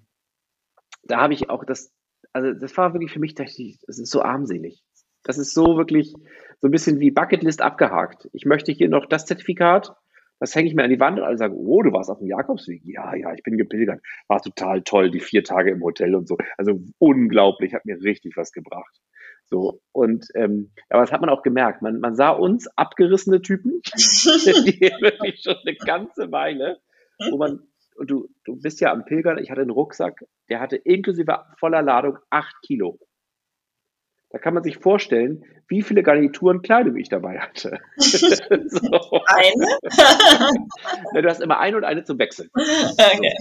da 1.04 1.20
habe 1.20 1.34
ich 1.34 1.50
auch 1.50 1.64
das, 1.64 1.92
also 2.32 2.52
das 2.52 2.76
war 2.76 2.92
wirklich 2.94 3.12
für 3.12 3.20
mich, 3.20 3.34
das 3.34 3.58
ist 3.58 4.10
so 4.10 4.22
armselig. 4.22 4.82
Das 5.22 5.38
ist 5.38 5.54
so 5.54 5.76
wirklich 5.76 6.12
so 6.60 6.68
ein 6.68 6.70
bisschen 6.70 7.00
wie 7.00 7.10
Bucketlist 7.10 7.62
abgehakt. 7.62 8.28
Ich 8.32 8.44
möchte 8.44 8.72
hier 8.72 8.88
noch 8.88 9.06
das 9.06 9.26
Zertifikat, 9.26 9.94
das 10.44 10.54
hänge 10.54 10.68
ich 10.68 10.74
mir 10.74 10.84
an 10.84 10.90
die 10.90 11.00
Wand 11.00 11.18
und 11.18 11.24
alle 11.24 11.38
sagen, 11.38 11.54
oh, 11.56 11.82
du 11.82 11.90
warst 11.92 12.10
auf 12.10 12.18
dem 12.18 12.26
Jakobsweg. 12.26 12.82
Ja, 12.84 13.14
ja, 13.14 13.32
ich 13.32 13.42
bin 13.42 13.56
gepilgert. 13.56 14.02
War 14.28 14.42
total 14.42 14.82
toll, 14.82 15.10
die 15.10 15.20
vier 15.20 15.42
Tage 15.42 15.70
im 15.70 15.82
Hotel 15.82 16.14
und 16.14 16.28
so. 16.28 16.36
Also 16.58 16.80
unglaublich, 16.98 17.72
hat 17.72 17.86
mir 17.86 17.98
richtig 18.02 18.36
was 18.36 18.52
gebracht. 18.52 19.00
So, 19.46 19.80
und 19.92 20.26
ähm, 20.34 20.70
aber 20.90 21.02
das 21.02 21.12
hat 21.12 21.22
man 21.22 21.30
auch 21.30 21.42
gemerkt. 21.42 21.80
Man, 21.80 21.98
man 21.98 22.14
sah 22.14 22.28
uns 22.28 22.68
abgerissene 22.76 23.40
Typen, 23.40 23.80
die 23.94 24.80
wirklich 25.00 25.40
schon 25.42 25.56
eine 25.64 25.76
ganze 25.76 26.30
Weile, 26.30 26.78
wo 27.30 27.38
man, 27.38 27.60
und 27.96 28.10
du, 28.10 28.28
du 28.44 28.60
bist 28.60 28.82
ja 28.82 28.92
am 28.92 29.06
Pilgern, 29.06 29.38
ich 29.38 29.50
hatte 29.50 29.62
einen 29.62 29.70
Rucksack, 29.70 30.24
der 30.50 30.60
hatte 30.60 30.76
inklusive 30.76 31.44
voller 31.58 31.80
Ladung 31.80 32.18
acht 32.28 32.54
Kilo. 32.66 32.98
Da 34.34 34.40
kann 34.40 34.52
man 34.52 34.64
sich 34.64 34.78
vorstellen, 34.78 35.44
wie 35.68 35.82
viele 35.82 36.02
Garnituren 36.02 36.60
Kleidung 36.60 36.96
ich 36.96 37.08
dabei 37.08 37.38
hatte. 37.38 37.78
so. 37.96 38.10
Eine? 39.26 39.78
du 41.22 41.28
hast 41.28 41.40
immer 41.40 41.60
eine 41.60 41.76
und 41.76 41.84
eine 41.84 42.02
zum 42.02 42.18
Wechseln. 42.18 42.50
Okay. 42.52 43.32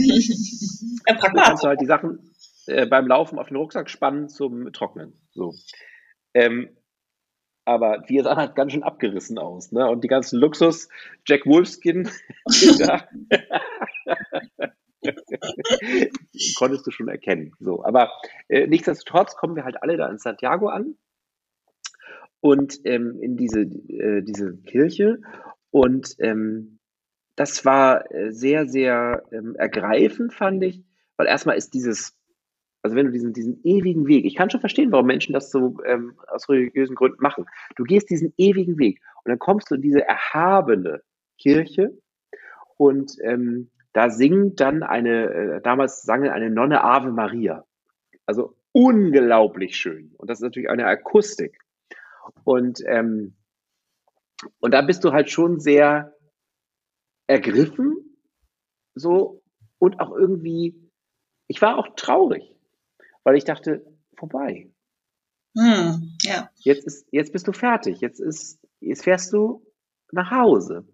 Ja, 1.07 1.15
du 1.15 1.41
kannst 1.41 1.63
halt 1.63 1.81
die 1.81 1.87
Sachen 1.87 2.19
äh, 2.67 2.85
beim 2.85 3.07
Laufen 3.07 3.39
auf 3.39 3.47
den 3.47 3.57
Rucksack 3.57 3.89
spannen 3.89 4.29
zum 4.29 4.71
Trocknen. 4.71 5.19
So. 5.31 5.55
Ähm, 6.35 6.69
aber 7.65 8.03
wir 8.05 8.21
sahen 8.21 8.37
halt 8.37 8.53
ganz 8.53 8.73
schön 8.73 8.83
abgerissen 8.83 9.39
aus. 9.39 9.71
Ne? 9.71 9.89
Und 9.89 10.03
die 10.03 10.07
ganzen 10.07 10.39
Luxus, 10.39 10.89
Jack 11.25 11.47
Wolfskin, 11.47 12.07
konntest 16.57 16.87
du 16.87 16.91
schon 16.91 17.07
erkennen. 17.07 17.53
So, 17.59 17.83
aber 17.83 18.11
äh, 18.47 18.67
nichtsdestotrotz 18.67 19.35
kommen 19.35 19.55
wir 19.55 19.65
halt 19.65 19.81
alle 19.81 19.97
da 19.97 20.09
in 20.09 20.17
Santiago 20.17 20.67
an 20.67 20.95
und 22.39 22.79
ähm, 22.85 23.19
in 23.21 23.37
diese, 23.37 23.61
äh, 23.61 24.21
diese 24.21 24.57
Kirche. 24.57 25.21
Und 25.71 26.15
ähm, 26.19 26.79
das 27.35 27.65
war 27.65 28.11
äh, 28.11 28.31
sehr, 28.31 28.67
sehr 28.67 29.23
ähm, 29.31 29.55
ergreifend, 29.55 30.33
fand 30.33 30.63
ich, 30.63 30.83
weil 31.17 31.27
erstmal 31.27 31.57
ist 31.57 31.73
dieses, 31.73 32.15
also 32.81 32.95
wenn 32.95 33.07
du 33.07 33.11
diesen, 33.11 33.33
diesen 33.33 33.61
ewigen 33.63 34.07
Weg, 34.07 34.25
ich 34.25 34.35
kann 34.35 34.49
schon 34.49 34.59
verstehen, 34.59 34.91
warum 34.91 35.07
Menschen 35.07 35.33
das 35.33 35.51
so 35.51 35.77
ähm, 35.85 36.19
aus 36.27 36.49
religiösen 36.49 36.95
Gründen 36.95 37.21
machen. 37.21 37.45
Du 37.75 37.85
gehst 37.85 38.09
diesen 38.09 38.33
ewigen 38.37 38.77
Weg 38.77 38.99
und 39.23 39.29
dann 39.29 39.39
kommst 39.39 39.71
du 39.71 39.75
in 39.75 39.81
diese 39.81 40.05
erhabene 40.05 41.01
Kirche 41.39 41.97
und 42.77 43.17
ähm, 43.23 43.69
da 43.93 44.09
singt 44.09 44.59
dann 44.59 44.83
eine, 44.83 45.25
äh, 45.29 45.61
damals 45.61 46.01
sang 46.01 46.27
eine 46.27 46.49
Nonne 46.49 46.83
Ave 46.83 47.11
Maria. 47.11 47.65
Also 48.25 48.55
unglaublich 48.71 49.77
schön. 49.77 50.13
Und 50.17 50.29
das 50.29 50.39
ist 50.39 50.43
natürlich 50.43 50.69
eine 50.69 50.85
Akustik. 50.87 51.59
Und, 52.43 52.81
ähm, 52.85 53.35
und 54.59 54.71
da 54.73 54.81
bist 54.81 55.03
du 55.03 55.11
halt 55.11 55.29
schon 55.29 55.59
sehr 55.59 56.15
ergriffen, 57.27 58.17
so, 58.95 59.41
und 59.79 59.99
auch 59.99 60.11
irgendwie, 60.15 60.89
ich 61.47 61.61
war 61.61 61.77
auch 61.77 61.95
traurig, 61.95 62.55
weil 63.23 63.35
ich 63.35 63.43
dachte, 63.43 63.85
vorbei. 64.15 64.71
Hm, 65.57 66.15
ja. 66.21 66.49
Jetzt 66.55 66.85
ist, 66.85 67.07
jetzt 67.11 67.31
bist 67.31 67.47
du 67.47 67.53
fertig. 67.53 68.01
Jetzt 68.01 68.19
ist, 68.19 68.59
jetzt 68.79 69.03
fährst 69.03 69.33
du 69.33 69.65
nach 70.11 70.31
Hause. 70.31 70.87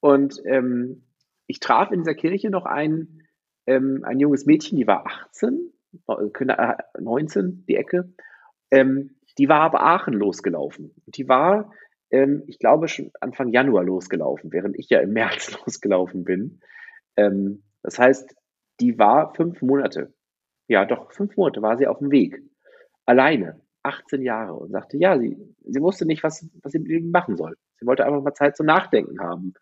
Und 0.00 0.40
ähm, 0.44 1.04
ich 1.48 1.58
traf 1.58 1.90
in 1.90 2.00
dieser 2.00 2.14
Kirche 2.14 2.50
noch 2.50 2.66
ein, 2.66 3.26
ähm, 3.66 4.04
ein 4.04 4.20
junges 4.20 4.46
Mädchen, 4.46 4.78
die 4.78 4.86
war 4.86 5.06
18, 5.06 5.72
19, 6.06 7.46
äh, 7.46 7.64
die 7.66 7.76
Ecke. 7.76 8.12
Ähm, 8.70 9.16
die 9.38 9.48
war 9.48 9.62
aber 9.62 9.82
Aachen 9.82 10.14
losgelaufen. 10.14 10.94
Die 11.06 11.28
war, 11.28 11.72
ähm, 12.10 12.44
ich 12.46 12.58
glaube, 12.58 12.86
schon 12.88 13.10
Anfang 13.20 13.48
Januar 13.48 13.82
losgelaufen, 13.82 14.52
während 14.52 14.78
ich 14.78 14.90
ja 14.90 15.00
im 15.00 15.12
März 15.14 15.58
losgelaufen 15.64 16.24
bin. 16.24 16.60
Ähm, 17.16 17.64
das 17.82 17.98
heißt, 17.98 18.36
die 18.80 18.98
war 18.98 19.34
fünf 19.34 19.62
Monate, 19.62 20.12
ja 20.68 20.84
doch, 20.84 21.10
fünf 21.12 21.36
Monate 21.36 21.62
war 21.62 21.78
sie 21.78 21.86
auf 21.86 21.98
dem 21.98 22.10
Weg. 22.10 22.42
Alleine, 23.06 23.60
18 23.82 24.20
Jahre 24.20 24.54
und 24.54 24.70
sagte, 24.70 24.98
ja, 24.98 25.18
sie, 25.18 25.38
sie 25.64 25.80
wusste 25.80 26.04
nicht, 26.04 26.22
was, 26.22 26.46
was 26.62 26.72
sie 26.72 27.00
machen 27.00 27.36
soll. 27.36 27.56
Sie 27.80 27.86
wollte 27.86 28.04
einfach 28.04 28.22
mal 28.22 28.34
Zeit 28.34 28.56
zum 28.56 28.66
Nachdenken 28.66 29.20
haben. 29.20 29.54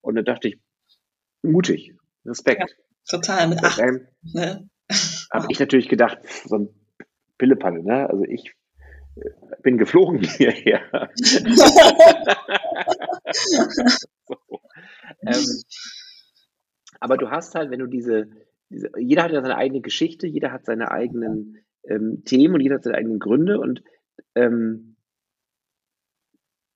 Und 0.00 0.16
dann 0.16 0.24
dachte 0.24 0.48
ich, 0.48 0.58
mutig. 1.42 1.94
Respekt. 2.24 2.60
Ja, 2.60 2.66
total, 3.08 3.48
mit 3.48 3.62
acht. 3.64 3.78
Ähm, 3.78 4.06
ne? 4.22 4.68
Habe 5.32 5.46
ich 5.50 5.58
natürlich 5.60 5.88
gedacht, 5.88 6.18
so 6.44 6.56
ein 6.56 6.68
Pillepalle, 7.38 7.82
ne? 7.82 8.08
Also 8.08 8.24
ich 8.24 8.54
äh, 9.16 9.30
bin 9.62 9.78
geflogen 9.78 10.20
hierher. 10.22 11.10
so. 14.26 14.36
ähm, 15.22 15.46
aber 17.00 17.16
du 17.16 17.30
hast 17.30 17.54
halt, 17.54 17.70
wenn 17.70 17.80
du 17.80 17.86
diese, 17.86 18.28
diese, 18.70 18.90
jeder 18.98 19.22
hat 19.24 19.32
ja 19.32 19.40
seine 19.40 19.56
eigene 19.56 19.80
Geschichte, 19.80 20.26
jeder 20.26 20.52
hat 20.52 20.66
seine 20.66 20.90
eigenen 20.90 21.64
ähm, 21.84 22.24
Themen 22.24 22.54
und 22.54 22.60
jeder 22.60 22.76
hat 22.76 22.84
seine 22.84 22.96
eigenen 22.96 23.18
Gründe 23.18 23.60
und 23.60 23.82
ähm, 24.34 24.96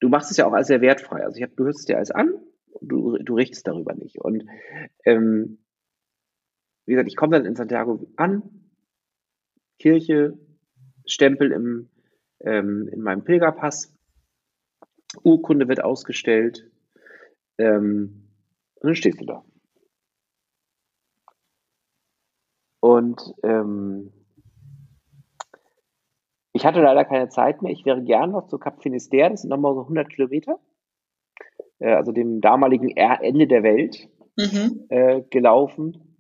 du 0.00 0.08
machst 0.08 0.30
es 0.30 0.36
ja 0.36 0.46
auch 0.46 0.52
alles 0.52 0.68
sehr 0.68 0.80
wertfrei. 0.80 1.24
Also 1.24 1.36
ich 1.36 1.42
hab, 1.42 1.56
du 1.56 1.64
hörst 1.64 1.80
es 1.80 1.86
dir 1.86 1.96
alles 1.96 2.10
an 2.10 2.41
du, 2.82 3.18
du 3.18 3.34
richtest 3.34 3.66
darüber 3.66 3.94
nicht. 3.94 4.18
Und 4.18 4.44
ähm, 5.04 5.58
wie 6.86 6.92
gesagt, 6.92 7.08
ich 7.08 7.16
komme 7.16 7.36
dann 7.36 7.46
in 7.46 7.56
Santiago 7.56 8.06
an, 8.16 8.42
Kirche, 9.78 10.38
Stempel 11.06 11.52
im, 11.52 11.90
ähm, 12.40 12.88
in 12.92 13.02
meinem 13.02 13.24
Pilgerpass, 13.24 13.96
Urkunde 15.22 15.68
wird 15.68 15.84
ausgestellt 15.84 16.70
ähm, 17.58 18.28
und 18.76 18.88
dann 18.88 18.94
stehst 18.94 19.20
du 19.20 19.26
da. 19.26 19.44
Und 22.80 23.20
ähm, 23.44 24.12
ich 26.52 26.66
hatte 26.66 26.80
leider 26.80 27.04
keine 27.04 27.28
Zeit 27.28 27.62
mehr. 27.62 27.72
Ich 27.72 27.84
wäre 27.84 28.02
gern 28.02 28.32
noch 28.32 28.48
zu 28.48 28.58
Cap 28.58 28.82
Finisterre, 28.82 29.30
das 29.30 29.42
sind 29.42 29.50
nochmal 29.50 29.74
so 29.74 29.82
100 29.82 30.08
Kilometer 30.08 30.58
äh, 31.82 31.92
also 31.92 32.12
dem 32.12 32.40
damaligen 32.40 32.88
Ende 32.90 33.46
der 33.46 33.62
Welt, 33.62 34.08
mhm. 34.36 34.86
äh, 34.88 35.22
gelaufen. 35.30 36.16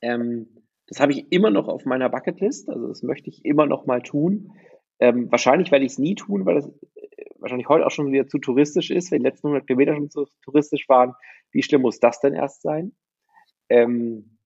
Ähm, 0.00 0.48
das 0.88 1.00
habe 1.00 1.12
ich 1.12 1.30
immer 1.30 1.50
noch 1.50 1.68
auf 1.68 1.84
meiner 1.84 2.10
Bucketlist, 2.10 2.68
also 2.68 2.88
das 2.88 3.02
möchte 3.02 3.30
ich 3.30 3.44
immer 3.44 3.66
noch 3.66 3.86
mal 3.86 4.02
tun. 4.02 4.52
Ähm, 4.98 5.30
wahrscheinlich 5.30 5.70
werde 5.70 5.84
ich 5.84 5.92
es 5.92 5.98
nie 5.98 6.14
tun, 6.14 6.44
weil 6.44 6.58
es 6.58 6.66
äh, 6.66 7.24
wahrscheinlich 7.38 7.68
heute 7.68 7.86
auch 7.86 7.90
schon 7.90 8.12
wieder 8.12 8.26
zu 8.26 8.38
touristisch 8.38 8.90
ist, 8.90 9.10
wenn 9.10 9.20
die 9.20 9.28
letzten 9.28 9.46
100 9.46 9.66
Kilometer 9.66 9.94
schon 9.94 10.10
zu 10.10 10.26
touristisch 10.42 10.88
waren. 10.88 11.14
Wie 11.52 11.62
schlimm 11.62 11.82
muss 11.82 12.00
das 12.00 12.20
denn 12.20 12.34
erst 12.34 12.62
sein? 12.62 12.92
Ähm, 13.68 14.38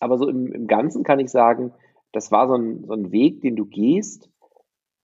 aber 0.00 0.18
so 0.18 0.28
im, 0.28 0.52
im, 0.52 0.66
Ganzen 0.66 1.04
kann 1.04 1.20
ich 1.20 1.30
sagen, 1.30 1.72
das 2.12 2.32
war 2.32 2.48
so 2.48 2.54
ein, 2.54 2.84
so 2.86 2.94
ein 2.94 3.12
Weg, 3.12 3.42
den 3.42 3.56
du 3.56 3.66
gehst, 3.66 4.30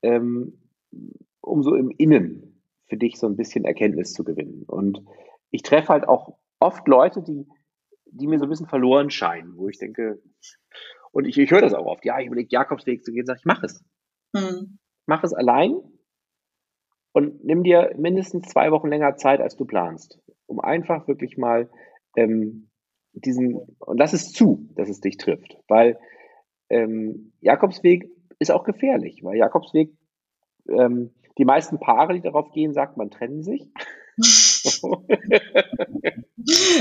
ähm, 0.03 0.59
um 1.41 1.63
so 1.63 1.75
im 1.75 1.91
Innen 1.91 2.56
für 2.89 2.97
dich 2.97 3.19
so 3.19 3.27
ein 3.27 3.37
bisschen 3.37 3.65
Erkenntnis 3.65 4.13
zu 4.13 4.25
gewinnen. 4.25 4.65
Und 4.67 5.05
ich 5.51 5.63
treffe 5.63 5.89
halt 5.89 6.09
auch 6.09 6.39
oft 6.61 6.87
Leute, 6.89 7.23
die, 7.23 7.47
die 8.07 8.27
mir 8.27 8.39
so 8.39 8.45
ein 8.45 8.51
bisschen 8.51 8.69
verloren 8.69 9.11
scheinen, 9.11 9.57
wo 9.57 9.69
ich 9.69 9.79
denke, 9.79 10.23
und 11.13 11.27
ich, 11.27 11.39
ich 11.39 11.51
höre 11.51 11.63
das 11.63 11.75
auch 11.75 11.87
oft, 11.87 12.05
ja, 12.05 12.19
ich 12.21 12.27
überlege, 12.27 12.49
Jakobsweg 12.51 13.05
zu 13.05 13.13
gehen, 13.13 13.27
sage 13.27 13.39
ich, 13.39 13.47
mach 13.47 13.63
es. 13.63 13.85
Hm. 14.37 14.79
Mach 15.07 15.23
es 15.25 15.33
allein 15.33 15.81
und 17.13 17.43
nimm 17.45 17.63
dir 17.63 17.95
mindestens 17.97 18.49
zwei 18.49 18.71
Wochen 18.73 18.89
länger 18.89 19.17
Zeit, 19.17 19.41
als 19.41 19.57
du 19.57 19.65
planst, 19.65 20.21
um 20.47 20.61
einfach 20.61 21.09
wirklich 21.09 21.39
mal 21.39 21.71
ähm, 22.17 22.69
diesen, 23.15 23.55
und 23.55 23.99
lass 23.99 24.13
es 24.13 24.33
zu, 24.33 24.69
dass 24.75 24.91
es 24.91 25.01
dich 25.01 25.17
trifft, 25.17 25.57
weil 25.69 25.99
ähm, 26.69 27.33
Jakobsweg 27.41 28.11
ist 28.39 28.51
auch 28.51 28.65
gefährlich, 28.65 29.25
weil 29.25 29.39
Jakobsweg, 29.39 29.97
ähm, 30.69 31.15
die 31.39 31.45
meisten 31.45 31.79
Paare, 31.79 32.15
die 32.15 32.23
darauf 32.23 32.51
gehen, 32.53 32.73
sagt 32.73 32.97
man, 32.97 33.11
trennen 33.11 33.43
sich. 33.43 33.69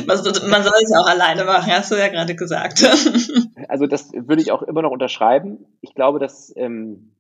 Man 0.07 0.17
soll 0.17 0.73
es 0.83 0.91
ja 0.91 0.99
auch 0.99 1.07
alleine 1.07 1.43
machen, 1.43 1.71
hast 1.71 1.91
du 1.91 1.95
ja 1.95 2.07
gerade 2.07 2.35
gesagt. 2.35 2.81
also 3.67 3.87
das 3.87 4.13
würde 4.13 4.41
ich 4.41 4.51
auch 4.51 4.61
immer 4.61 4.81
noch 4.81 4.91
unterschreiben. 4.91 5.65
Ich 5.81 5.93
glaube, 5.93 6.19
dass 6.19 6.53
ähm, 6.55 7.15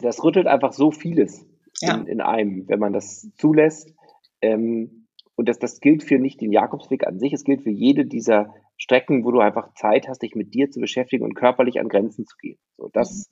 das 0.00 0.24
rüttelt 0.24 0.48
einfach 0.48 0.72
so 0.72 0.90
vieles 0.90 1.46
ja. 1.80 1.94
in, 1.94 2.06
in, 2.06 2.20
einem, 2.20 2.68
wenn 2.68 2.80
man 2.80 2.92
das 2.92 3.30
zulässt. 3.36 3.94
Ähm, 4.40 5.06
und 5.36 5.48
das, 5.48 5.58
das 5.58 5.80
gilt 5.80 6.02
für 6.02 6.18
nicht 6.18 6.40
den 6.40 6.52
Jakobsweg 6.52 7.06
an 7.06 7.18
sich, 7.18 7.32
es 7.32 7.44
gilt 7.44 7.62
für 7.62 7.70
jede 7.70 8.04
dieser 8.06 8.52
Strecken, 8.76 9.24
wo 9.24 9.30
du 9.30 9.38
einfach 9.38 9.72
Zeit 9.74 10.08
hast, 10.08 10.22
dich 10.22 10.34
mit 10.34 10.54
dir 10.54 10.70
zu 10.70 10.80
beschäftigen 10.80 11.24
und 11.24 11.34
körperlich 11.34 11.78
an 11.78 11.88
Grenzen 11.88 12.26
zu 12.26 12.36
gehen. 12.38 12.58
So, 12.76 12.88
das 12.92 13.30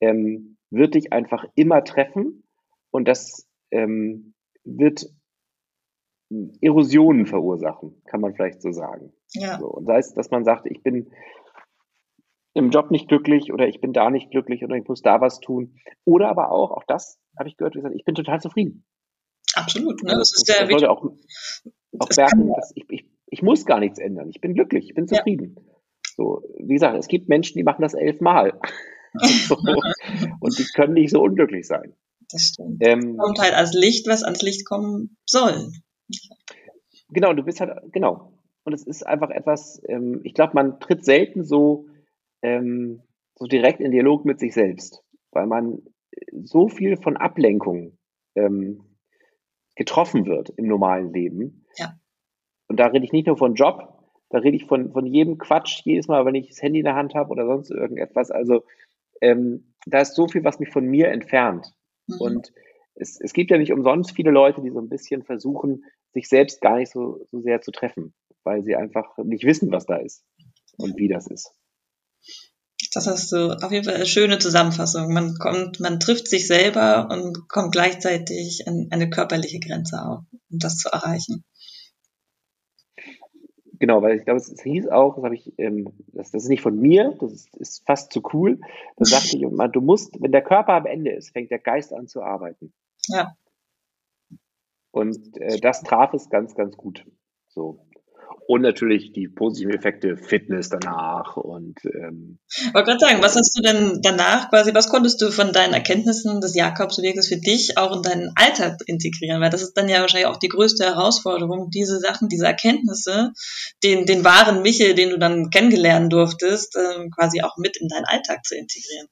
mhm. 0.00 0.08
ähm, 0.08 0.56
wird 0.70 0.94
dich 0.94 1.12
einfach 1.12 1.44
immer 1.54 1.84
treffen 1.84 2.44
und 2.90 3.06
das 3.06 3.48
ähm, 3.70 4.34
wird 4.64 5.06
Erosionen 6.60 7.26
verursachen, 7.26 8.02
kann 8.06 8.20
man 8.20 8.34
vielleicht 8.34 8.60
so 8.60 8.72
sagen. 8.72 9.12
Ja. 9.32 9.58
So, 9.58 9.66
und 9.66 9.86
sei 9.86 9.98
es, 9.98 10.12
dass 10.14 10.30
man 10.30 10.44
sagt, 10.44 10.66
ich 10.66 10.82
bin 10.82 11.10
im 12.54 12.70
Job 12.70 12.90
nicht 12.90 13.08
glücklich 13.08 13.52
oder 13.52 13.68
ich 13.68 13.80
bin 13.80 13.92
da 13.92 14.10
nicht 14.10 14.30
glücklich 14.30 14.64
oder 14.64 14.76
ich 14.76 14.88
muss 14.88 15.02
da 15.02 15.20
was 15.20 15.40
tun. 15.40 15.76
Oder 16.04 16.28
aber 16.28 16.50
auch, 16.50 16.70
auch 16.72 16.84
das 16.84 17.20
habe 17.38 17.48
ich 17.48 17.56
gehört, 17.56 17.76
ich 17.94 18.04
bin 18.04 18.14
total 18.14 18.40
zufrieden. 18.40 18.84
Absolut. 19.54 20.02
Ne? 20.02 20.10
Also 20.10 20.20
das, 20.20 20.32
ist 20.32 20.48
der 20.48 20.66
sollte 20.66 20.90
auch, 20.90 21.04
auch 21.04 22.08
merken, 22.16 22.52
dass 22.54 22.72
ich, 22.74 22.84
ich, 22.88 23.06
ich 23.26 23.42
muss 23.42 23.66
gar 23.66 23.78
nichts 23.78 23.98
ändern. 23.98 24.28
Ich 24.30 24.40
bin 24.40 24.54
glücklich, 24.54 24.86
ich 24.88 24.94
bin 24.94 25.06
zufrieden. 25.06 25.54
Ja. 25.56 25.72
So, 26.16 26.42
wie 26.58 26.74
gesagt, 26.74 26.96
es 26.96 27.08
gibt 27.08 27.28
Menschen, 27.28 27.58
die 27.58 27.62
machen 27.62 27.82
das 27.82 27.94
elfmal. 27.94 28.58
so, 29.48 29.56
und 30.40 30.58
die 30.58 30.64
können 30.74 30.94
nicht 30.94 31.10
so 31.10 31.22
unglücklich 31.22 31.66
sein. 31.66 31.94
Das 32.30 32.42
stimmt. 32.42 32.78
Ähm, 32.80 33.16
kommt 33.16 33.38
halt 33.38 33.54
als 33.54 33.72
Licht, 33.72 34.06
was 34.08 34.24
ans 34.24 34.42
Licht 34.42 34.66
kommen 34.66 35.16
soll. 35.26 35.70
Genau, 37.08 37.32
du 37.32 37.42
bist 37.42 37.60
halt, 37.60 37.92
genau. 37.92 38.32
Und 38.64 38.72
es 38.72 38.84
ist 38.84 39.06
einfach 39.06 39.30
etwas, 39.30 39.80
ähm, 39.88 40.20
ich 40.24 40.34
glaube, 40.34 40.54
man 40.54 40.80
tritt 40.80 41.04
selten 41.04 41.44
so, 41.44 41.86
ähm, 42.42 43.02
so 43.36 43.46
direkt 43.46 43.80
in 43.80 43.92
Dialog 43.92 44.24
mit 44.24 44.40
sich 44.40 44.54
selbst, 44.54 45.04
weil 45.30 45.46
man 45.46 45.82
so 46.32 46.68
viel 46.68 46.96
von 46.96 47.16
Ablenkung 47.16 47.96
ähm, 48.34 48.84
getroffen 49.76 50.26
wird 50.26 50.50
im 50.50 50.66
normalen 50.66 51.12
Leben. 51.12 51.64
Ja. 51.76 51.94
Und 52.66 52.80
da 52.80 52.86
rede 52.86 53.04
ich 53.04 53.12
nicht 53.12 53.26
nur 53.26 53.36
von 53.36 53.54
Job, 53.54 53.96
da 54.30 54.38
rede 54.38 54.56
ich 54.56 54.66
von, 54.66 54.90
von 54.92 55.06
jedem 55.06 55.38
Quatsch, 55.38 55.82
jedes 55.84 56.08
Mal, 56.08 56.24
wenn 56.26 56.34
ich 56.34 56.48
das 56.48 56.62
Handy 56.62 56.80
in 56.80 56.84
der 56.84 56.96
Hand 56.96 57.14
habe 57.14 57.30
oder 57.30 57.46
sonst 57.46 57.70
irgendetwas. 57.70 58.30
Also 58.30 58.64
ähm, 59.20 59.74
da 59.86 60.00
ist 60.00 60.14
so 60.14 60.26
viel, 60.26 60.44
was 60.44 60.58
mich 60.58 60.70
von 60.70 60.84
mir 60.84 61.08
entfernt. 61.08 61.72
Mhm. 62.06 62.20
Und 62.20 62.52
es, 62.94 63.20
es 63.20 63.32
gibt 63.32 63.50
ja 63.50 63.58
nicht 63.58 63.72
umsonst 63.72 64.12
viele 64.12 64.30
Leute, 64.30 64.62
die 64.62 64.70
so 64.70 64.80
ein 64.80 64.88
bisschen 64.88 65.22
versuchen, 65.22 65.84
sich 66.12 66.28
selbst 66.28 66.60
gar 66.60 66.78
nicht 66.78 66.90
so, 66.90 67.20
so 67.30 67.40
sehr 67.40 67.60
zu 67.60 67.70
treffen, 67.70 68.14
weil 68.44 68.62
sie 68.62 68.76
einfach 68.76 69.16
nicht 69.18 69.44
wissen, 69.44 69.70
was 69.70 69.86
da 69.86 69.96
ist 69.96 70.24
und 70.78 70.96
wie 70.96 71.08
das 71.08 71.26
ist. 71.26 71.52
Das 72.92 73.06
hast 73.06 73.32
du 73.32 73.52
auf 73.52 73.72
jeden 73.72 73.84
Fall 73.84 73.94
eine 73.94 74.06
schöne 74.06 74.38
Zusammenfassung. 74.38 75.12
Man 75.12 75.34
kommt, 75.38 75.80
man 75.80 76.00
trifft 76.00 76.28
sich 76.28 76.46
selber 76.46 77.08
und 77.10 77.48
kommt 77.48 77.72
gleichzeitig 77.72 78.66
an 78.66 78.88
eine 78.90 79.10
körperliche 79.10 79.60
Grenze 79.60 80.02
auf, 80.02 80.20
um 80.50 80.58
das 80.58 80.78
zu 80.78 80.88
erreichen. 80.88 81.44
Genau, 83.78 84.02
weil 84.02 84.18
ich 84.18 84.24
glaube, 84.24 84.38
es, 84.38 84.62
hieß 84.62 84.88
auch, 84.88 85.16
das 85.16 85.24
habe 85.24 85.34
ich, 85.34 85.52
ähm, 85.58 85.92
das, 86.12 86.30
das 86.30 86.44
ist 86.44 86.48
nicht 86.48 86.62
von 86.62 86.78
mir, 86.78 87.14
das 87.20 87.32
ist, 87.32 87.56
ist 87.56 87.86
fast 87.86 88.12
zu 88.12 88.22
cool. 88.32 88.60
Da 88.96 89.04
sagte 89.04 89.36
ich 89.36 89.42
immer, 89.42 89.68
du 89.68 89.80
musst, 89.80 90.20
wenn 90.20 90.32
der 90.32 90.42
Körper 90.42 90.74
am 90.74 90.86
Ende 90.86 91.12
ist, 91.12 91.30
fängt 91.30 91.50
der 91.50 91.58
Geist 91.58 91.92
an 91.92 92.06
zu 92.06 92.22
arbeiten. 92.22 92.72
Ja. 93.08 93.36
Und 94.92 95.36
äh, 95.40 95.58
das 95.60 95.82
traf 95.82 96.14
es 96.14 96.30
ganz, 96.30 96.54
ganz 96.54 96.76
gut. 96.76 97.04
So. 97.48 97.85
Und 98.48 98.62
natürlich 98.62 99.12
die 99.12 99.26
positiven 99.26 99.74
Effekte, 99.74 100.16
Fitness 100.16 100.68
danach 100.68 101.36
und 101.36 101.78
ähm, 101.84 102.38
Ich 102.48 102.72
wollte 102.72 102.90
gerade 102.90 103.00
sagen, 103.00 103.22
was 103.22 103.34
hast 103.34 103.58
du 103.58 103.62
denn 103.62 104.00
danach 104.02 104.50
quasi, 104.50 104.72
was 104.72 104.88
konntest 104.88 105.20
du 105.20 105.32
von 105.32 105.52
deinen 105.52 105.74
Erkenntnissen 105.74 106.40
des 106.40 106.54
Jakobsweges 106.54 107.26
für 107.26 107.38
dich 107.38 107.76
auch 107.76 107.96
in 107.96 108.02
deinen 108.02 108.30
Alltag 108.36 108.78
integrieren? 108.86 109.40
Weil 109.40 109.50
das 109.50 109.62
ist 109.62 109.74
dann 109.74 109.88
ja 109.88 110.00
wahrscheinlich 110.00 110.28
auch 110.28 110.36
die 110.36 110.46
größte 110.46 110.84
Herausforderung, 110.84 111.70
diese 111.70 111.98
Sachen, 111.98 112.28
diese 112.28 112.46
Erkenntnisse, 112.46 113.32
den, 113.82 114.06
den 114.06 114.22
wahren 114.22 114.62
Michel, 114.62 114.94
den 114.94 115.10
du 115.10 115.18
dann 115.18 115.50
kennengelernt 115.50 116.12
durftest, 116.12 116.76
äh, 116.76 117.08
quasi 117.10 117.42
auch 117.42 117.56
mit 117.56 117.76
in 117.76 117.88
deinen 117.88 118.04
Alltag 118.04 118.44
zu 118.44 118.54
integrieren. 118.54 119.08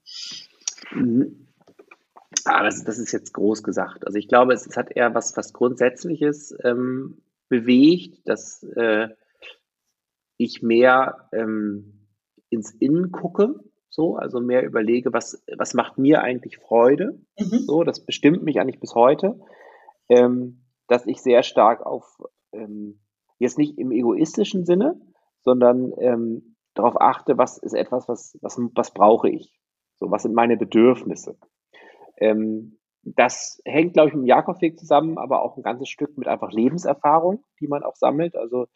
Mhm. 0.93 1.49
Ah, 2.45 2.63
das, 2.63 2.85
das 2.85 2.99
ist 2.99 3.11
jetzt 3.11 3.33
groß 3.33 3.65
gesagt. 3.65 4.07
Also 4.07 4.17
ich 4.17 4.29
glaube, 4.29 4.53
es, 4.53 4.65
es 4.65 4.77
hat 4.77 4.93
eher 4.95 5.13
was, 5.13 5.37
was 5.37 5.53
Grundsätzliches 5.53 6.55
ähm, 6.63 7.19
bewegt, 7.49 8.21
dass 8.27 8.63
äh, 8.77 9.09
ich 10.37 10.63
mehr 10.63 11.29
ähm, 11.33 12.09
ins 12.51 12.73
Innen 12.73 13.13
gucke, 13.13 13.61
so, 13.89 14.17
also 14.17 14.41
mehr 14.41 14.65
überlege, 14.65 15.13
was, 15.13 15.45
was 15.57 15.75
macht 15.75 15.99
mir 15.99 16.21
eigentlich 16.23 16.59
Freude, 16.59 17.21
mhm. 17.39 17.59
so, 17.67 17.85
das 17.85 18.05
bestimmt 18.05 18.43
mich 18.43 18.61
eigentlich 18.61 18.81
bis 18.81 18.95
heute, 18.95 19.39
ähm, 20.09 20.65
dass 20.89 21.07
ich 21.07 21.23
sehr 21.23 21.43
stark 21.43 21.87
auf, 21.87 22.19
ähm, 22.53 23.01
jetzt 23.39 23.59
nicht 23.59 23.79
im 23.79 23.93
egoistischen 23.93 24.65
Sinne, 24.65 25.01
sondern 25.43 25.93
ähm, 25.99 26.57
darauf 26.75 27.01
achte, 27.01 27.39
was 27.39 27.59
ist 27.59 27.75
etwas, 27.75 28.09
was, 28.09 28.37
was, 28.43 28.59
was 28.75 28.93
brauche 28.93 29.31
ich, 29.31 29.61
so, 29.97 30.11
was 30.11 30.23
sind 30.23 30.35
meine 30.35 30.57
Bedürfnisse. 30.57 31.39
Ähm, 32.17 32.79
das 33.05 33.61
hängt, 33.65 33.93
glaube 33.93 34.09
ich, 34.09 34.15
mit 34.15 34.25
dem 34.25 34.29
Jakobweg 34.29 34.79
zusammen, 34.79 35.19
aber 35.19 35.43
auch 35.43 35.57
ein 35.57 35.63
ganzes 35.63 35.89
Stück 35.89 36.17
mit 36.17 36.27
einfach 36.27 36.51
Lebenserfahrung, 36.53 37.45
die 37.61 37.69
man 37.69 37.83
auch 37.83 37.97
sammelt. 37.97 38.35
Also 38.35 38.67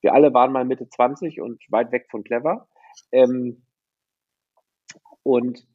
wir 0.00 0.14
alle 0.14 0.32
waren 0.34 0.52
mal 0.52 0.64
Mitte 0.64 0.88
20 0.88 1.40
und 1.40 1.62
weit 1.70 1.92
weg 1.92 2.06
von 2.10 2.24
clever. 2.24 2.68
Ähm, 3.12 3.62
und 5.22 5.66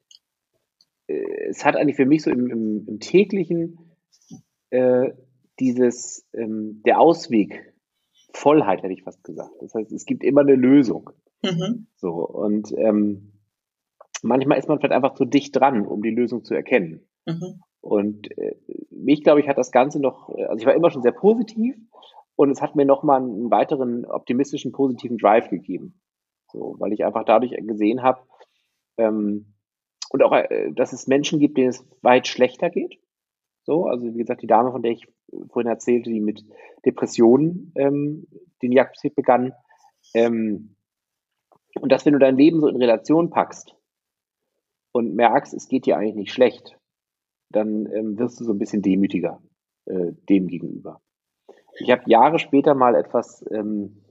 äh, 1.07 1.47
es 1.49 1.65
hat 1.65 1.76
eigentlich 1.76 1.97
für 1.97 2.05
mich 2.05 2.24
so 2.24 2.32
im, 2.32 2.49
im, 2.49 2.86
im 2.88 2.99
täglichen 2.99 3.97
äh, 4.69 5.11
dieses, 5.59 6.28
ähm, 6.34 6.82
der 6.86 6.99
Ausweg, 6.99 7.74
Vollheit 8.34 8.82
hätte 8.82 8.93
ich 8.93 9.03
fast 9.03 9.24
gesagt. 9.24 9.51
Das 9.59 9.74
heißt, 9.74 9.91
es 9.91 10.05
gibt 10.05 10.24
immer 10.24 10.41
eine 10.41 10.55
Lösung. 10.55 11.11
Mhm. 11.43 11.88
So, 11.97 12.09
und 12.28 12.72
ähm, 12.78 13.34
manchmal 14.24 14.57
ist 14.57 14.67
man 14.67 14.80
vielleicht 14.80 14.93
einfach 14.93 15.15
zu 15.15 15.26
dicht 15.26 15.55
dran, 15.55 15.86
um 15.86 16.01
die 16.01 16.11
Lösung 16.11 16.43
zu 16.43 16.53
erkennen. 16.53 17.07
Mhm. 17.26 17.61
Und 17.82 18.38
äh, 18.38 18.55
mich, 18.89 19.24
glaube 19.24 19.41
ich, 19.41 19.47
hat 19.47 19.57
das 19.57 19.72
Ganze 19.72 19.99
noch, 19.99 20.30
äh, 20.30 20.45
also 20.45 20.61
ich 20.61 20.65
war 20.65 20.76
immer 20.76 20.91
schon 20.91 21.01
sehr 21.01 21.11
positiv 21.11 21.76
und 22.41 22.49
es 22.49 22.59
hat 22.59 22.75
mir 22.75 22.85
nochmal 22.85 23.21
einen 23.21 23.51
weiteren 23.51 24.03
optimistischen, 24.03 24.71
positiven 24.71 25.19
Drive 25.19 25.49
gegeben. 25.49 26.01
So, 26.51 26.75
weil 26.79 26.91
ich 26.91 27.05
einfach 27.05 27.23
dadurch 27.23 27.55
gesehen 27.67 28.01
habe, 28.01 28.23
ähm, 28.97 29.53
und 30.09 30.23
auch, 30.23 30.33
äh, 30.33 30.71
dass 30.73 30.91
es 30.91 31.05
Menschen 31.05 31.37
gibt, 31.37 31.55
denen 31.55 31.69
es 31.69 31.85
weit 32.01 32.25
schlechter 32.25 32.71
geht. 32.71 32.99
So, 33.61 33.85
also 33.85 34.07
wie 34.07 34.17
gesagt, 34.17 34.41
die 34.41 34.47
Dame, 34.47 34.71
von 34.71 34.81
der 34.81 34.91
ich 34.91 35.07
vorhin 35.51 35.69
erzählte, 35.69 36.09
die 36.09 36.19
mit 36.19 36.43
Depressionen 36.83 37.73
ähm, 37.75 38.25
den 38.63 38.71
Jagdbetrieb 38.71 39.13
begann. 39.15 39.53
Ähm, 40.15 40.75
und 41.79 41.91
dass 41.91 42.07
wenn 42.07 42.13
du 42.13 42.19
dein 42.19 42.37
Leben 42.37 42.59
so 42.59 42.67
in 42.69 42.75
Relation 42.75 43.29
packst 43.29 43.75
und 44.91 45.13
merkst, 45.13 45.53
es 45.53 45.67
geht 45.67 45.85
dir 45.85 45.95
eigentlich 45.95 46.15
nicht 46.15 46.33
schlecht, 46.33 46.75
dann 47.49 47.85
ähm, 47.93 48.17
wirst 48.17 48.39
du 48.39 48.45
so 48.45 48.51
ein 48.51 48.57
bisschen 48.57 48.81
demütiger 48.81 49.43
äh, 49.85 50.13
dem 50.27 50.47
gegenüber. 50.47 51.01
Ich 51.80 51.89
habe 51.91 52.03
Jahre 52.05 52.39
später 52.39 52.76
mal 52.76 52.95
etwas 52.95 53.45
ähm, 53.51 54.03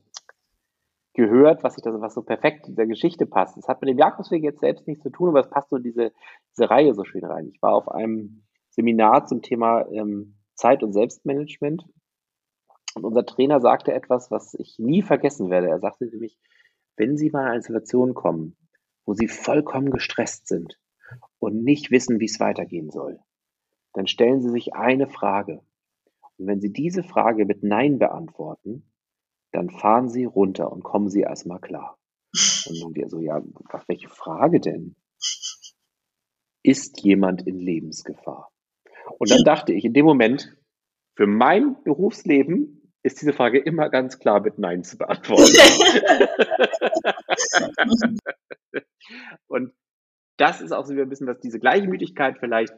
gehört, 1.15 1.63
was, 1.63 1.77
ich 1.77 1.83
das, 1.83 2.01
was 2.01 2.15
so 2.15 2.23
perfekt 2.23 2.69
in 2.69 2.77
der 2.77 2.87
Geschichte 2.87 3.27
passt. 3.27 3.57
Das 3.57 3.69
hat 3.69 3.81
mit 3.81 3.91
dem 3.91 3.99
Jakobsweg 3.99 4.43
jetzt 4.43 4.61
selbst 4.61 4.87
nichts 4.87 5.03
zu 5.03 5.11
tun, 5.11 5.29
aber 5.31 5.41
es 5.41 5.51
passt 5.51 5.71
so 5.71 5.79
diese, 5.79 6.13
diese 6.53 6.71
Reihe 6.71 6.95
so 6.95 7.05
schön 7.05 7.25
rein. 7.25 7.49
Ich 7.49 7.61
war 7.63 7.75
auf 7.75 7.89
einem 7.89 8.45
Seminar 8.71 9.27
zum 9.27 9.43
Thema 9.43 9.87
ähm, 9.91 10.37
Zeit- 10.55 10.83
und 10.83 10.93
Selbstmanagement 10.93 11.85
und 12.95 13.05
unser 13.05 13.25
Trainer 13.25 13.61
sagte 13.61 13.93
etwas, 13.93 14.31
was 14.31 14.55
ich 14.55 14.79
nie 14.79 15.03
vergessen 15.03 15.51
werde. 15.51 15.69
Er 15.69 15.81
sagte 15.81 16.07
nämlich, 16.07 16.39
wenn 16.97 17.17
Sie 17.17 17.31
mal 17.31 17.43
in 17.43 17.53
eine 17.53 17.63
Situation 17.63 18.15
kommen, 18.15 18.57
wo 19.05 19.15
Sie 19.15 19.29
vollkommen 19.29 19.91
gestresst 19.91 20.49
sind 20.49 20.79
und 21.39 21.63
nicht 21.63 21.91
wissen, 21.91 22.21
wie 22.21 22.27
es 22.27 22.41
weitergehen 22.41 22.91
soll, 22.91 23.21
dann 23.93 24.07
stellen 24.07 24.43
Sie 24.43 24.51
sich 24.51 24.75
eine 24.75 25.09
Frage. 25.09 25.63
Und 26.41 26.47
wenn 26.47 26.61
Sie 26.63 26.73
diese 26.73 27.03
Frage 27.03 27.45
mit 27.45 27.63
Nein 27.63 27.99
beantworten, 27.99 28.91
dann 29.53 29.69
fahren 29.69 30.09
Sie 30.09 30.25
runter 30.25 30.73
und 30.73 30.83
kommen 30.83 31.11
Sie 31.11 31.21
erstmal 31.21 31.61
klar. 31.61 31.99
Und 32.67 32.81
dann 32.81 32.95
wir 32.95 33.11
so, 33.11 33.21
ja, 33.21 33.43
welche 33.89 34.09
Frage 34.09 34.59
denn? 34.59 34.97
Ist 36.63 37.03
jemand 37.03 37.47
in 37.47 37.59
Lebensgefahr? 37.59 38.51
Und 39.19 39.31
dann 39.31 39.45
dachte 39.45 39.75
ich 39.75 39.85
in 39.85 39.93
dem 39.93 40.07
Moment, 40.07 40.57
für 41.15 41.27
mein 41.27 41.77
Berufsleben 41.85 42.91
ist 43.03 43.21
diese 43.21 43.35
Frage 43.35 43.59
immer 43.59 43.91
ganz 43.91 44.19
klar 44.19 44.41
mit 44.41 44.59
Nein 44.59 44.83
zu 44.83 44.97
beantworten. 44.97 45.45
Und 49.47 49.75
das 50.39 50.63
ist 50.63 50.73
auch 50.73 50.87
so 50.87 50.95
ein 50.95 51.09
bisschen 51.11 51.27
dass 51.27 51.41
diese 51.41 51.59
Gleichmütigkeit 51.59 52.39
vielleicht, 52.39 52.73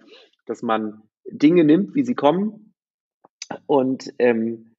dass 0.47 0.63
man 0.63 1.03
Dinge 1.31 1.63
nimmt, 1.63 1.95
wie 1.95 2.05
sie 2.05 2.15
kommen 2.15 2.72
und 3.67 4.13
ähm, 4.19 4.75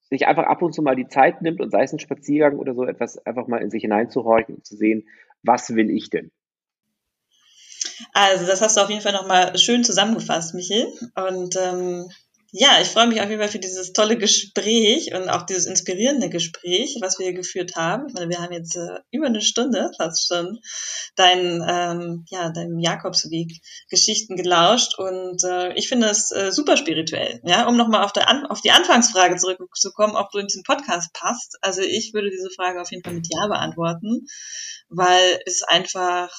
sich 0.00 0.26
einfach 0.26 0.44
ab 0.44 0.62
und 0.62 0.74
zu 0.74 0.82
mal 0.82 0.96
die 0.96 1.08
Zeit 1.08 1.42
nimmt 1.42 1.60
und 1.60 1.70
sei 1.70 1.84
es 1.84 1.92
ein 1.92 1.98
Spaziergang 1.98 2.58
oder 2.58 2.74
so 2.74 2.84
etwas, 2.84 3.18
einfach 3.24 3.46
mal 3.46 3.62
in 3.62 3.70
sich 3.70 3.82
hineinzuhorchen 3.82 4.56
und 4.56 4.66
zu 4.66 4.76
sehen, 4.76 5.08
was 5.42 5.74
will 5.74 5.90
ich 5.90 6.10
denn? 6.10 6.30
Also, 8.12 8.46
das 8.46 8.60
hast 8.60 8.76
du 8.76 8.82
auf 8.82 8.90
jeden 8.90 9.00
Fall 9.00 9.12
nochmal 9.12 9.56
schön 9.58 9.84
zusammengefasst, 9.84 10.54
Michel. 10.54 10.86
Und 11.14 11.56
ähm, 11.56 12.10
ja, 12.54 12.82
ich 12.82 12.88
freue 12.88 13.06
mich 13.06 13.22
auf 13.22 13.30
jeden 13.30 13.40
Fall 13.40 13.48
für 13.48 13.58
dieses 13.58 13.94
tolle 13.94 14.18
Gespräch 14.18 15.14
und 15.14 15.30
auch 15.30 15.46
dieses 15.46 15.64
inspirierende 15.64 16.28
Gespräch, 16.28 16.98
was 17.00 17.18
wir 17.18 17.24
hier 17.24 17.34
geführt 17.34 17.76
haben. 17.76 18.08
Ich 18.08 18.14
meine, 18.14 18.28
wir 18.28 18.40
haben 18.40 18.52
jetzt 18.52 18.76
äh, 18.76 18.98
über 19.10 19.26
eine 19.26 19.40
Stunde 19.40 19.90
fast 19.96 20.28
schon 20.28 20.60
deinen, 21.16 21.64
ähm, 21.66 22.26
ja, 22.28 22.50
deinem 22.50 22.78
Jakobsweg 22.78 23.62
Geschichten 23.88 24.36
gelauscht 24.36 24.98
und 24.98 25.42
äh, 25.44 25.72
ich 25.78 25.88
finde 25.88 26.08
es 26.08 26.30
äh, 26.30 26.52
super 26.52 26.76
spirituell. 26.76 27.40
Ja, 27.42 27.66
um 27.66 27.78
nochmal 27.78 28.04
auf, 28.04 28.12
auf 28.50 28.60
die 28.60 28.70
Anfangsfrage 28.70 29.36
zurückzukommen, 29.36 30.14
ob 30.14 30.30
du 30.30 30.38
in 30.38 30.46
diesen 30.46 30.62
Podcast 30.62 31.10
passt. 31.14 31.56
Also 31.62 31.80
ich 31.80 32.12
würde 32.12 32.28
diese 32.28 32.50
Frage 32.50 32.82
auf 32.82 32.90
jeden 32.90 33.02
Fall 33.02 33.14
mit 33.14 33.28
Ja 33.32 33.46
beantworten, 33.46 34.26
weil 34.90 35.40
es 35.46 35.62
einfach 35.62 36.30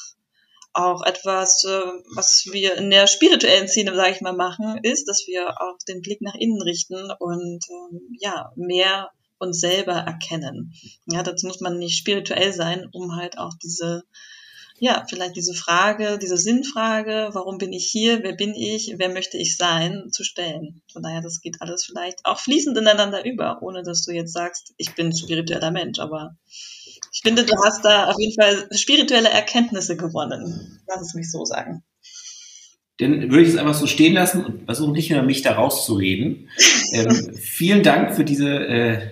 auch 0.74 1.03
etwas, 1.05 1.63
äh, 1.63 1.82
was 2.15 2.47
wir 2.51 2.76
in 2.76 2.89
der 2.89 3.07
spirituellen 3.07 3.67
Szene, 3.67 3.95
sage 3.95 4.11
ich 4.15 4.21
mal, 4.21 4.34
machen, 4.34 4.80
ist, 4.84 5.07
dass 5.07 5.28
wir 5.28 5.49
auch 5.61 5.78
den 5.88 6.01
Blick 6.01 6.21
nach 6.21 6.36
innen 6.36 6.61
richten 6.61 7.11
und 7.19 7.59
ähm, 7.69 8.17
ja, 8.19 8.51
mehr 8.55 9.11
uns 9.38 9.59
selber 9.59 9.93
erkennen. 9.93 10.74
Ja, 11.05 11.21
dazu 11.21 11.47
muss 11.47 11.61
man 11.61 11.78
nicht 11.78 11.97
spirituell 11.97 12.53
sein, 12.53 12.88
um 12.91 13.15
halt 13.15 13.38
auch 13.38 13.53
diese, 13.61 14.03
ja, 14.80 15.05
vielleicht 15.07 15.36
diese 15.36 15.53
Frage, 15.53 16.17
diese 16.17 16.38
Sinnfrage, 16.38 17.30
warum 17.34 17.57
bin 17.57 17.74
ich 17.74 17.89
hier, 17.91 18.24
wer 18.24 18.34
bin 18.34 18.55
ich, 18.55 18.95
wer 18.97 19.09
möchte 19.09 19.38
ich 19.38 19.57
sein, 19.57 20.09
zu 20.11 20.24
stellen. 20.24 20.82
Von 20.91 21.03
daher, 21.03 21.21
das 21.21 21.41
geht 21.41 21.61
alles 21.61 21.86
vielleicht 21.86 22.26
auch 22.26 22.39
fließend 22.39 22.78
ineinander 22.78 23.26
über, 23.26 23.61
ohne 23.61 23.84
dass 23.84 24.03
du 24.03 24.11
jetzt 24.11 24.34
sagst, 24.34 24.74
ich 24.78 24.95
bin 24.95 25.15
spiritueller 25.15 25.71
Mensch, 25.71 25.99
aber 25.99 26.36
ich 27.14 27.22
finde, 27.22 27.45
du 27.45 27.53
hast 27.64 27.86
da 27.86 28.09
auf 28.09 28.20
jeden 28.20 28.34
Fall 28.34 28.68
spirituelle 28.72 29.30
Erkenntnisse 29.30 29.95
gewonnen. 29.95 30.82
Lass 30.88 31.01
es 31.01 31.14
mich 31.14 31.30
so 31.30 31.45
sagen. 31.45 31.84
Dann 32.97 33.30
würde 33.30 33.43
ich 33.43 33.49
es 33.49 33.57
einfach 33.57 33.76
so 33.76 33.86
stehen 33.86 34.14
lassen 34.14 34.43
und 34.43 34.66
versuchen 34.66 34.93
nicht 34.93 35.11
mehr 35.11 35.22
mich 35.22 35.43
da 35.43 35.53
rauszureden. 35.53 36.49
ähm, 36.93 37.36
vielen 37.36 37.84
Dank 37.84 38.16
für 38.16 38.26
diese 38.26 38.49
äh, 38.49 39.11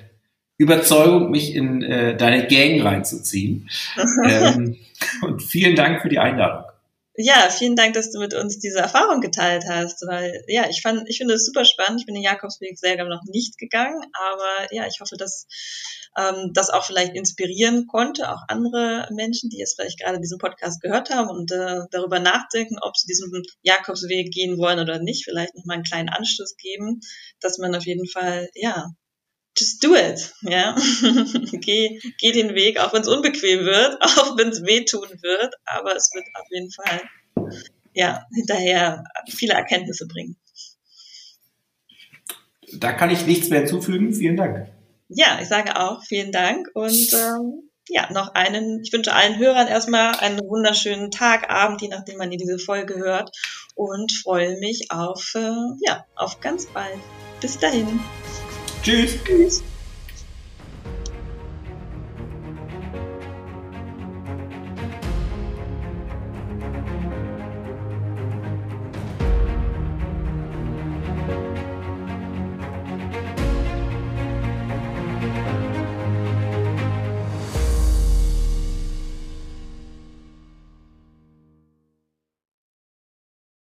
Überzeugung, 0.57 1.29
mich 1.29 1.53
in 1.53 1.83
äh, 1.83 2.17
deine 2.17 2.47
Gang 2.47 2.83
reinzuziehen. 2.83 3.69
ähm, 4.27 4.77
und 5.21 5.43
vielen 5.43 5.75
Dank 5.75 6.01
für 6.01 6.09
die 6.09 6.19
Einladung. 6.19 6.70
Ja, 7.17 7.49
vielen 7.49 7.75
Dank, 7.75 7.93
dass 7.93 8.11
du 8.11 8.19
mit 8.19 8.33
uns 8.33 8.59
diese 8.59 8.79
Erfahrung 8.79 9.19
geteilt 9.19 9.65
hast, 9.67 10.01
weil 10.07 10.43
ja, 10.47 10.69
ich 10.69 10.81
fand, 10.81 11.09
ich 11.09 11.17
finde 11.17 11.33
es 11.33 11.45
super 11.45 11.65
spannend. 11.65 11.99
Ich 11.99 12.05
bin 12.05 12.15
den 12.15 12.23
Jakobsweg 12.23 12.79
selber 12.79 13.03
noch 13.03 13.21
nicht 13.25 13.57
gegangen, 13.57 14.01
aber 14.13 14.73
ja, 14.73 14.87
ich 14.87 15.01
hoffe, 15.01 15.17
dass 15.17 15.45
ähm, 16.17 16.51
das 16.53 16.69
auch 16.69 16.85
vielleicht 16.85 17.13
inspirieren 17.13 17.85
konnte, 17.87 18.31
auch 18.31 18.41
andere 18.47 19.09
Menschen, 19.11 19.49
die 19.49 19.57
jetzt 19.57 19.75
vielleicht 19.75 19.99
gerade 19.99 20.21
diesen 20.21 20.37
Podcast 20.37 20.81
gehört 20.81 21.09
haben 21.09 21.29
und 21.29 21.51
äh, 21.51 21.81
darüber 21.91 22.19
nachdenken, 22.19 22.77
ob 22.81 22.95
sie 22.95 23.07
diesen 23.07 23.29
Jakobsweg 23.61 24.31
gehen 24.31 24.57
wollen 24.57 24.79
oder 24.79 24.99
nicht, 24.99 25.25
vielleicht 25.25 25.55
nochmal 25.55 25.75
einen 25.75 25.83
kleinen 25.83 26.09
Anschluss 26.09 26.55
geben, 26.55 27.01
dass 27.41 27.57
man 27.57 27.75
auf 27.75 27.85
jeden 27.85 28.07
Fall, 28.07 28.49
ja, 28.55 28.87
just 29.61 29.83
do 29.83 29.95
it, 29.95 30.33
ja. 30.41 30.75
geh, 31.51 31.99
geh 32.19 32.31
den 32.31 32.55
Weg, 32.55 32.79
auch 32.79 32.93
wenn 32.93 33.01
es 33.01 33.07
unbequem 33.07 33.65
wird, 33.65 33.97
auch 34.01 34.37
wenn 34.37 34.49
es 34.49 34.63
wehtun 34.63 35.07
wird, 35.21 35.53
aber 35.65 35.95
es 35.95 36.11
wird 36.13 36.25
auf 36.33 36.47
jeden 36.49 36.71
Fall, 36.71 37.01
ja, 37.93 38.25
hinterher 38.33 39.03
viele 39.29 39.53
Erkenntnisse 39.53 40.07
bringen. 40.07 40.35
Da 42.73 42.93
kann 42.93 43.09
ich 43.09 43.25
nichts 43.25 43.49
mehr 43.49 43.59
hinzufügen. 43.59 44.13
Vielen 44.13 44.37
Dank. 44.37 44.67
Ja, 45.09 45.39
ich 45.41 45.49
sage 45.49 45.77
auch 45.77 46.03
vielen 46.05 46.31
Dank 46.31 46.69
und 46.73 47.13
ähm, 47.13 47.69
ja, 47.89 48.09
noch 48.13 48.33
einen, 48.33 48.81
ich 48.81 48.93
wünsche 48.93 49.13
allen 49.13 49.37
Hörern 49.37 49.67
erstmal 49.67 50.15
einen 50.15 50.39
wunderschönen 50.39 51.11
Tag, 51.11 51.49
Abend, 51.49 51.81
je 51.81 51.89
nachdem 51.89 52.17
man 52.17 52.29
diese 52.29 52.57
Folge 52.59 52.95
hört 52.95 53.29
und 53.75 54.11
freue 54.13 54.57
mich 54.59 54.89
auf, 54.89 55.33
äh, 55.35 55.51
ja, 55.85 56.05
auf 56.15 56.39
ganz 56.39 56.67
bald. 56.67 56.99
Bis 57.41 57.59
dahin. 57.59 57.99
Tschüss. 58.81 59.23
Tschüss. 59.23 59.63